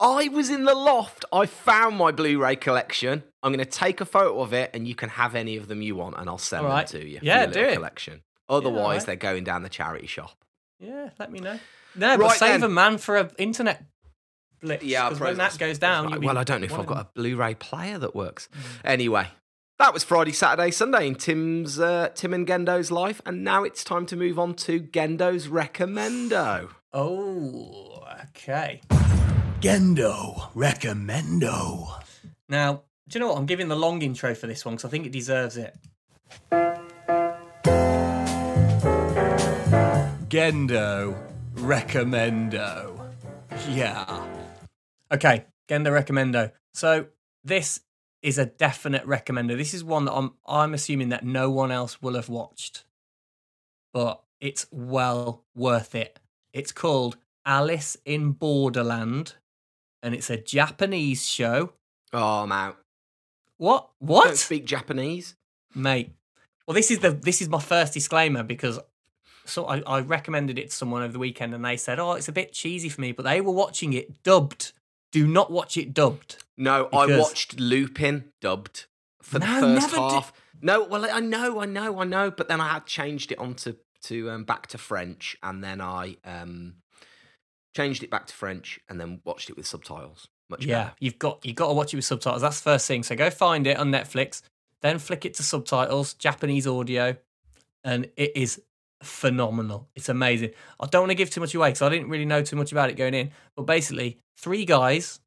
I 0.00 0.28
was 0.28 0.50
in 0.50 0.64
the 0.64 0.74
loft. 0.74 1.24
I 1.32 1.46
found 1.46 1.96
my 1.96 2.10
Blu-ray 2.10 2.56
collection. 2.56 3.22
I'm 3.42 3.52
going 3.52 3.64
to 3.64 3.70
take 3.70 4.00
a 4.00 4.04
photo 4.04 4.40
of 4.40 4.52
it, 4.52 4.70
and 4.74 4.86
you 4.86 4.94
can 4.94 5.08
have 5.10 5.36
any 5.36 5.56
of 5.56 5.68
them 5.68 5.80
you 5.80 5.94
want, 5.94 6.16
and 6.18 6.28
I'll 6.28 6.38
send 6.38 6.64
right. 6.64 6.86
them 6.86 7.00
to 7.00 7.08
you. 7.08 7.20
Yeah, 7.22 7.46
do 7.46 7.60
it. 7.60 7.74
Collection. 7.74 8.22
Otherwise, 8.48 9.00
right. 9.00 9.06
they're 9.06 9.16
going 9.16 9.44
down 9.44 9.62
the 9.62 9.68
charity 9.68 10.08
shop. 10.08 10.36
Yeah, 10.80 11.10
let 11.18 11.30
me 11.30 11.38
know. 11.38 11.58
No, 11.94 12.18
but 12.18 12.32
save 12.32 12.62
then. 12.62 12.64
a 12.64 12.68
man 12.68 12.98
for 12.98 13.16
an 13.16 13.30
internet 13.38 13.84
blitz. 14.60 14.82
Yeah, 14.82 15.08
because 15.08 15.20
when 15.20 15.36
that 15.36 15.56
goes 15.58 15.78
down, 15.78 16.20
well, 16.20 16.36
I 16.36 16.44
don't 16.44 16.60
know 16.60 16.66
if 16.66 16.72
I've 16.72 16.86
got 16.86 16.98
a 16.98 17.08
Blu-ray 17.14 17.54
player 17.54 17.98
that 17.98 18.14
works. 18.14 18.48
Mm. 18.52 18.60
Anyway, 18.84 19.28
that 19.82 19.92
was 19.92 20.04
Friday, 20.04 20.30
Saturday, 20.30 20.70
Sunday 20.70 21.08
in 21.08 21.16
Tim's 21.16 21.80
uh, 21.80 22.10
Tim 22.14 22.32
and 22.32 22.46
Gendo's 22.46 22.92
life, 22.92 23.20
and 23.26 23.42
now 23.42 23.64
it's 23.64 23.82
time 23.82 24.06
to 24.06 24.16
move 24.16 24.38
on 24.38 24.54
to 24.54 24.78
Gendo's 24.78 25.48
recommendo. 25.48 26.70
Oh, 26.92 28.00
okay. 28.26 28.80
Gendo 29.60 30.52
Recommendo. 30.54 32.00
Now, 32.48 32.82
do 33.08 33.18
you 33.18 33.20
know 33.20 33.30
what? 33.30 33.38
I'm 33.38 33.46
giving 33.46 33.66
the 33.66 33.74
long 33.74 34.02
intro 34.02 34.36
for 34.36 34.46
this 34.46 34.64
one 34.64 34.76
because 34.76 34.84
I 34.84 34.88
think 34.88 35.04
it 35.04 35.10
deserves 35.10 35.56
it. 35.56 35.76
Gendo 40.28 41.18
Recommendo. 41.54 43.12
Yeah. 43.68 44.26
Okay, 45.10 45.46
Gendo 45.68 45.90
Recommendo. 45.90 46.52
So 46.72 47.06
this 47.42 47.80
is 48.22 48.38
a 48.38 48.46
definite 48.46 49.04
recommender. 49.06 49.56
This 49.56 49.74
is 49.74 49.82
one 49.84 50.04
that 50.06 50.12
I'm 50.14 50.32
I'm 50.46 50.74
assuming 50.74 51.08
that 51.10 51.24
no 51.24 51.50
one 51.50 51.70
else 51.72 52.00
will 52.00 52.14
have 52.14 52.28
watched. 52.28 52.84
But 53.92 54.22
it's 54.40 54.66
well 54.70 55.44
worth 55.54 55.94
it. 55.94 56.18
It's 56.52 56.72
called 56.72 57.16
Alice 57.44 57.96
in 58.04 58.32
Borderland 58.32 59.34
and 60.02 60.14
it's 60.14 60.30
a 60.30 60.36
Japanese 60.36 61.26
show. 61.26 61.72
Oh, 62.12 62.42
I'm 62.42 62.52
out. 62.52 62.78
What? 63.58 63.90
Don't 64.00 64.08
What? 64.08 64.36
speak 64.36 64.64
Japanese. 64.64 65.36
Mate. 65.74 66.14
Well, 66.66 66.74
this 66.74 66.90
is 66.90 67.00
the 67.00 67.10
this 67.10 67.42
is 67.42 67.48
my 67.48 67.60
first 67.60 67.92
disclaimer 67.94 68.42
because 68.42 68.78
so 69.44 69.66
I, 69.66 69.80
I 69.80 70.00
recommended 70.00 70.58
it 70.58 70.70
to 70.70 70.76
someone 70.76 71.02
over 71.02 71.12
the 71.12 71.18
weekend 71.18 71.54
and 71.54 71.64
they 71.64 71.76
said, 71.76 71.98
"Oh, 71.98 72.12
it's 72.12 72.28
a 72.28 72.32
bit 72.32 72.52
cheesy 72.52 72.88
for 72.88 73.00
me," 73.00 73.12
but 73.12 73.24
they 73.24 73.40
were 73.40 73.52
watching 73.52 73.92
it 73.92 74.22
dubbed 74.22 74.72
Do 75.12 75.26
not 75.26 75.50
watch 75.50 75.76
it 75.76 75.94
dubbed. 75.94 76.42
No, 76.56 76.88
I 76.92 77.18
watched 77.18 77.60
Lupin 77.60 78.32
dubbed 78.40 78.86
for 79.22 79.38
the 79.38 79.46
first 79.46 79.62
never 79.92 79.96
did- 79.96 80.12
half. 80.12 80.32
No, 80.64 80.84
well, 80.84 81.04
I 81.10 81.18
know, 81.20 81.60
I 81.60 81.66
know, 81.66 82.00
I 82.00 82.04
know, 82.04 82.30
but 82.30 82.46
then 82.48 82.60
I 82.60 82.68
had 82.68 82.86
changed 82.86 83.32
it 83.32 83.38
onto 83.38 83.74
to 84.04 84.30
um, 84.30 84.44
back 84.44 84.68
to 84.68 84.78
French, 84.78 85.36
and 85.42 85.62
then 85.62 85.80
I 85.80 86.16
um, 86.24 86.74
changed 87.74 88.02
it 88.04 88.10
back 88.10 88.26
to 88.28 88.34
French, 88.34 88.78
and 88.88 89.00
then 89.00 89.20
watched 89.24 89.50
it 89.50 89.56
with 89.56 89.66
subtitles. 89.66 90.28
Much 90.48 90.64
Yeah, 90.64 90.84
better. 90.84 90.94
you've 91.00 91.18
got 91.18 91.44
you've 91.44 91.56
got 91.56 91.68
to 91.68 91.72
watch 91.74 91.92
it 91.92 91.96
with 91.96 92.04
subtitles. 92.04 92.42
That's 92.42 92.60
the 92.60 92.64
first 92.64 92.86
thing. 92.86 93.02
So 93.02 93.16
go 93.16 93.28
find 93.30 93.66
it 93.66 93.76
on 93.76 93.90
Netflix, 93.90 94.42
then 94.82 94.98
flick 94.98 95.24
it 95.24 95.34
to 95.34 95.42
subtitles, 95.42 96.14
Japanese 96.14 96.66
audio, 96.66 97.16
and 97.82 98.08
it 98.16 98.36
is 98.36 98.60
phenomenal. 99.02 99.88
It's 99.94 100.08
amazing. 100.08 100.50
I 100.80 100.86
don't 100.86 101.02
want 101.02 101.10
to 101.10 101.16
give 101.16 101.30
too 101.30 101.40
much 101.40 101.54
away 101.54 101.70
because 101.70 101.82
I 101.82 101.88
didn't 101.88 102.08
really 102.08 102.24
know 102.24 102.42
too 102.42 102.56
much 102.56 102.72
about 102.72 102.90
it 102.90 102.96
going 102.96 103.14
in. 103.14 103.30
But 103.56 103.64
basically, 103.64 104.18
three 104.38 104.64
guys 104.64 105.20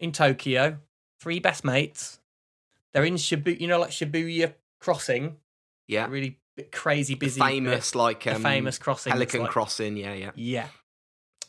in 0.00 0.12
Tokyo, 0.12 0.78
three 1.20 1.40
best 1.40 1.64
mates. 1.64 2.20
They're 2.92 3.04
in 3.04 3.14
Shibuya, 3.14 3.60
you 3.60 3.66
know, 3.66 3.78
like 3.78 3.90
Shibuya 3.90 4.54
Crossing, 4.80 5.36
yeah. 5.86 6.06
really 6.08 6.38
crazy 6.72 7.14
The 7.14 7.20
busy, 7.20 7.40
famous 7.40 7.94
like 7.94 8.24
the 8.24 8.36
um, 8.36 8.42
famous 8.42 8.78
crossing. 8.78 9.12
Pelican 9.12 9.42
like- 9.42 9.50
Crossing. 9.50 9.96
Yeah, 9.96 10.14
yeah. 10.14 10.30
yeah. 10.34 10.68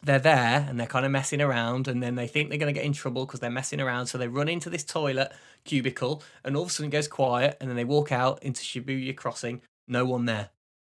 They're 0.01 0.19
there 0.19 0.65
and 0.69 0.79
they're 0.79 0.87
kind 0.87 1.05
of 1.05 1.11
messing 1.11 1.41
around, 1.41 1.87
and 1.89 2.01
then 2.01 2.15
they 2.15 2.27
think 2.27 2.49
they're 2.49 2.57
going 2.57 2.73
to 2.73 2.77
get 2.77 2.85
in 2.85 2.93
trouble 2.93 3.25
because 3.25 3.41
they're 3.41 3.49
messing 3.49 3.81
around. 3.81 4.07
So 4.07 4.17
they 4.17 4.29
run 4.29 4.47
into 4.47 4.69
this 4.69 4.83
toilet 4.83 5.31
cubicle, 5.65 6.23
and 6.43 6.55
all 6.55 6.63
of 6.63 6.69
a 6.69 6.71
sudden 6.71 6.87
it 6.87 6.91
goes 6.93 7.07
quiet, 7.09 7.57
and 7.59 7.69
then 7.69 7.75
they 7.75 7.83
walk 7.83 8.11
out 8.11 8.41
into 8.41 8.61
Shibuya 8.61 9.15
Crossing. 9.15 9.61
No 9.89 10.05
one 10.05 10.25
there, 10.25 10.51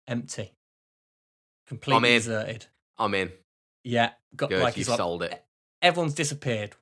empty, 0.07 0.53
completely 1.67 2.09
in. 2.15 2.19
deserted. 2.19 2.65
I'm 2.97 3.13
in. 3.13 3.31
Yeah, 3.83 4.11
got 4.35 4.49
Good, 4.49 4.61
like 4.63 4.77
you 4.77 4.83
like 4.85 4.97
sold 4.97 5.23
it. 5.23 5.43
everyone's 5.81 6.13
disappeared. 6.13 6.75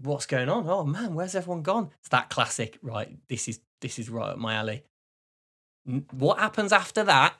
What's 0.00 0.26
going 0.26 0.48
on? 0.48 0.68
Oh 0.68 0.84
man, 0.84 1.14
where's 1.14 1.34
everyone 1.34 1.62
gone? 1.62 1.90
It's 2.00 2.08
that 2.10 2.30
classic, 2.30 2.78
right? 2.82 3.16
This 3.28 3.48
is 3.48 3.60
this 3.80 3.98
is 3.98 4.08
right 4.10 4.30
up 4.30 4.38
my 4.38 4.54
alley. 4.54 4.82
What 6.12 6.38
happens 6.38 6.72
after 6.72 7.04
that? 7.04 7.34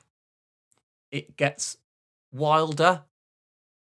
It 1.11 1.35
gets 1.37 1.77
wilder, 2.31 3.03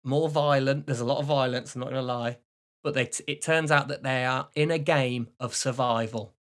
more 0.05 0.29
violent. 0.29 0.87
There's 0.87 1.01
a 1.01 1.05
lot 1.05 1.19
of 1.19 1.27
violence. 1.27 1.75
I'm 1.75 1.81
not 1.81 1.89
gonna 1.91 2.03
lie, 2.03 2.39
but 2.83 2.95
they 2.95 3.07
t- 3.07 3.25
it 3.27 3.43
turns 3.43 3.71
out 3.71 3.89
that 3.89 4.03
they 4.03 4.25
are 4.25 4.49
in 4.55 4.71
a 4.71 4.79
game 4.79 5.29
of 5.41 5.55
survival, 5.55 6.35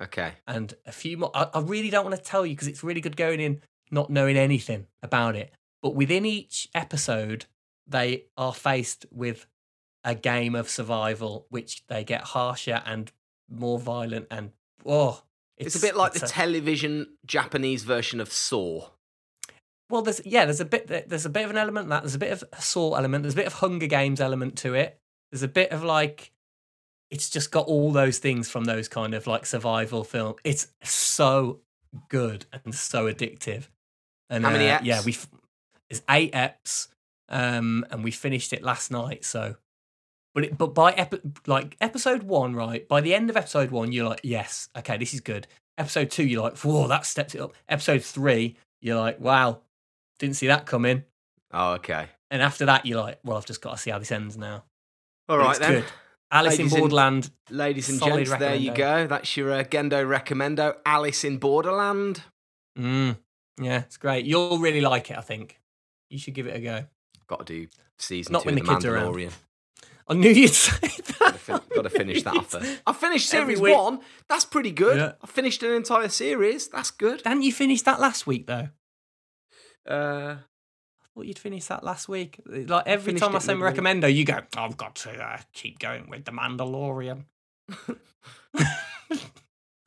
Okay. 0.00 0.32
and 0.46 0.74
a 0.86 0.92
few 0.92 1.18
more. 1.18 1.30
I, 1.34 1.48
I 1.54 1.60
really 1.60 1.90
don't 1.90 2.04
want 2.04 2.16
to 2.16 2.22
tell 2.22 2.46
you 2.46 2.54
because 2.54 2.68
it's 2.68 2.82
really 2.84 3.00
good 3.00 3.16
going 3.16 3.40
in 3.40 3.60
not 3.92 4.10
knowing 4.10 4.36
anything 4.36 4.86
about 5.02 5.36
it. 5.36 5.52
But 5.82 5.94
within 5.94 6.24
each 6.26 6.68
episode, 6.74 7.44
they 7.86 8.24
are 8.36 8.54
faced 8.54 9.06
with 9.12 9.46
a 10.04 10.14
game 10.14 10.54
of 10.54 10.68
survival, 10.68 11.46
which 11.50 11.86
they 11.86 12.02
get 12.02 12.22
harsher 12.22 12.82
and 12.84 13.12
more 13.48 13.78
violent, 13.78 14.26
and 14.30 14.50
oh, 14.86 15.22
It's, 15.56 15.76
a 15.76 15.80
bit 15.80 15.94
like 15.94 16.12
the 16.14 16.24
a- 16.24 16.28
television 16.28 17.06
Japanese 17.26 17.84
version 17.84 18.18
of 18.20 18.32
Saw. 18.32 18.88
well, 19.90 20.02
there's 20.02 20.20
yeah, 20.24 20.44
there's 20.44 20.60
a 20.60 20.64
bit 20.64 20.86
there's 21.08 21.26
a 21.26 21.30
bit 21.30 21.44
of 21.44 21.50
an 21.50 21.58
element 21.58 21.88
that. 21.90 22.02
There's 22.02 22.14
a 22.14 22.18
bit 22.18 22.32
of 22.32 22.42
a 22.52 22.62
Saw 22.62 22.94
element. 22.94 23.22
There's 23.22 23.34
a 23.34 23.36
bit 23.36 23.46
of 23.46 23.54
Hunger 23.54 23.86
Games 23.86 24.20
element 24.20 24.56
to 24.58 24.74
it. 24.74 24.98
There's 25.30 25.42
a 25.42 25.48
bit 25.48 25.70
of 25.70 25.82
like, 25.84 26.32
it's 27.10 27.28
just 27.30 27.50
got 27.50 27.66
all 27.66 27.92
those 27.92 28.18
things 28.18 28.48
from 28.50 28.64
those 28.64 28.88
kind 28.88 29.14
of 29.14 29.26
like 29.26 29.44
survival 29.46 30.02
film. 30.04 30.34
It's 30.44 30.68
so 30.82 31.60
good 32.08 32.46
and 32.64 32.74
so 32.74 33.04
addictive. 33.12 33.68
And 34.32 34.44
How 34.44 34.50
many 34.50 34.70
uh, 34.70 34.78
eps? 34.78 34.84
Yeah, 34.84 35.02
we 35.04 35.16
it's 35.90 36.02
eight 36.08 36.32
eps, 36.32 36.88
um, 37.28 37.84
and 37.90 38.02
we 38.02 38.10
finished 38.10 38.52
it 38.54 38.62
last 38.62 38.90
night. 38.90 39.24
So, 39.26 39.56
but 40.34 40.44
it, 40.44 40.56
but 40.58 40.68
by 40.74 40.92
epi- 40.92 41.20
like 41.46 41.76
episode 41.82 42.22
one, 42.22 42.54
right? 42.54 42.88
By 42.88 43.02
the 43.02 43.14
end 43.14 43.28
of 43.28 43.36
episode 43.36 43.70
one, 43.70 43.92
you're 43.92 44.08
like, 44.08 44.20
yes, 44.24 44.70
okay, 44.78 44.96
this 44.96 45.12
is 45.12 45.20
good. 45.20 45.46
Episode 45.76 46.10
two, 46.10 46.24
you're 46.24 46.42
like, 46.42 46.56
whoa, 46.58 46.88
that 46.88 47.04
stepped 47.04 47.34
it 47.34 47.40
up. 47.42 47.52
Episode 47.68 48.02
three, 48.02 48.56
you're 48.80 48.98
like, 48.98 49.20
wow, 49.20 49.60
didn't 50.18 50.36
see 50.36 50.46
that 50.46 50.64
coming. 50.64 51.04
Oh, 51.52 51.72
okay. 51.74 52.06
And 52.30 52.40
after 52.40 52.64
that, 52.64 52.86
you're 52.86 53.00
like, 53.00 53.18
well, 53.24 53.36
I've 53.36 53.44
just 53.44 53.60
got 53.60 53.72
to 53.72 53.76
see 53.76 53.90
how 53.90 53.98
this 53.98 54.10
ends 54.10 54.38
now. 54.38 54.64
All 55.28 55.36
right, 55.36 55.58
then. 55.58 55.72
good. 55.72 55.84
Alice 56.30 56.52
Ladies 56.58 56.72
in 56.72 56.76
and- 56.78 56.80
Borderland. 56.80 57.30
Ladies 57.50 57.88
and 57.90 58.00
gents, 58.00 58.30
there 58.38 58.54
you 58.54 58.72
go. 58.72 59.06
That's 59.06 59.36
your 59.36 59.52
uh, 59.52 59.64
Gendo 59.64 60.06
recommendo. 60.08 60.76
Alice 60.86 61.24
in 61.24 61.36
Borderland. 61.36 62.22
Mm, 62.78 63.18
yeah, 63.60 63.80
it's 63.80 63.96
great. 63.96 64.24
You'll 64.24 64.58
really 64.58 64.80
like 64.80 65.10
it, 65.10 65.18
I 65.18 65.22
think. 65.22 65.60
You 66.10 66.18
should 66.18 66.34
give 66.34 66.46
it 66.46 66.56
a 66.56 66.60
go. 66.60 66.84
Got 67.26 67.46
to 67.46 67.52
do 67.52 67.68
season 67.98 68.32
Not 68.32 68.42
two 68.42 68.46
when 68.46 68.58
of 68.58 68.64
the 68.64 68.66
the 68.66 68.74
kids 68.74 68.84
are 68.86 68.94
around. 68.94 69.14
Mandalorian. 69.14 69.32
I 70.08 70.14
knew 70.14 70.30
you'd 70.30 70.48
say 70.52 70.88
that. 71.18 71.38
Got 71.74 71.82
to 71.82 71.90
finish 71.90 72.22
that 72.24 72.44
first. 72.46 72.82
I 72.86 72.92
finished 72.92 73.28
series 73.28 73.60
one. 73.60 74.00
That's 74.28 74.44
pretty 74.44 74.72
good. 74.72 74.96
Yeah. 74.98 75.12
I 75.22 75.26
finished 75.26 75.62
an 75.62 75.72
entire 75.72 76.08
series. 76.08 76.68
That's 76.68 76.90
good. 76.90 77.22
Hadn't 77.24 77.42
you 77.42 77.52
finished 77.52 77.84
that 77.84 78.00
last 78.00 78.26
week, 78.26 78.46
though? 78.46 78.68
Uh, 79.88 80.36
I 80.38 81.04
thought 81.14 81.26
you'd 81.26 81.38
finished 81.38 81.68
that 81.68 81.84
last 81.84 82.08
week. 82.08 82.40
Like 82.46 82.86
every 82.86 83.12
finished 83.12 83.24
time 83.24 83.36
I 83.36 83.38
say 83.38 83.54
midweek. 83.54 83.74
recommendo, 83.76 84.14
you 84.14 84.24
go, 84.24 84.40
I've 84.56 84.76
got 84.76 84.96
to 84.96 85.12
uh, 85.12 85.38
keep 85.52 85.78
going 85.78 86.08
with 86.10 86.24
The 86.24 86.32
Mandalorian. 86.32 87.24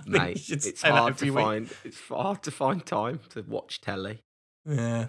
I 0.08 0.12
you 0.12 0.20
mate, 0.20 0.40
should 0.40 0.66
it's 0.66 0.82
hard 0.82 1.18
to 1.20 1.26
week. 1.32 1.34
find. 1.44 1.70
It's 1.84 2.00
hard 2.08 2.44
to 2.44 2.52
find 2.52 2.86
time 2.86 3.20
to 3.32 3.42
watch 3.48 3.82
telly. 3.82 4.24
Yeah. 4.66 5.08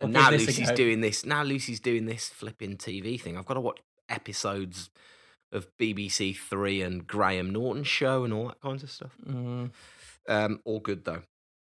And 0.00 0.16
I'll 0.16 0.22
now 0.24 0.30
give 0.30 0.46
this 0.46 0.56
a 0.58 0.60
Lucy's 0.60 0.76
doing 0.76 1.00
this. 1.00 1.24
Now 1.26 1.42
Lucy's 1.42 1.80
doing 1.80 2.06
this 2.06 2.28
flipping 2.28 2.76
TV 2.76 3.20
thing. 3.20 3.36
I've 3.36 3.46
got 3.46 3.54
to 3.54 3.60
watch 3.60 3.80
episodes 4.08 4.90
of 5.52 5.66
BBC 5.78 6.36
Three 6.36 6.82
and 6.82 7.06
Graham 7.06 7.50
Norton 7.50 7.82
show 7.84 8.22
and 8.24 8.32
all 8.32 8.48
that 8.48 8.60
kinds 8.60 8.82
of 8.82 8.90
stuff. 8.90 9.12
Mm, 9.26 9.70
Um, 10.28 10.60
all 10.64 10.80
good 10.80 11.04
though. 11.04 11.22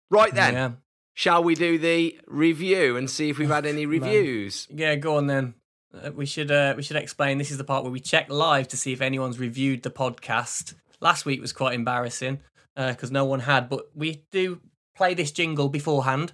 Right 0.09 0.33
then, 0.35 0.53
yeah. 0.53 0.71
shall 1.13 1.41
we 1.43 1.55
do 1.55 1.77
the 1.79 2.19
review 2.27 2.97
and 2.97 3.09
see 3.09 3.29
if 3.29 3.37
we've 3.39 3.47
had 3.49 3.65
any 3.65 3.85
Man. 3.87 4.01
reviews? 4.01 4.67
Yeah, 4.69 4.95
go 4.95 5.15
on 5.17 5.27
then. 5.27 5.53
Uh, 5.93 6.11
we 6.11 6.25
should 6.25 6.51
uh, 6.51 6.73
we 6.77 6.83
should 6.83 6.97
explain. 6.97 7.37
This 7.37 7.49
is 7.51 7.57
the 7.57 7.63
part 7.63 7.83
where 7.83 7.91
we 7.91 7.99
check 8.01 8.29
live 8.29 8.67
to 8.69 8.77
see 8.77 8.91
if 8.93 9.01
anyone's 9.01 9.39
reviewed 9.39 9.83
the 9.83 9.89
podcast. 9.89 10.75
Last 11.01 11.25
week 11.25 11.41
was 11.41 11.51
quite 11.51 11.73
embarrassing 11.73 12.39
because 12.75 13.11
no 13.11 13.25
one 13.25 13.39
had, 13.41 13.69
but 13.69 13.85
we 13.95 14.23
do 14.31 14.61
play 14.95 15.13
this 15.15 15.31
jingle 15.31 15.67
beforehand. 15.67 16.31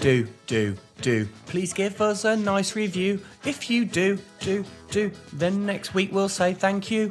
Do 0.00 0.28
do 0.46 0.76
do. 1.00 1.26
Please 1.46 1.72
give 1.72 2.00
us 2.00 2.24
a 2.24 2.36
nice 2.36 2.76
review. 2.76 3.20
If 3.44 3.70
you 3.70 3.84
do 3.86 4.18
do 4.40 4.64
do, 4.90 5.10
then 5.32 5.64
next 5.66 5.94
week 5.94 6.12
we'll 6.12 6.28
say 6.28 6.52
thank 6.52 6.90
you. 6.90 7.10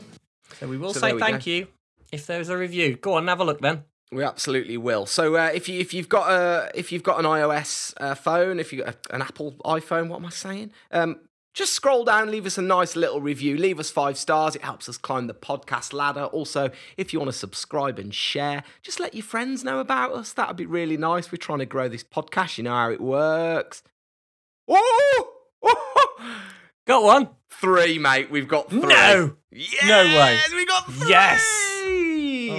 So 0.60 0.68
we 0.68 0.78
will 0.78 0.94
So 0.94 1.00
say 1.00 1.14
we 1.14 1.20
thank 1.20 1.46
go. 1.46 1.52
you 1.52 1.68
if 2.12 2.28
there's 2.28 2.50
a 2.50 2.58
review. 2.58 2.96
Go 2.96 3.16
on, 3.16 3.28
have 3.28 3.40
a 3.40 3.44
look 3.44 3.62
then. 3.62 3.84
We 4.12 4.24
absolutely 4.24 4.78
will. 4.78 5.08
So 5.08 5.36
uh, 5.36 5.50
if 5.54 5.68
you 5.68 5.80
if 5.80 5.94
you've 5.94 6.08
got 6.10 6.30
a 6.32 6.70
if 6.76 6.92
you've 6.92 7.02
got 7.04 7.18
an 7.20 7.26
iOS 7.26 7.94
uh, 7.98 8.14
phone, 8.14 8.60
if 8.60 8.72
you've 8.72 8.86
got 8.86 8.96
a, 9.10 9.16
an 9.16 9.22
Apple 9.24 9.54
iPhone, 9.66 10.08
what 10.10 10.18
am 10.20 10.28
I 10.28 10.30
saying? 10.30 10.72
Um, 10.92 11.20
just 11.54 11.74
scroll 11.74 12.04
down, 12.04 12.32
leave 12.32 12.46
us 12.46 12.58
a 12.58 12.62
nice 12.62 12.96
little 12.96 13.22
review, 13.22 13.56
leave 13.58 13.80
us 13.80 13.90
five 13.92 14.18
stars. 14.18 14.56
It 14.56 14.64
helps 14.64 14.90
us 14.90 14.98
climb 14.98 15.28
the 15.28 15.34
podcast 15.34 15.94
ladder. 15.94 16.24
Also, 16.26 16.72
if 16.98 17.14
you 17.14 17.20
want 17.20 17.32
to 17.32 17.38
subscribe 17.38 18.00
and 18.00 18.14
share, 18.14 18.64
just 18.82 19.00
let 19.00 19.14
your 19.14 19.24
friends 19.24 19.64
know 19.64 19.80
about 19.80 20.14
us. 20.14 20.34
That 20.34 20.48
would 20.48 20.58
be 20.58 20.66
really 20.66 20.98
nice. 20.98 21.32
We're 21.32 21.38
trying 21.38 21.60
to 21.60 21.66
grow 21.66 21.88
this 21.88 22.04
podcast. 22.04 22.58
You 22.58 22.64
know 22.66 22.72
how 22.74 22.92
it 22.92 23.02
works. 23.02 23.84
Oh, 24.68 25.30
Go 26.86 27.10
on. 27.10 27.30
three, 27.50 27.98
mate. 28.00 28.30
We've 28.32 28.48
got 28.48 28.70
three. 28.70 28.82
No. 28.82 29.36
Yes, 29.52 29.86
No 29.86 30.04
way. 30.04 30.38
We 30.54 30.66
got 30.66 30.92
three. 30.92 31.10
Yes. 31.10 31.42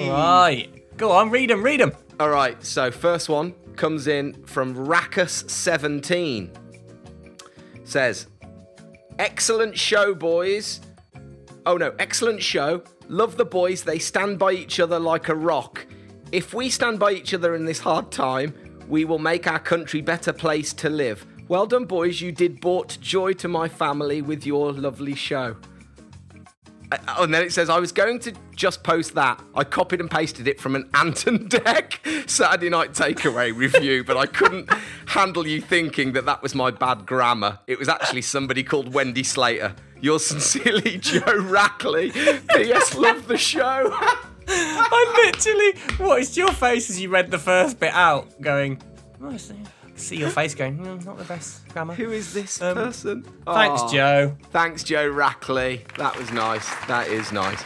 All 0.08 0.10
right. 0.12 0.96
Go 0.96 1.10
on, 1.10 1.30
read 1.30 1.50
them, 1.50 1.62
read 1.62 1.80
them. 1.80 1.92
All 2.20 2.30
right, 2.30 2.62
so 2.64 2.92
first 2.92 3.28
one 3.28 3.52
comes 3.74 4.06
in 4.06 4.44
from 4.44 4.76
Rackus17. 4.76 6.50
Says, 7.82 8.28
Excellent 9.18 9.78
show, 9.78 10.12
boys. 10.12 10.80
Oh 11.66 11.76
no, 11.76 11.94
excellent 12.00 12.42
show. 12.42 12.82
Love 13.08 13.36
the 13.36 13.44
boys. 13.44 13.84
They 13.84 14.00
stand 14.00 14.40
by 14.40 14.52
each 14.52 14.80
other 14.80 14.98
like 14.98 15.28
a 15.28 15.36
rock. 15.36 15.86
If 16.32 16.52
we 16.52 16.68
stand 16.68 16.98
by 16.98 17.12
each 17.12 17.32
other 17.32 17.54
in 17.54 17.64
this 17.64 17.78
hard 17.78 18.10
time, 18.10 18.54
we 18.88 19.04
will 19.04 19.20
make 19.20 19.46
our 19.46 19.60
country 19.60 20.00
better 20.00 20.32
place 20.32 20.72
to 20.74 20.90
live. 20.90 21.24
Well 21.46 21.66
done, 21.66 21.84
boys. 21.84 22.20
You 22.20 22.32
did 22.32 22.60
brought 22.60 22.98
joy 23.00 23.34
to 23.34 23.46
my 23.46 23.68
family 23.68 24.20
with 24.20 24.44
your 24.44 24.72
lovely 24.72 25.14
show. 25.14 25.56
Oh, 26.92 27.24
and 27.24 27.34
then 27.34 27.42
it 27.42 27.52
says, 27.52 27.70
I 27.70 27.78
was 27.78 27.92
going 27.92 28.18
to 28.20 28.32
just 28.54 28.82
post 28.82 29.14
that. 29.14 29.42
I 29.54 29.64
copied 29.64 30.00
and 30.00 30.10
pasted 30.10 30.46
it 30.46 30.60
from 30.60 30.76
an 30.76 30.88
Anton 30.94 31.38
Dec 31.48 32.28
Saturday 32.28 32.68
Night 32.70 32.92
Takeaway 32.92 33.54
review, 33.54 34.04
but 34.04 34.16
I 34.16 34.26
couldn't 34.26 34.70
handle 35.06 35.46
you 35.46 35.60
thinking 35.60 36.12
that 36.12 36.26
that 36.26 36.42
was 36.42 36.54
my 36.54 36.70
bad 36.70 37.06
grammar. 37.06 37.58
It 37.66 37.78
was 37.78 37.88
actually 37.88 38.22
somebody 38.22 38.62
called 38.62 38.92
Wendy 38.92 39.22
Slater. 39.22 39.74
Yours 40.00 40.26
sincerely, 40.26 40.98
Joe 41.00 41.20
Rackley. 41.20 42.12
P.S. 42.54 42.94
Love 42.94 43.26
the 43.26 43.38
show. 43.38 43.90
I 44.48 45.22
literally 45.24 46.06
watched 46.06 46.36
your 46.36 46.52
face 46.52 46.90
as 46.90 47.00
you 47.00 47.08
read 47.08 47.30
the 47.30 47.38
first 47.38 47.80
bit 47.80 47.94
out, 47.94 48.40
going, 48.42 48.82
"Oh, 49.22 49.30
I 49.30 49.38
see." 49.94 50.16
Your 50.16 50.30
face 50.30 50.54
going, 50.54 50.78
mm, 50.78 51.04
not 51.04 51.18
the 51.18 51.24
best 51.24 51.66
grammar. 51.68 51.94
Who 51.94 52.10
is 52.10 52.32
this 52.32 52.60
Um, 52.62 52.74
person? 52.74 53.22
Thanks, 53.46 53.82
Aw. 53.82 53.92
Joe. 53.92 54.36
Thanks, 54.50 54.82
Joe 54.84 55.10
Rackley. 55.10 55.82
That 55.96 56.16
was 56.18 56.30
nice. 56.32 56.68
That 56.86 57.08
is 57.08 57.32
nice. 57.32 57.62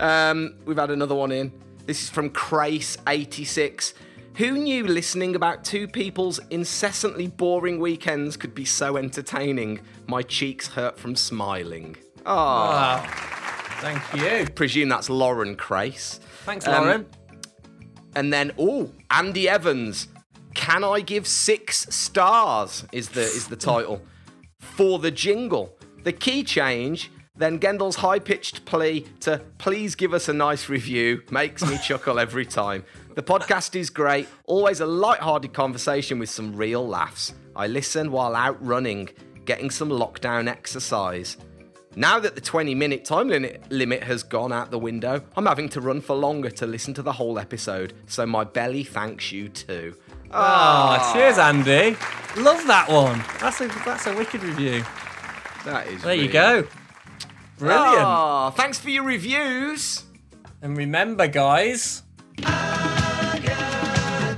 Um, 0.00 0.54
we've 0.64 0.76
had 0.78 0.90
another 0.90 1.14
one 1.14 1.32
in. 1.32 1.52
This 1.86 2.02
is 2.04 2.10
from 2.10 2.30
Crace86. 2.30 3.92
Who 4.36 4.52
knew 4.52 4.86
listening 4.86 5.34
about 5.36 5.62
two 5.64 5.86
people's 5.86 6.40
incessantly 6.50 7.26
boring 7.26 7.78
weekends 7.80 8.36
could 8.36 8.54
be 8.54 8.64
so 8.64 8.96
entertaining? 8.96 9.80
My 10.06 10.22
cheeks 10.22 10.68
hurt 10.68 10.98
from 10.98 11.16
smiling. 11.16 11.96
Ah, 12.24 13.02
Ah, 13.04 13.76
thank 13.80 14.00
you. 14.14 14.46
presume 14.54 14.88
that's 14.88 15.10
Lauren 15.10 15.54
Crace. 15.56 16.18
Thanks, 16.46 16.66
Um, 16.66 16.72
Lauren. 16.84 17.06
And 18.14 18.32
then, 18.32 18.52
oh, 18.58 18.92
Andy 19.10 19.48
Evans. 19.48 20.08
Can 20.54 20.84
I 20.84 21.00
give 21.00 21.26
six 21.26 21.86
stars? 21.94 22.84
Is 22.92 23.10
the 23.10 23.22
is 23.22 23.48
the 23.48 23.56
title 23.56 24.02
for 24.58 24.98
the 24.98 25.10
jingle? 25.10 25.76
The 26.04 26.12
key 26.12 26.44
change. 26.44 27.10
Then 27.34 27.58
Gendel's 27.58 27.96
high 27.96 28.18
pitched 28.18 28.66
plea 28.66 29.06
to 29.20 29.40
please 29.56 29.94
give 29.94 30.12
us 30.12 30.28
a 30.28 30.34
nice 30.34 30.68
review 30.68 31.22
makes 31.30 31.64
me 31.66 31.78
chuckle 31.78 32.18
every 32.18 32.44
time. 32.44 32.84
The 33.14 33.22
podcast 33.22 33.74
is 33.74 33.88
great, 33.88 34.28
always 34.46 34.80
a 34.80 34.86
light-hearted 34.86 35.54
conversation 35.54 36.18
with 36.18 36.28
some 36.28 36.54
real 36.54 36.86
laughs. 36.86 37.34
I 37.56 37.68
listen 37.68 38.12
while 38.12 38.36
out 38.36 38.64
running, 38.64 39.08
getting 39.46 39.70
some 39.70 39.88
lockdown 39.88 40.46
exercise. 40.46 41.38
Now 41.96 42.18
that 42.20 42.34
the 42.34 42.40
20 42.40 42.74
minute 42.74 43.04
time 43.04 43.28
limit, 43.28 43.70
limit 43.70 44.02
has 44.02 44.22
gone 44.22 44.52
out 44.52 44.70
the 44.70 44.78
window, 44.78 45.22
I'm 45.36 45.46
having 45.46 45.68
to 45.70 45.80
run 45.80 46.00
for 46.00 46.14
longer 46.14 46.50
to 46.50 46.66
listen 46.66 46.94
to 46.94 47.02
the 47.02 47.12
whole 47.12 47.38
episode, 47.38 47.94
so 48.06 48.24
my 48.26 48.44
belly 48.44 48.84
thanks 48.84 49.32
you 49.32 49.48
too. 49.48 49.94
Ah, 50.32 51.12
cheers, 51.12 51.38
Andy. 51.38 51.96
Love 52.36 52.66
that 52.66 52.86
one. 52.88 53.22
That's 53.40 53.60
a 53.60 53.68
that's 53.84 54.06
a 54.06 54.16
wicked 54.16 54.42
review. 54.42 54.82
That 55.64 55.86
is 55.86 56.02
There 56.02 56.14
you 56.14 56.28
go. 56.28 56.66
Brilliant. 57.58 58.02
Ah, 58.02 58.50
thanks 58.50 58.78
for 58.78 58.90
your 58.90 59.04
reviews. 59.04 60.04
And 60.62 60.76
remember, 60.76 61.26
guys. 61.26 62.02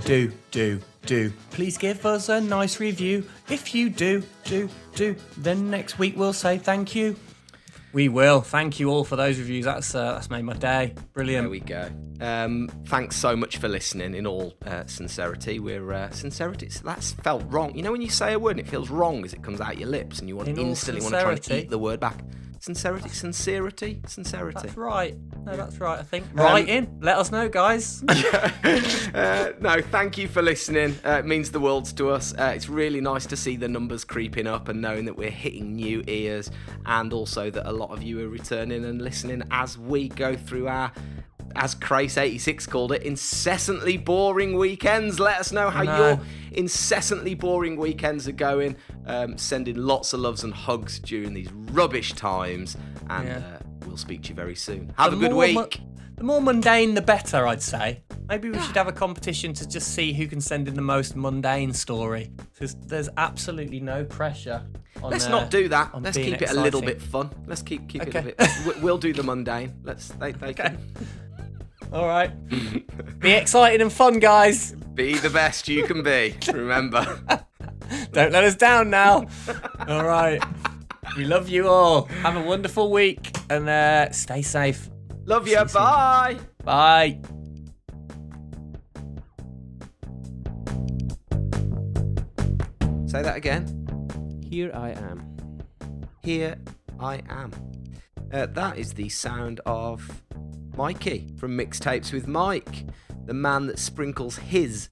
Do, 0.05 0.31
do, 0.51 0.81
do. 1.07 1.33
Please 1.51 1.79
give 1.79 2.05
us 2.05 2.29
a 2.29 2.41
nice 2.41 2.79
review. 2.79 3.25
If 3.49 3.75
you 3.75 3.89
do, 3.89 4.23
do, 4.45 4.69
do, 4.95 5.17
then 5.39 5.71
next 5.71 5.99
week 5.99 6.15
we'll 6.17 6.35
say 6.35 6.59
thank 6.59 6.95
you. 6.95 7.17
We 7.95 8.09
will. 8.09 8.41
Thank 8.41 8.81
you 8.81 8.91
all 8.91 9.05
for 9.05 9.15
those 9.15 9.39
reviews. 9.39 9.65
That's 9.65 9.95
uh, 9.95 10.15
that's 10.15 10.29
made 10.29 10.43
my 10.43 10.55
day. 10.55 10.95
Brilliant. 11.13 11.45
There 11.45 11.51
we 11.51 11.61
go. 11.61 11.89
Um, 12.21 12.69
thanks 12.87 13.17
so 13.17 13.37
much 13.37 13.59
for 13.59 13.69
listening. 13.69 14.15
In 14.15 14.27
all 14.27 14.53
uh, 14.67 14.85
sincerity, 14.87 15.61
we're 15.61 15.93
uh, 15.93 16.11
sincerity. 16.11 16.69
That's 16.85 17.13
felt 17.13 17.45
wrong. 17.47 17.73
You 17.77 17.83
know 17.83 17.93
when 17.93 18.03
you 18.03 18.11
say 18.11 18.33
a 18.33 18.39
word 18.39 18.59
and 18.59 18.61
it 18.61 18.69
feels 18.69 18.91
wrong 18.91 19.25
as 19.25 19.33
it 19.33 19.45
comes 19.45 19.61
out 19.61 19.79
your 19.79 19.89
lips, 19.89 20.19
and 20.19 20.29
you 20.29 20.35
want 20.35 20.49
In 20.49 20.59
instantly 20.59 21.03
want 21.03 21.15
to 21.15 21.21
try 21.21 21.33
and 21.33 21.51
eat 21.53 21.71
the 21.71 21.79
word 21.79 22.01
back. 22.01 22.19
Sincerity, 22.65 23.11
sincerity, 23.11 24.01
sincerity. 24.07 24.59
That's 24.63 24.75
right. 24.79 25.15
No, 25.45 25.55
that's 25.55 25.79
right. 25.81 25.99
I 25.99 26.03
think. 26.03 26.25
Write 26.33 26.67
in. 26.67 26.99
Let 27.03 27.19
us 27.19 27.31
know, 27.31 27.47
guys. 27.47 28.03
Uh, 29.15 29.53
no, 29.61 29.81
thank 29.81 30.19
you 30.19 30.27
for 30.27 30.43
listening. 30.43 30.97
Uh, 31.05 31.19
it 31.19 31.27
means 31.27 31.51
the 31.51 31.61
world 31.61 31.85
to 31.97 32.11
us. 32.11 32.35
Uh, 32.37 32.53
it's 32.55 32.69
really 32.69 33.01
nice 33.01 33.27
to 33.27 33.37
see 33.37 33.57
the 33.57 33.69
numbers 33.69 34.03
creeping 34.03 34.47
up 34.47 34.69
and 34.69 34.81
knowing 34.81 35.05
that 35.05 35.17
we're 35.17 35.31
hitting 35.31 35.77
new 35.77 36.03
ears, 36.09 36.51
and 36.87 37.13
also 37.13 37.51
that 37.51 37.69
a 37.69 37.73
lot 37.73 37.91
of 37.91 38.03
you 38.03 38.25
are 38.25 38.29
returning 38.29 38.85
and 38.85 39.01
listening 39.03 39.43
as 39.51 39.79
we 39.79 40.09
go 40.09 40.35
through 40.35 40.67
our. 40.69 40.91
As 41.57 41.75
Crace86 41.75 42.69
called 42.69 42.93
it, 42.93 43.03
incessantly 43.05 43.97
boring 43.97 44.57
weekends. 44.59 45.21
Let 45.21 45.39
us 45.39 45.53
know 45.53 45.71
how 45.71 45.83
know. 45.85 45.99
your 46.09 46.21
incessantly 46.53 47.35
boring 47.35 47.77
weekends 47.77 48.27
are 48.27 48.33
going. 48.33 48.77
Um, 49.07 49.39
sending 49.39 49.77
lots 49.77 50.13
of 50.13 50.21
loves 50.21 50.43
and 50.45 50.53
hugs 50.53 50.99
during 50.99 51.33
these 51.35 51.51
rubbish 51.53 52.13
times. 52.15 52.77
And 53.09 53.29
Yeah. 53.29 53.37
uh, 53.39 53.59
we'll 53.87 53.97
speak 53.97 54.23
to 54.25 54.29
you 54.31 54.35
very 54.35 54.55
soon. 54.57 54.93
Have 54.97 55.13
The 55.13 55.17
a 55.19 55.21
good 55.21 55.31
more 55.33 55.41
week. 55.41 55.55
mu- 55.81 55.87
the 56.17 56.25
more 56.25 56.41
mundane, 56.41 56.95
the 56.95 57.03
better, 57.03 57.47
I'd 57.47 57.63
say. 57.63 58.03
Maybe 58.29 58.49
we 58.49 58.59
should 58.61 58.77
have 58.77 58.87
a 58.89 58.93
competition 58.93 59.53
to 59.55 59.69
just 59.69 59.95
see 59.95 60.13
who 60.13 60.27
can 60.29 60.41
send 60.41 60.69
in 60.69 60.75
the 60.75 60.81
most 60.83 61.17
mundane 61.17 61.73
story. 61.73 62.31
Because 62.53 62.77
there's 62.87 63.09
absolutely 63.17 63.81
no 63.81 64.05
pressure. 64.05 64.63
On, 65.03 65.11
Let's 65.11 65.27
uh, 65.27 65.31
not 65.31 65.51
do 65.51 65.69
that. 65.69 65.91
Let's 66.01 66.17
being 66.17 66.33
keep 66.33 66.43
it 66.43 66.51
a 66.51 66.55
little 66.61 66.81
bit 66.81 67.03
fun. 67.03 67.31
Let's 67.47 67.63
keep 67.63 67.89
keep 67.89 68.03
it 68.03 68.15
a 68.15 68.23
bit. 68.23 68.41
we- 68.67 68.81
We'll 68.81 68.97
do 68.99 69.13
the 69.13 69.23
mundane. 69.25 69.75
Let's 69.83 70.09
they 70.09 70.31
they 70.33 70.55
can 70.61 70.79
All 71.93 72.07
right. 72.07 72.31
Be 73.21 73.33
exciting 73.33 73.81
and 73.81 73.93
fun, 73.93 74.19
guys. 74.19 74.73
be 74.95 75.15
the 75.19 75.31
best 75.31 75.69
you 75.69 75.85
can 75.85 76.03
be. 76.03 76.35
Remember. 76.53 77.21
Don't 78.13 78.33
let 78.33 78.45
us 78.45 78.55
down 78.57 78.91
now. 78.91 79.27
all 79.89 80.05
right. 80.05 80.43
We 81.17 81.25
love 81.25 81.49
you 81.49 81.69
all. 81.69 82.07
Have 82.23 82.37
a 82.37 82.43
wonderful 82.43 82.91
week 82.91 83.37
and 83.51 83.69
uh, 83.69 84.11
stay 84.11 84.43
safe. 84.43 84.91
Love 85.27 85.47
you. 85.47 85.55
See 85.55 85.61
you 85.61 85.69
soon. 85.69 85.83
Bye. 85.83 86.39
Bye. 86.65 87.19
Say 93.07 93.23
that 93.23 93.37
again. 93.37 93.87
Here 94.51 94.73
I 94.75 94.91
am. 94.91 95.37
Here 96.23 96.57
I 96.99 97.21
am. 97.29 97.53
Uh, 98.33 98.47
that 98.47 98.77
is 98.79 98.93
the 98.95 99.09
sound 99.09 99.61
of 99.67 100.24
Mikey 100.77 101.29
from 101.37 101.57
Mixtapes 101.57 102.13
with 102.13 102.27
Mike, 102.27 102.87
the 103.27 103.35
man 103.35 103.67
that 103.67 103.79
sprinkles 103.79 104.37
his 104.37 104.89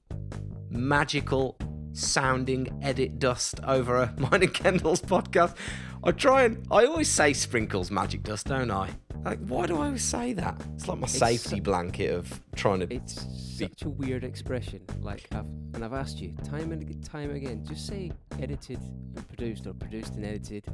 magical 0.71 1.57
sounding 1.93 2.79
edit 2.83 3.19
dust 3.19 3.61
over 3.67 3.97
a 3.97 4.15
mine 4.19 4.43
and 4.43 4.55
Kendall's 4.55 5.03
podcast. 5.03 5.57
I 6.05 6.11
try 6.13 6.43
and 6.45 6.67
I 6.71 6.85
always 6.87 7.09
say 7.09 7.33
sprinkles 7.33 7.91
magic 7.91 8.23
dust, 8.23 8.47
don't 8.47 8.71
I? 8.71 8.91
Like, 9.25 9.39
why 9.47 9.67
do 9.67 9.77
I 9.77 9.87
always 9.87 10.03
say 10.03 10.33
that? 10.33 10.61
It's 10.75 10.89
like 10.89 10.99
my 10.99 11.05
It's 11.05 11.17
safety 11.17 11.57
su- 11.57 11.63
blanket 11.63 12.13
of 12.13 12.41
trying 12.57 12.81
to. 12.81 12.93
It's 12.93 13.25
such 13.57 13.83
a 13.85 13.89
weird 13.89 14.25
expression. 14.25 14.81
Like, 15.01 15.29
I've, 15.31 15.45
and 15.75 15.85
I've 15.85 15.93
asked 15.93 16.19
you 16.21 16.35
time 16.45 16.73
and 16.73 17.05
time 17.05 17.31
again. 17.31 17.65
Just 17.65 17.87
say 17.87 18.11
edited 18.41 18.81
and 18.81 19.29
produced, 19.29 19.67
or 19.69 19.75
produced 19.75 20.15
and 20.15 20.25
edited, 20.25 20.65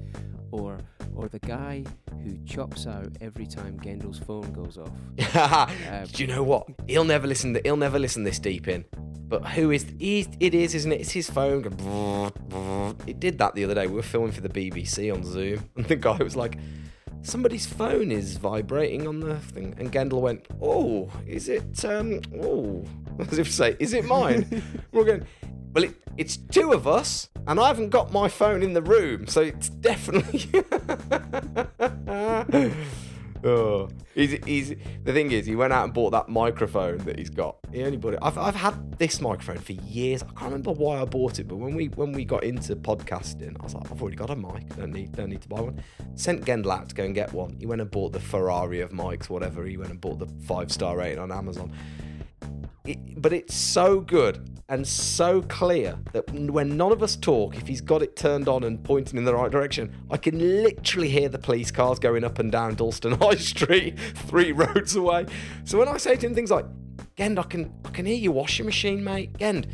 or 0.50 0.78
or 1.14 1.28
the 1.28 1.40
guy 1.40 1.84
who 2.24 2.38
chops 2.46 2.86
out 2.86 3.08
every 3.20 3.46
time 3.46 3.78
Gendel's 3.80 4.18
phone 4.18 4.50
goes 4.54 4.78
off. 4.78 5.68
Do 6.12 6.22
you 6.22 6.26
know 6.26 6.42
what? 6.42 6.66
He'll 6.86 7.04
never 7.04 7.26
listen. 7.26 7.58
He'll 7.64 7.76
never 7.76 7.98
listen 7.98 8.24
this 8.24 8.38
deep 8.38 8.66
in. 8.66 8.86
But 9.28 9.46
who 9.48 9.72
is? 9.72 9.84
He, 9.98 10.26
it 10.40 10.54
is, 10.54 10.74
isn't 10.74 10.90
it? 10.90 11.02
It's 11.02 11.10
his 11.10 11.28
phone. 11.28 12.32
It 13.06 13.20
did 13.20 13.38
that 13.38 13.54
the 13.54 13.64
other 13.64 13.74
day. 13.74 13.86
We 13.86 13.94
were 13.94 14.02
filming 14.02 14.32
for 14.32 14.40
the 14.40 14.48
BBC 14.48 15.12
on 15.12 15.17
Zoom, 15.24 15.68
and 15.76 15.86
the 15.86 15.96
guy 15.96 16.16
was 16.18 16.36
like, 16.36 16.58
"Somebody's 17.22 17.66
phone 17.66 18.10
is 18.10 18.36
vibrating 18.36 19.06
on 19.06 19.20
the 19.20 19.36
thing." 19.36 19.74
And 19.78 19.92
Gendel 19.92 20.20
went, 20.20 20.46
"Oh, 20.60 21.10
is 21.26 21.48
it? 21.48 21.84
Um, 21.84 22.20
oh, 22.40 22.84
as 23.18 23.38
if 23.38 23.46
to 23.48 23.52
say, 23.52 23.76
is 23.78 23.92
it 23.92 24.04
mine?" 24.04 24.62
we're 24.92 25.04
going. 25.04 25.26
Well, 25.74 25.84
it, 25.84 25.94
it's 26.16 26.38
two 26.38 26.72
of 26.72 26.88
us, 26.88 27.28
and 27.46 27.60
I 27.60 27.68
haven't 27.68 27.90
got 27.90 28.10
my 28.10 28.28
phone 28.28 28.62
in 28.62 28.72
the 28.72 28.82
room, 28.82 29.26
so 29.26 29.42
it's 29.42 29.68
definitely. 29.68 30.48
Oh, 33.44 33.88
he's, 34.14 34.32
he's 34.44 34.74
the 35.04 35.12
thing 35.12 35.30
is, 35.30 35.46
he 35.46 35.54
went 35.54 35.72
out 35.72 35.84
and 35.84 35.94
bought 35.94 36.10
that 36.10 36.28
microphone 36.28 36.98
that 36.98 37.18
he's 37.18 37.30
got. 37.30 37.56
He 37.72 37.84
only 37.84 37.96
bought 37.96 38.14
it. 38.14 38.18
I've, 38.20 38.36
I've 38.36 38.54
had 38.56 38.98
this 38.98 39.20
microphone 39.20 39.58
for 39.58 39.72
years. 39.72 40.22
I 40.22 40.26
can't 40.26 40.44
remember 40.44 40.72
why 40.72 41.00
I 41.00 41.04
bought 41.04 41.38
it, 41.38 41.46
but 41.46 41.56
when 41.56 41.74
we 41.74 41.86
when 41.86 42.12
we 42.12 42.24
got 42.24 42.42
into 42.42 42.74
podcasting, 42.74 43.56
I 43.60 43.62
was 43.62 43.74
like, 43.74 43.90
I've 43.90 44.00
already 44.00 44.16
got 44.16 44.30
a 44.30 44.36
mic. 44.36 44.74
Don't 44.76 44.92
need 44.92 45.12
don't 45.12 45.30
need 45.30 45.42
to 45.42 45.48
buy 45.48 45.60
one. 45.60 45.82
Sent 46.14 46.44
Gendel 46.44 46.72
out 46.72 46.88
to 46.88 46.94
go 46.94 47.04
and 47.04 47.14
get 47.14 47.32
one. 47.32 47.56
He 47.60 47.66
went 47.66 47.80
and 47.80 47.90
bought 47.90 48.12
the 48.12 48.20
Ferrari 48.20 48.80
of 48.80 48.90
mics, 48.90 49.28
whatever. 49.28 49.64
He 49.64 49.76
went 49.76 49.90
and 49.90 50.00
bought 50.00 50.18
the 50.18 50.26
five 50.44 50.72
star 50.72 50.96
rating 50.96 51.20
on 51.20 51.30
Amazon. 51.30 51.72
It, 52.84 53.20
but 53.20 53.32
it's 53.32 53.54
so 53.54 54.00
good 54.00 54.57
and 54.68 54.86
so 54.86 55.40
clear 55.42 55.98
that 56.12 56.30
when 56.30 56.76
none 56.76 56.92
of 56.92 57.02
us 57.02 57.16
talk, 57.16 57.56
if 57.56 57.66
he's 57.66 57.80
got 57.80 58.02
it 58.02 58.16
turned 58.16 58.48
on 58.48 58.64
and 58.64 58.82
pointing 58.84 59.16
in 59.16 59.24
the 59.24 59.34
right 59.34 59.50
direction, 59.50 59.94
I 60.10 60.18
can 60.18 60.62
literally 60.62 61.08
hear 61.08 61.30
the 61.30 61.38
police 61.38 61.70
cars 61.70 61.98
going 61.98 62.22
up 62.22 62.38
and 62.38 62.52
down 62.52 62.74
Dalston 62.74 63.12
High 63.20 63.36
Street, 63.36 63.98
three 63.98 64.52
roads 64.52 64.94
away. 64.94 65.26
So 65.64 65.78
when 65.78 65.88
I 65.88 65.96
say 65.96 66.16
to 66.16 66.26
him 66.26 66.34
things 66.34 66.50
like, 66.50 66.66
"Gend, 67.16 67.38
I 67.38 67.44
can 67.44 67.72
I 67.86 67.88
can 67.90 68.04
hear 68.04 68.16
your 68.16 68.32
washing 68.32 68.66
machine, 68.66 69.02
mate. 69.02 69.38
Gend, 69.38 69.68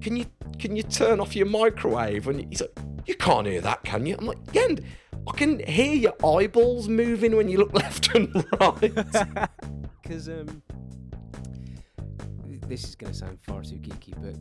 can 0.00 0.16
you 0.16 0.26
can 0.60 0.76
you 0.76 0.84
turn 0.84 1.18
off 1.18 1.34
your 1.34 1.46
microwave?" 1.46 2.28
And 2.28 2.48
he's 2.48 2.60
like, 2.60 2.78
"You 3.04 3.16
can't 3.16 3.48
hear 3.48 3.60
that, 3.62 3.82
can 3.82 4.06
you?" 4.06 4.14
I'm 4.16 4.26
like, 4.26 4.52
"Gend, 4.52 4.84
I 5.26 5.36
can 5.36 5.58
hear 5.66 5.92
your 5.92 6.14
eyeballs 6.24 6.88
moving 6.88 7.34
when 7.34 7.48
you 7.48 7.58
look 7.58 7.74
left 7.82 8.14
and 8.14 8.32
right." 8.60 9.48
Because 10.06 10.28
um, 10.28 10.62
this 12.68 12.84
is 12.84 12.94
going 12.94 13.12
to 13.12 13.18
sound 13.18 13.38
far 13.42 13.62
too 13.62 13.76
geeky, 13.76 14.14
but 14.20 14.34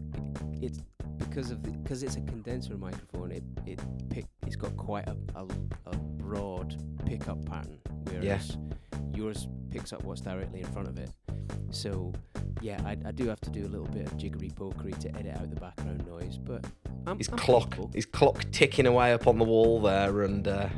it, 0.61 0.63
it's 0.63 0.79
because 1.17 1.51
of 1.51 1.61
because 1.83 2.03
it's 2.03 2.15
a 2.15 2.21
condenser 2.21 2.77
microphone. 2.77 3.31
It 3.31 3.43
it 3.65 3.79
pick 4.09 4.25
it's 4.45 4.55
got 4.55 4.75
quite 4.77 5.07
a, 5.07 5.15
a, 5.35 5.45
a 5.87 5.95
broad 5.95 6.75
pickup 7.05 7.43
pattern, 7.45 7.79
whereas 8.03 8.57
yours 9.13 9.47
picks 9.69 9.93
up 9.93 10.03
what's 10.03 10.21
directly 10.21 10.61
in 10.61 10.67
front 10.67 10.87
of 10.87 10.97
it. 10.97 11.11
So 11.71 12.13
yeah, 12.61 12.81
I, 12.85 12.97
I 13.05 13.11
do 13.11 13.27
have 13.27 13.41
to 13.41 13.49
do 13.49 13.65
a 13.65 13.69
little 13.69 13.87
bit 13.87 14.07
of 14.07 14.17
jiggery 14.17 14.49
pokery 14.49 14.97
to 14.99 15.15
edit 15.17 15.35
out 15.35 15.49
the 15.49 15.59
background 15.59 16.05
noise, 16.07 16.37
but 16.37 16.65
I'm, 17.05 17.17
his 17.17 17.29
I'm 17.29 17.37
clock, 17.37 17.75
his 17.93 18.05
clock 18.05 18.43
ticking 18.51 18.87
away 18.87 19.13
up 19.13 19.27
on 19.27 19.37
the 19.37 19.45
wall 19.45 19.81
there, 19.81 20.23
and. 20.23 20.47
Uh, 20.47 20.69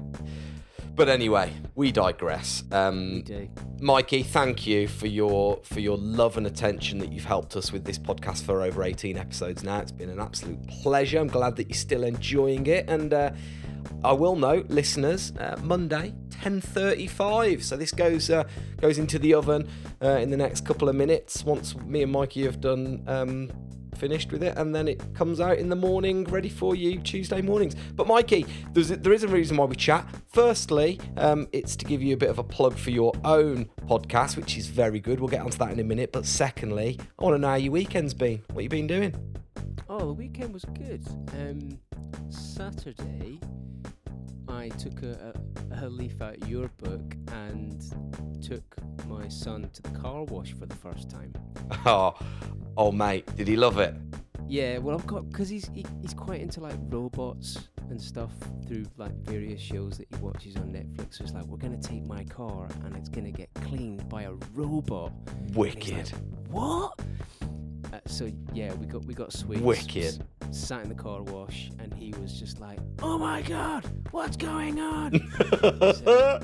but 0.98 1.08
anyway, 1.08 1.54
we 1.76 1.92
digress. 1.92 2.64
Um, 2.72 3.14
We 3.14 3.22
do. 3.22 3.50
Mikey, 3.80 4.24
thank 4.24 4.66
you 4.66 4.88
for 4.88 5.06
your 5.06 5.60
for 5.64 5.80
your 5.80 5.98
love 5.98 6.36
and 6.36 6.48
attention 6.48 6.98
that 7.00 7.12
you've 7.14 7.24
helped 7.24 7.56
us 7.56 7.72
with 7.72 7.86
this 7.86 8.00
podcast 8.00 8.44
for 8.44 8.64
over 8.64 8.84
18 8.84 9.16
episodes 9.16 9.64
now. 9.64 9.80
It's 9.80 9.92
been 9.92 10.10
an 10.10 10.20
absolute 10.20 10.68
pleasure. 10.68 11.20
I'm 11.20 11.28
glad 11.28 11.56
that 11.58 11.70
you're 11.70 11.78
still 11.78 12.04
enjoying 12.04 12.66
it. 12.66 12.90
And 12.90 13.14
uh, 13.14 13.32
I 14.04 14.12
will 14.14 14.36
note, 14.36 14.70
listeners, 14.70 15.32
uh, 15.40 15.58
Monday 15.62 16.16
10:35. 16.32 17.64
So 17.64 17.78
this 17.78 17.92
goes 17.92 18.32
uh, 18.32 18.46
goes 18.82 18.98
into 18.98 19.20
the 19.20 19.36
oven 19.36 19.70
uh, 20.02 20.18
in 20.18 20.32
the 20.32 20.38
next 20.38 20.66
couple 20.66 20.90
of 20.90 20.96
minutes 20.96 21.44
once 21.44 21.76
me 21.76 22.02
and 22.02 22.12
Mikey 22.12 22.44
have 22.44 22.60
done. 22.60 23.04
Um, 23.06 23.52
finished 23.98 24.32
with 24.32 24.44
it 24.44 24.58
and 24.58 24.74
then 24.74 24.88
it 24.88 25.02
comes 25.14 25.40
out 25.40 25.58
in 25.58 25.70
the 25.70 25.76
morning 25.76 26.24
ready 26.26 26.50
for 26.50 26.76
you 26.76 27.00
tuesday 27.00 27.42
mornings. 27.42 27.76
But 27.96 28.08
mikey 28.08 28.46
there's, 28.74 28.90
there 28.90 29.14
is 29.14 29.24
a 29.24 29.28
reason 29.28 29.58
why 29.58 29.66
we 29.66 29.76
chat. 29.76 30.08
Firstly 30.28 31.00
um, 31.18 31.48
it's 31.52 31.76
to 31.78 31.86
give 31.86 32.02
you 32.02 32.14
a 32.14 32.18
bit 32.18 32.30
of 32.30 32.40
a 32.40 32.44
plug 32.44 32.76
for 32.78 32.92
your 32.92 33.14
own 33.24 33.70
podcast 33.88 34.38
which 34.38 34.58
is 34.58 34.68
very 34.68 35.00
good. 35.00 35.20
We'll 35.20 35.30
get 35.30 35.42
onto 35.42 35.58
that 35.58 35.72
in 35.72 35.80
a 35.80 35.84
minute. 35.84 36.12
But 36.12 36.26
secondly 36.26 37.00
i 37.20 37.24
want 37.24 37.36
to 37.36 37.40
know 37.40 37.50
how 37.50 37.56
your 37.56 37.72
weekend's 37.72 38.14
been. 38.14 38.42
What 38.54 38.64
you 38.64 38.70
been 38.70 38.88
doing? 38.88 39.16
Oh, 39.90 40.00
the 40.00 40.14
weekend 40.14 40.54
was 40.54 40.66
good. 40.66 41.06
Um, 41.34 41.80
Saturday, 42.30 43.40
I 44.48 44.70
took 44.70 45.04
a, 45.04 45.34
a, 45.72 45.86
a 45.86 45.90
leaf 45.90 46.22
out 46.22 46.38
of 46.38 46.48
your 46.50 46.68
book 46.78 47.16
and 47.34 47.82
took 48.42 48.76
my 49.08 49.28
son 49.28 49.70
to 49.74 49.82
the 49.82 49.90
car 49.92 50.24
wash 50.24 50.54
for 50.54 50.66
the 50.66 50.76
first 50.76 51.10
time. 51.10 51.34
oh 51.86 52.18
oh 52.78 52.92
mate 52.92 53.26
did 53.36 53.48
he 53.48 53.56
love 53.58 53.80
it 53.80 53.94
Yeah, 54.48 54.78
well, 54.78 54.98
I've 54.98 55.06
got 55.06 55.30
because 55.30 55.50
he's 55.50 55.68
he, 55.74 55.86
he's 56.02 56.14
quite 56.14 56.40
into 56.40 56.62
like 56.62 56.76
robots 56.84 57.68
and 57.90 58.02
stuff 58.02 58.32
through 58.66 58.86
like 58.98 59.14
various 59.26 59.62
shows 59.62 59.98
that 59.98 60.08
he 60.10 60.16
watches 60.22 60.56
on 60.56 60.72
Netflix. 60.72 61.16
So 61.16 61.24
it's 61.26 61.34
like 61.34 61.46
we're 61.46 61.58
gonna 61.58 61.78
take 61.78 62.06
my 62.06 62.24
car 62.24 62.68
and 62.86 62.96
it's 62.96 63.10
gonna 63.10 63.32
get 63.32 63.50
cleaned 63.56 64.08
by 64.08 64.24
a 64.24 64.32
robot. 64.54 65.12
Wicked 65.54 66.12
like, 66.14 66.50
what? 66.50 67.00
So 68.08 68.32
yeah, 68.54 68.74
we 68.76 68.86
got 68.88 69.06
we 69.06 69.14
got 69.14 69.32
sweets. 69.34 69.62
Wicked. 69.62 70.04
s- 70.06 70.20
Sat 70.52 70.82
in 70.84 70.90
the 70.90 70.96
car 70.96 71.22
wash, 71.24 71.72
and 71.80 71.94
he 71.94 72.14
was 72.22 72.40
just 72.40 72.60
like, 72.62 72.80
"Oh 73.04 73.18
my 73.18 73.42
god, 73.42 73.86
what's 74.12 74.38
going 74.38 74.80
on?" 74.80 75.12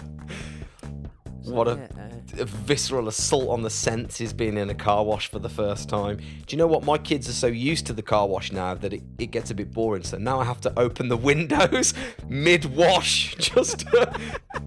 So, 1.46 1.52
What 1.52 1.68
a- 1.68 1.72
uh, 1.72 2.10
a 2.40 2.46
visceral 2.46 3.10
assault 3.10 3.50
on 3.50 3.64
the 3.64 3.70
senses 3.70 4.32
being 4.32 4.58
in 4.58 4.70
a 4.70 4.74
car 4.74 5.04
wash 5.04 5.30
for 5.30 5.40
the 5.40 5.50
first 5.50 5.90
time. 5.90 6.16
Do 6.18 6.24
you 6.48 6.58
know 6.58 6.68
what? 6.68 6.86
My 6.86 6.98
kids 6.98 7.28
are 7.28 7.34
so 7.34 7.48
used 7.48 7.86
to 7.88 7.94
the 7.94 8.02
car 8.02 8.26
wash 8.30 8.54
now 8.54 8.76
that 8.76 8.94
it, 8.94 9.04
it 9.20 9.32
gets 9.32 9.52
a 9.52 9.54
bit 9.54 9.70
boring. 9.74 10.04
So 10.04 10.18
now 10.18 10.40
I 10.40 10.46
have 10.46 10.62
to 10.62 10.80
open 10.80 11.10
the 11.10 11.18
windows 11.32 11.94
mid 12.30 12.64
wash 12.74 13.36
just 13.40 13.80
to, 13.82 14.18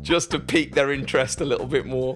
just 0.02 0.30
to 0.32 0.38
pique 0.38 0.74
their 0.74 0.92
interest 0.92 1.40
a 1.40 1.46
little 1.46 1.66
bit 1.66 1.86
more. 1.86 2.14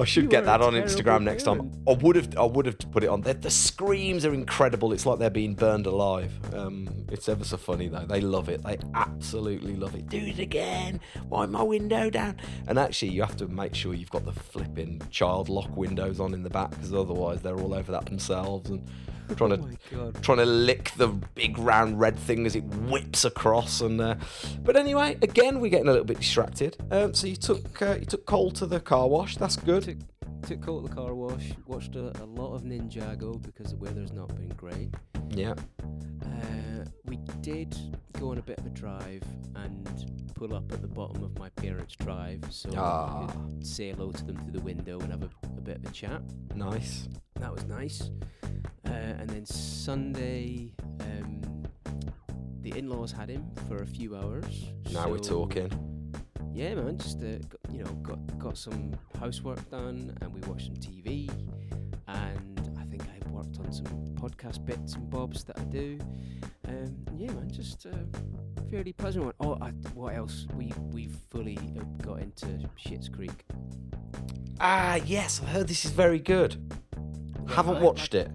I 0.00 0.04
should 0.04 0.24
You 0.24 0.30
get 0.30 0.44
that 0.46 0.62
on 0.62 0.72
Instagram 0.72 1.22
next 1.22 1.42
time. 1.42 1.70
I 1.86 1.92
would 1.92 2.16
have 2.16 2.36
I 2.36 2.44
would 2.44 2.66
have 2.66 2.78
put 2.90 3.04
it 3.04 3.08
on. 3.08 3.20
The, 3.20 3.34
the 3.34 3.50
screams 3.50 4.24
are 4.24 4.32
incredible. 4.32 4.92
It's 4.92 5.04
like 5.04 5.18
they're 5.18 5.28
being 5.30 5.54
burned 5.54 5.86
alive. 5.86 6.32
Um, 6.54 6.88
it's 7.10 7.28
ever 7.28 7.44
so 7.44 7.56
funny 7.56 7.88
though. 7.88 8.06
They 8.06 8.20
love 8.20 8.48
it. 8.48 8.62
They 8.62 8.78
absolutely 8.94 9.76
love 9.76 9.94
it. 9.94 10.08
Do 10.08 10.18
it 10.18 10.38
again. 10.38 11.00
Wipe 11.28 11.50
my 11.50 11.62
window 11.62 12.08
down. 12.08 12.36
And 12.66 12.78
actually, 12.78 13.10
you 13.12 13.22
have 13.22 13.36
to 13.36 13.48
make 13.48 13.74
sure 13.74 13.92
you've 13.92 14.10
got 14.10 14.24
the 14.24 14.32
flipping 14.32 15.02
child 15.10 15.48
lock 15.48 15.76
windows 15.76 16.18
on 16.18 16.32
in 16.32 16.42
the 16.42 16.50
back 16.50 16.70
because 16.70 16.94
otherwise 16.94 17.42
they're 17.42 17.58
all 17.58 17.74
over 17.74 17.92
that 17.92 18.06
themselves 18.06 18.70
and 18.70 18.88
trying 19.36 19.52
oh 19.52 20.10
to 20.10 20.20
trying 20.20 20.38
to 20.38 20.46
lick 20.46 20.92
the 20.96 21.08
big 21.08 21.58
round 21.58 22.00
red 22.00 22.18
thing 22.18 22.46
as 22.46 22.56
it 22.56 22.64
whips 22.64 23.24
across. 23.24 23.80
And 23.80 24.00
uh, 24.00 24.16
but 24.62 24.76
anyway, 24.76 25.18
again, 25.22 25.60
we're 25.60 25.70
getting 25.70 25.88
a 25.88 25.92
little 25.92 26.06
bit 26.06 26.18
distracted. 26.18 26.76
Um, 26.90 27.14
so 27.14 27.26
you 27.26 27.36
took 27.36 27.80
uh, 27.82 27.96
you 27.98 28.06
took 28.06 28.26
Cole 28.26 28.50
to 28.52 28.66
the 28.66 28.80
car 28.80 29.08
wash. 29.08 29.36
That's 29.36 29.56
good. 29.56 29.82
Took 29.84 29.98
took 30.42 30.62
Cole 30.62 30.82
to 30.82 30.88
the 30.88 30.94
car 30.94 31.14
wash. 31.14 31.52
Watched 31.66 31.96
a, 31.96 32.12
a 32.22 32.26
lot 32.26 32.54
of 32.54 32.62
Ninjago 32.62 33.40
because 33.42 33.70
the 33.70 33.76
weather's 33.76 34.12
not 34.12 34.34
been 34.36 34.48
great. 34.50 34.90
Yeah. 35.30 35.54
Uh, 36.22 36.84
we 37.04 37.16
did 37.40 37.76
go 38.18 38.30
on 38.30 38.38
a 38.38 38.42
bit 38.42 38.58
of 38.58 38.66
a 38.66 38.70
drive 38.70 39.22
and 39.56 39.88
pull 40.34 40.54
up 40.54 40.70
at 40.72 40.80
the 40.80 40.88
bottom 40.88 41.22
of 41.22 41.38
my 41.38 41.48
parents' 41.50 41.94
drive, 41.96 42.42
so 42.50 42.70
Ah. 42.76 43.24
I 43.24 43.32
could 43.32 43.66
say 43.66 43.90
hello 43.90 44.10
to 44.10 44.24
them 44.24 44.36
through 44.36 44.52
the 44.52 44.60
window 44.60 44.98
and 45.00 45.10
have 45.10 45.22
a, 45.22 45.30
a 45.56 45.60
bit 45.60 45.76
of 45.78 45.84
a 45.90 45.92
chat. 45.92 46.22
Nice. 46.54 47.08
That 47.38 47.52
was 47.52 47.64
nice. 47.66 48.10
Uh, 48.86 48.90
and 48.90 49.28
then 49.30 49.44
Sunday, 49.46 50.72
um, 51.00 51.42
the 52.62 52.76
in-laws 52.76 53.12
had 53.12 53.28
him 53.28 53.44
for 53.68 53.76
a 53.82 53.86
few 53.86 54.16
hours. 54.16 54.66
Now 54.92 55.08
we're 55.08 55.18
talking. 55.18 55.70
Yeah, 56.52 56.74
man. 56.74 56.98
Just 56.98 57.18
uh, 57.22 57.38
got, 57.48 57.60
you 57.72 57.84
know, 57.84 57.92
got 58.02 58.38
got 58.38 58.58
some 58.58 58.92
housework 59.18 59.68
done, 59.70 60.16
and 60.20 60.32
we 60.34 60.40
watched 60.48 60.66
some 60.66 60.76
TV, 60.76 61.30
and 62.08 62.76
I 62.78 62.84
think 62.84 63.02
I 63.04 63.28
worked 63.30 63.58
on 63.60 63.72
some 63.72 63.86
podcast 64.14 64.64
bits 64.64 64.94
and 64.94 65.08
bobs 65.08 65.44
that 65.44 65.58
I 65.58 65.62
do. 65.64 65.98
Um, 66.66 66.96
yeah, 67.16 67.30
man. 67.32 67.50
Just 67.50 67.86
uh, 67.86 67.90
fairly 68.70 68.92
pleasant 68.92 69.24
one. 69.26 69.34
Oh, 69.40 69.56
I, 69.60 69.70
what 69.94 70.14
else? 70.16 70.46
We 70.56 70.72
we 70.92 71.08
fully 71.30 71.58
uh, 71.78 71.82
got 72.04 72.20
into 72.20 72.46
Schitt's 72.78 73.08
Creek. 73.08 73.44
Ah, 74.58 74.96
yes, 75.06 75.40
I've 75.42 75.48
heard 75.50 75.68
this 75.68 75.84
is 75.84 75.90
very 75.92 76.18
good. 76.18 76.56
Haven't 77.48 77.76
I- 77.76 77.80
watched 77.82 78.14
I- 78.14 78.18
it. 78.18 78.30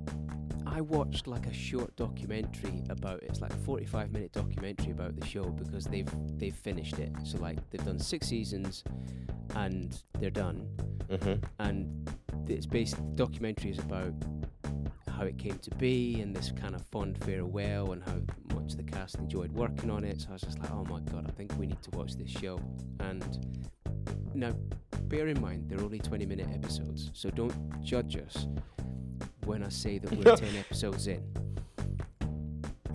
I 0.76 0.82
watched 0.82 1.26
like 1.26 1.48
a 1.48 1.54
short 1.54 1.96
documentary 1.96 2.84
about 2.90 3.24
it. 3.24 3.30
It's 3.30 3.40
like 3.40 3.54
a 3.54 3.58
45 3.60 4.12
minute 4.12 4.34
documentary 4.34 4.92
about 4.92 5.16
the 5.18 5.26
show 5.26 5.46
because 5.46 5.86
they've 5.86 6.10
they've 6.38 6.54
finished 6.54 7.00
it. 7.00 7.14
So 7.24 7.38
like 7.38 7.58
they've 7.70 7.86
done 7.86 7.98
six 7.98 8.28
seasons 8.28 8.84
and 9.56 9.98
they're 10.20 10.30
done. 10.30 10.68
Mm-hmm. 11.08 11.46
And 11.60 12.10
it's 12.50 12.66
based 12.66 12.98
documentary 13.16 13.72
is 13.72 13.80
about 13.80 14.16
how 15.16 15.24
it 15.24 15.38
came 15.38 15.58
to 15.60 15.72
be 15.76 16.20
and 16.22 16.36
this 16.36 16.52
kind 16.52 16.76
of 16.76 16.86
fond 16.88 17.18
farewell 17.24 17.94
and 17.94 18.04
how 18.04 18.20
much 18.56 18.74
the 18.76 18.84
cast 18.84 19.16
enjoyed 19.16 19.52
working 19.52 19.90
on 19.90 20.04
it. 20.04 20.22
So 20.22 20.28
I 20.30 20.34
was 20.34 20.42
just 20.42 20.60
like, 20.60 20.72
oh 20.72 20.86
my 20.86 21.00
god, 21.12 21.26
I 21.28 21.32
think 21.32 21.58
we 21.58 21.66
need 21.66 21.82
to 21.84 21.92
watch 21.92 22.16
this 22.16 22.30
show. 22.30 22.60
And 23.00 23.24
now, 24.34 24.54
bear 25.04 25.28
in 25.28 25.40
mind 25.40 25.70
they're 25.70 25.82
only 25.82 26.00
20 26.00 26.26
minute 26.26 26.48
episodes, 26.54 27.12
so 27.14 27.30
don't 27.30 27.54
judge 27.82 28.18
us 28.18 28.48
when 29.46 29.64
I 29.64 29.70
say 29.70 30.00
that 30.00 30.12
we're 30.12 30.36
10 30.38 30.56
episodes 30.58 31.08
in. 31.08 31.24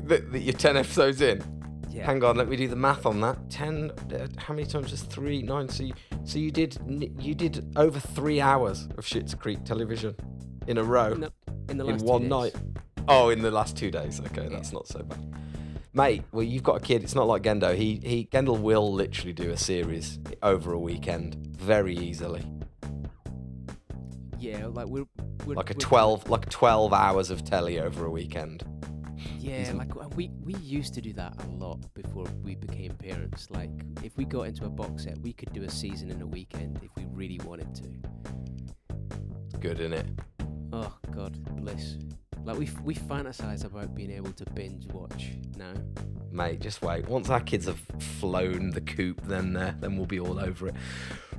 That, 0.05 0.33
that 0.33 0.41
you're 0.41 0.53
10 0.53 0.77
episodes 0.77 1.21
in. 1.23 1.43
Yeah. 1.89 2.07
Hang 2.07 2.23
on, 2.23 2.37
let 2.37 2.49
me 2.49 2.57
do 2.57 2.69
the 2.69 2.77
math 2.77 3.07
on 3.07 3.21
that. 3.23 3.51
10, 3.51 3.91
uh, 3.91 4.29
how 4.37 4.55
many 4.55 4.67
times 4.67 4.93
is 4.93 5.03
3? 5.03 5.43
9. 5.43 5.69
So 5.69 5.83
you, 5.85 5.95
so 6.25 6.39
you 6.39 6.51
did 6.51 6.79
you 7.19 7.35
did 7.35 7.73
over 7.77 7.99
three 7.99 8.41
hours 8.41 8.89
of 8.97 9.05
Schitt's 9.05 9.35
Creek 9.35 9.65
television 9.65 10.15
in 10.67 10.79
a 10.79 10.85
row. 10.85 11.15
No, 11.15 11.29
in 11.69 11.77
the 11.79 11.85
in 11.87 11.91
last 11.93 12.01
two 12.01 12.07
one 12.07 12.29
night. 12.29 12.55
Oh, 13.09 13.31
in 13.31 13.43
the 13.43 13.51
last 13.51 13.77
two 13.77 13.91
days. 13.91 14.21
Okay, 14.21 14.49
that's 14.49 14.73
not 14.73 14.87
so 14.87 15.03
bad. 15.03 15.19
Mate, 15.93 16.23
well, 16.31 16.45
you've 16.45 16.63
got 16.63 16.77
a 16.77 16.81
kid. 16.81 17.03
It's 17.03 17.15
not 17.17 17.27
like 17.27 17.43
Gendo. 17.43 17.75
He 17.75 18.01
he 18.05 18.27
Gendel 18.31 18.61
will 18.61 18.93
literally 18.93 19.33
do 19.33 19.51
a 19.51 19.57
series 19.57 20.19
over 20.43 20.73
a 20.73 20.79
weekend 20.79 21.35
very 21.59 21.97
easily, 21.97 22.45
Yeah, 24.39 24.67
like 24.67 24.87
we're, 24.87 25.05
we're 25.45 25.55
like 25.55 25.71
a 25.71 25.75
we're- 25.75 25.81
twelve 25.81 26.29
like 26.31 26.49
twelve 26.49 26.93
hours 26.93 27.31
of 27.31 27.45
telly 27.45 27.81
over 27.81 28.07
a 28.07 28.11
weekend. 28.11 28.65
Yeah, 29.39 29.73
like 29.75 29.95
uh, 29.97 30.09
we 30.15 30.31
we 30.45 30.55
used 30.55 30.95
to 30.95 31.01
do 31.01 31.13
that 31.15 31.35
a 31.43 31.47
lot 31.49 31.79
before 31.95 32.27
we 32.43 32.55
became 32.55 32.93
parents. 32.95 33.51
Like 33.51 33.71
if 34.05 34.17
we 34.17 34.25
got 34.25 34.43
into 34.43 34.65
a 34.67 34.71
box 34.71 35.05
set, 35.05 35.19
we 35.19 35.33
could 35.33 35.53
do 35.53 35.63
a 35.65 35.71
season 35.71 36.11
in 36.11 36.23
a 36.23 36.27
weekend 36.27 36.79
if 36.83 36.91
we 36.97 37.07
really 37.11 37.41
wanted 37.45 37.75
to. 37.77 39.59
Good 39.59 39.81
in 39.81 39.93
it. 39.93 40.07
Oh 40.73 40.95
God, 41.11 41.37
bliss! 41.57 41.97
Like 42.45 42.59
we 42.59 42.71
we 42.83 42.95
fantasize 42.95 43.65
about 43.65 43.95
being 43.95 44.11
able 44.11 44.33
to 44.33 44.45
binge 44.53 44.87
watch 44.93 45.33
now. 45.57 45.73
Mate, 46.33 46.61
just 46.61 46.81
wait. 46.83 47.09
Once 47.09 47.29
our 47.29 47.41
kids 47.41 47.67
have 47.67 47.81
flown 47.99 48.71
the 48.71 48.81
coop, 48.81 49.21
then 49.23 49.57
uh, 49.57 49.75
then 49.81 49.97
we'll 49.97 50.07
be 50.07 50.21
all 50.21 50.39
over 50.39 50.69
it. 50.69 50.75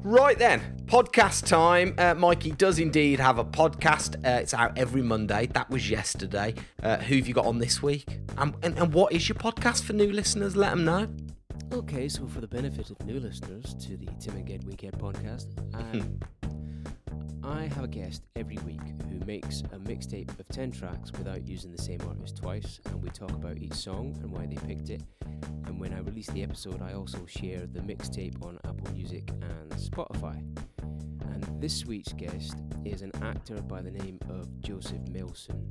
Right 0.04 0.38
then, 0.38 0.62
podcast 0.86 1.46
time. 1.46 1.94
Uh, 1.98 2.16
Mikey 2.16 2.52
does 2.52 2.80
indeed 2.80 3.20
have 3.20 3.38
a 3.38 3.46
podcast. 3.46 4.16
Uh, 4.26 4.42
it's 4.42 4.54
out 4.54 4.78
every 4.78 5.04
Monday. 5.04 5.46
That 5.54 5.70
was 5.70 5.90
yesterday. 5.90 6.56
Uh, 6.82 6.98
who 6.98 7.18
have 7.18 7.28
you 7.28 7.34
got 7.34 7.46
on 7.46 7.60
this 7.60 7.84
week? 7.84 8.20
Um, 8.38 8.56
and, 8.64 8.78
and 8.80 8.94
what 8.94 9.14
is 9.14 9.30
your 9.30 9.36
podcast 9.36 9.84
for 9.84 9.94
new 9.94 10.12
listeners? 10.12 10.56
Let 10.56 10.72
them 10.72 10.86
know. 10.86 11.08
Okay, 11.72 12.10
so 12.10 12.28
for 12.28 12.42
the 12.42 12.48
benefit 12.48 12.90
of 12.90 13.00
new 13.06 13.20
listeners 13.20 13.76
to 13.76 13.96
the 13.96 14.08
Tim 14.20 14.36
and 14.36 14.48
Ged 14.48 14.66
Weekend 14.66 14.94
podcast, 14.94 15.46
um, 15.76 16.20
I 17.44 17.64
have 17.74 17.84
a 17.84 17.88
guest 17.88 18.24
every 18.36 18.58
week 18.66 18.82
who 19.10 19.26
makes 19.26 19.62
a 19.62 19.80
mixtape 19.80 20.38
of 20.40 20.48
10 20.50 20.72
tracks 20.72 21.12
without 21.12 21.48
using 21.48 21.72
the 21.72 21.82
same 21.82 22.00
artist 22.08 22.38
twice, 22.38 22.80
and 22.86 23.02
we 23.02 23.10
talk 23.10 23.32
about 23.32 23.58
each 23.58 23.74
song 23.74 24.16
and 24.22 24.32
why 24.32 24.46
they 24.46 24.58
picked 24.68 24.90
it. 24.92 25.02
And 25.66 25.80
when 25.80 25.92
I 25.94 26.00
release 26.00 26.28
the 26.28 26.44
episode, 26.44 26.84
I 26.84 26.94
also 26.94 27.26
share 27.26 27.66
the 27.66 27.80
mixtape 27.80 28.46
on 28.46 28.60
Apple 28.66 28.94
Music 28.94 29.28
and 29.30 29.72
Spotify. 29.72 30.38
And 31.24 31.62
this 31.62 31.86
week's 31.86 32.14
guest 32.14 32.58
is 32.86 33.02
an 33.02 33.12
actor 33.24 33.56
by 33.62 33.82
the 33.82 33.92
name 33.92 34.20
of 34.30 34.62
Joseph 34.62 35.02
Millson, 35.06 35.68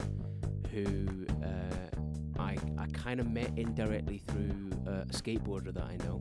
who 0.72 1.24
uh, 1.44 2.40
I, 2.40 2.56
I 2.78 2.86
kind 2.92 3.20
of 3.20 3.30
met 3.30 3.52
indirectly 3.56 4.22
through 4.26 4.70
uh, 4.88 5.02
a 5.02 5.12
skateboarder 5.12 5.72
that 5.74 5.84
I 5.84 5.96
know. 6.04 6.20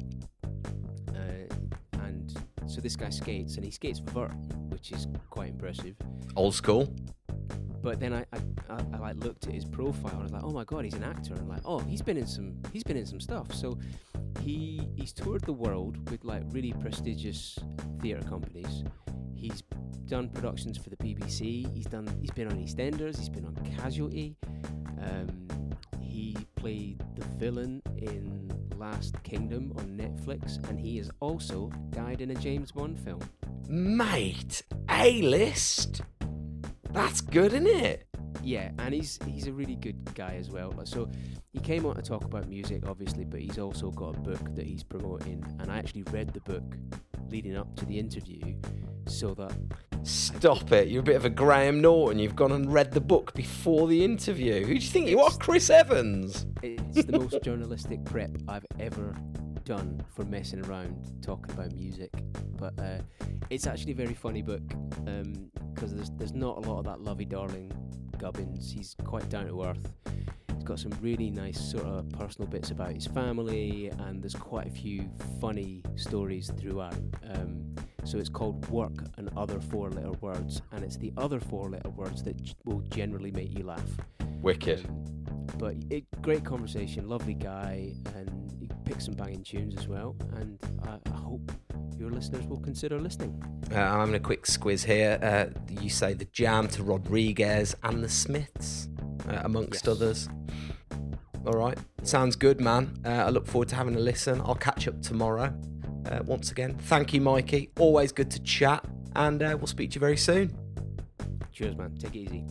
Uh, 1.09 1.99
and 2.01 2.35
so 2.67 2.81
this 2.81 2.95
guy 2.95 3.09
skates, 3.09 3.55
and 3.55 3.65
he 3.65 3.71
skates 3.71 3.99
for 3.99 4.27
vert, 4.27 4.33
which 4.69 4.91
is 4.91 5.07
quite 5.29 5.49
impressive. 5.49 5.95
Old 6.35 6.55
school. 6.55 6.93
But 7.81 7.99
then 7.99 8.13
I, 8.13 8.25
I, 8.33 8.39
I, 8.69 8.77
I 8.93 8.97
like 8.97 9.15
looked 9.23 9.47
at 9.47 9.53
his 9.53 9.65
profile 9.65 10.11
and 10.11 10.19
I 10.19 10.23
was 10.23 10.31
like, 10.33 10.43
oh 10.43 10.51
my 10.51 10.63
god, 10.65 10.83
he's 10.83 10.95
an 10.95 11.03
actor. 11.03 11.33
And 11.33 11.47
like, 11.47 11.61
oh, 11.63 11.79
he's 11.79 12.01
been 12.01 12.17
in 12.17 12.27
some 12.27 12.53
he's 12.73 12.83
been 12.83 12.97
in 12.97 13.05
some 13.05 13.21
stuff. 13.21 13.53
So 13.53 13.77
he 14.41 14.89
he's 14.95 15.13
toured 15.13 15.43
the 15.43 15.53
world 15.53 16.09
with 16.11 16.25
like 16.25 16.43
really 16.49 16.73
prestigious 16.73 17.57
theatre 18.01 18.27
companies. 18.27 18.83
He's 19.33 19.63
done 20.07 20.27
productions 20.29 20.77
for 20.77 20.89
the 20.89 20.97
BBC. 20.97 21.73
He's 21.73 21.85
done 21.85 22.07
he's 22.19 22.31
been 22.31 22.47
on 22.47 22.57
EastEnders. 22.57 23.17
He's 23.17 23.29
been 23.29 23.45
on 23.45 23.55
Casualty. 23.77 24.35
Um, 25.01 25.47
he 26.01 26.35
played 26.55 27.01
the 27.15 27.25
villain 27.37 27.81
in 27.97 28.51
Last 28.75 29.21
Kingdom 29.23 29.71
on 29.77 29.97
Netflix, 29.97 30.57
and 30.69 30.77
he 30.77 30.97
has 30.97 31.09
also 31.21 31.71
died 31.91 32.19
in 32.19 32.31
a 32.31 32.35
James 32.35 32.58
Bond 32.67 32.99
film. 32.99 33.21
Mate, 33.67 34.63
A 34.89 35.21
list. 35.21 36.01
That's 36.91 37.21
good, 37.21 37.53
isn't 37.53 37.67
it? 37.67 38.05
Yeah, 38.43 38.71
and 38.79 38.93
he's 38.93 39.19
he's 39.25 39.47
a 39.47 39.53
really 39.53 39.75
good 39.75 40.13
guy 40.15 40.35
as 40.39 40.49
well. 40.49 40.73
So 40.85 41.09
he 41.51 41.59
came 41.59 41.85
on 41.85 41.95
to 41.95 42.01
talk 42.01 42.23
about 42.23 42.47
music, 42.47 42.83
obviously, 42.87 43.25
but 43.25 43.39
he's 43.39 43.57
also 43.57 43.91
got 43.91 44.15
a 44.15 44.19
book 44.19 44.55
that 44.55 44.65
he's 44.65 44.83
promoting, 44.83 45.43
and 45.59 45.71
I 45.71 45.77
actually 45.77 46.03
read 46.03 46.33
the 46.33 46.41
book 46.41 46.75
leading 47.29 47.55
up 47.57 47.75
to 47.77 47.85
the 47.85 47.97
interview, 47.97 48.55
so 49.07 49.33
that 49.35 49.53
Stop 50.03 50.71
it. 50.71 50.87
You're 50.87 51.01
a 51.01 51.03
bit 51.03 51.15
of 51.15 51.25
a 51.25 51.29
Graham 51.29 51.81
Norton. 51.81 52.19
You've 52.19 52.35
gone 52.35 52.51
and 52.51 52.71
read 52.71 52.91
the 52.91 53.01
book 53.01 53.33
before 53.33 53.87
the 53.87 54.03
interview. 54.03 54.61
Who 54.61 54.67
do 54.67 54.73
you 54.73 54.79
think 54.79 55.09
you 55.09 55.19
are, 55.19 55.31
Chris 55.31 55.69
Evans? 55.69 56.45
it's 56.63 57.05
the 57.05 57.19
most 57.19 57.41
journalistic 57.43 58.03
prep 58.05 58.31
I've 58.47 58.65
ever 58.79 59.15
done 59.69 60.01
for 60.15 60.25
messing 60.25 60.65
around 60.65 60.95
talking 61.21 61.53
about 61.53 61.71
music. 61.73 62.09
But 62.57 62.73
uh, 62.79 62.97
it's 63.51 63.67
actually 63.67 63.91
a 63.91 63.95
very 63.95 64.15
funny 64.15 64.41
book 64.41 64.67
because 65.75 65.93
there's 65.93 66.09
there's 66.17 66.33
not 66.33 66.57
a 66.57 66.61
lot 66.67 66.79
of 66.79 66.85
that 66.85 67.01
lovey-darling 67.01 67.71
gubbins. 68.17 68.71
He's 68.71 68.95
quite 69.03 69.29
down 69.29 69.45
to 69.45 69.63
earth. 69.63 69.93
He's 70.55 70.63
got 70.63 70.79
some 70.79 70.91
really 71.01 71.29
nice 71.29 71.59
sort 71.61 71.85
of 71.85 72.09
personal 72.09 72.49
bits 72.49 72.71
about 72.71 72.93
his 72.93 73.05
family, 73.05 73.91
and 73.99 74.23
there's 74.23 74.33
quite 74.33 74.65
a 74.65 74.71
few 74.71 75.07
funny 75.39 75.83
stories 75.95 76.51
throughout. 76.59 76.97
Um, 77.35 77.75
so 78.05 78.17
it's 78.17 78.27
called 78.27 78.67
Work 78.69 79.05
and 79.17 79.29
Other 79.37 79.59
Four 79.59 79.91
Letter 79.91 80.13
Words, 80.13 80.63
and 80.71 80.83
it's 80.83 80.97
the 80.97 81.13
other 81.15 81.39
four 81.39 81.69
letter 81.69 81.91
words 81.91 82.23
that 82.23 82.41
g- 82.41 82.55
will 82.65 82.81
generally 82.89 83.29
make 83.29 83.55
you 83.55 83.65
laugh. 83.65 83.89
Wicked. 84.41 84.89
But 85.59 85.75
it, 85.91 86.05
great 86.23 86.43
conversation, 86.43 87.07
lovely 87.07 87.35
guy, 87.35 87.93
and 88.15 88.48
picked 88.89 89.03
some 89.03 89.13
banging 89.13 89.43
tunes 89.43 89.77
as 89.77 89.87
well. 89.87 90.15
And 90.37 90.57
I, 90.83 90.97
I 91.13 91.15
hope 91.15 91.51
your 91.99 92.09
listeners 92.09 92.47
will 92.47 92.59
consider 92.59 92.99
listening. 92.99 93.39
Uh, 93.71 93.75
I'm 93.79 93.99
having 93.99 94.15
a 94.15 94.19
quick 94.19 94.45
squiz 94.45 94.83
here. 94.83 95.19
Uh, 95.21 95.45
you 95.79 95.91
say 95.91 96.13
the 96.15 96.25
Jam 96.25 96.67
to 96.69 96.81
Rodriguez 96.81 97.75
and 97.83 98.03
the 98.03 98.09
Smiths, 98.09 98.89
uh, 99.29 99.41
amongst 99.43 99.85
Yes. 99.85 99.87
others. 99.87 100.29
All 101.45 101.53
right, 101.53 101.77
sounds 102.01 102.35
good, 102.35 102.59
man. 102.59 102.91
Uh, 103.05 103.09
I 103.09 103.29
look 103.29 103.45
forward 103.45 103.69
to 103.69 103.75
having 103.75 103.95
a 103.95 103.99
listen. 103.99 104.41
I'll 104.41 104.55
catch 104.55 104.87
up 104.87 104.99
tomorrow. 105.03 105.53
Uh, 106.09 106.21
once 106.25 106.49
again, 106.49 106.75
thank 106.79 107.13
you, 107.13 107.21
Mikey. 107.21 107.69
Always 107.77 108.11
good 108.11 108.31
to 108.31 108.41
chat, 108.41 108.83
and 109.15 109.43
uh, 109.43 109.55
we'll 109.55 109.67
speak 109.67 109.91
to 109.91 109.95
you 109.95 109.99
very 109.99 110.17
soon. 110.17 110.51
Cheers, 111.51 111.77
man. 111.77 111.95
Take 111.99 112.15
it 112.15 112.19
easy. 112.21 112.43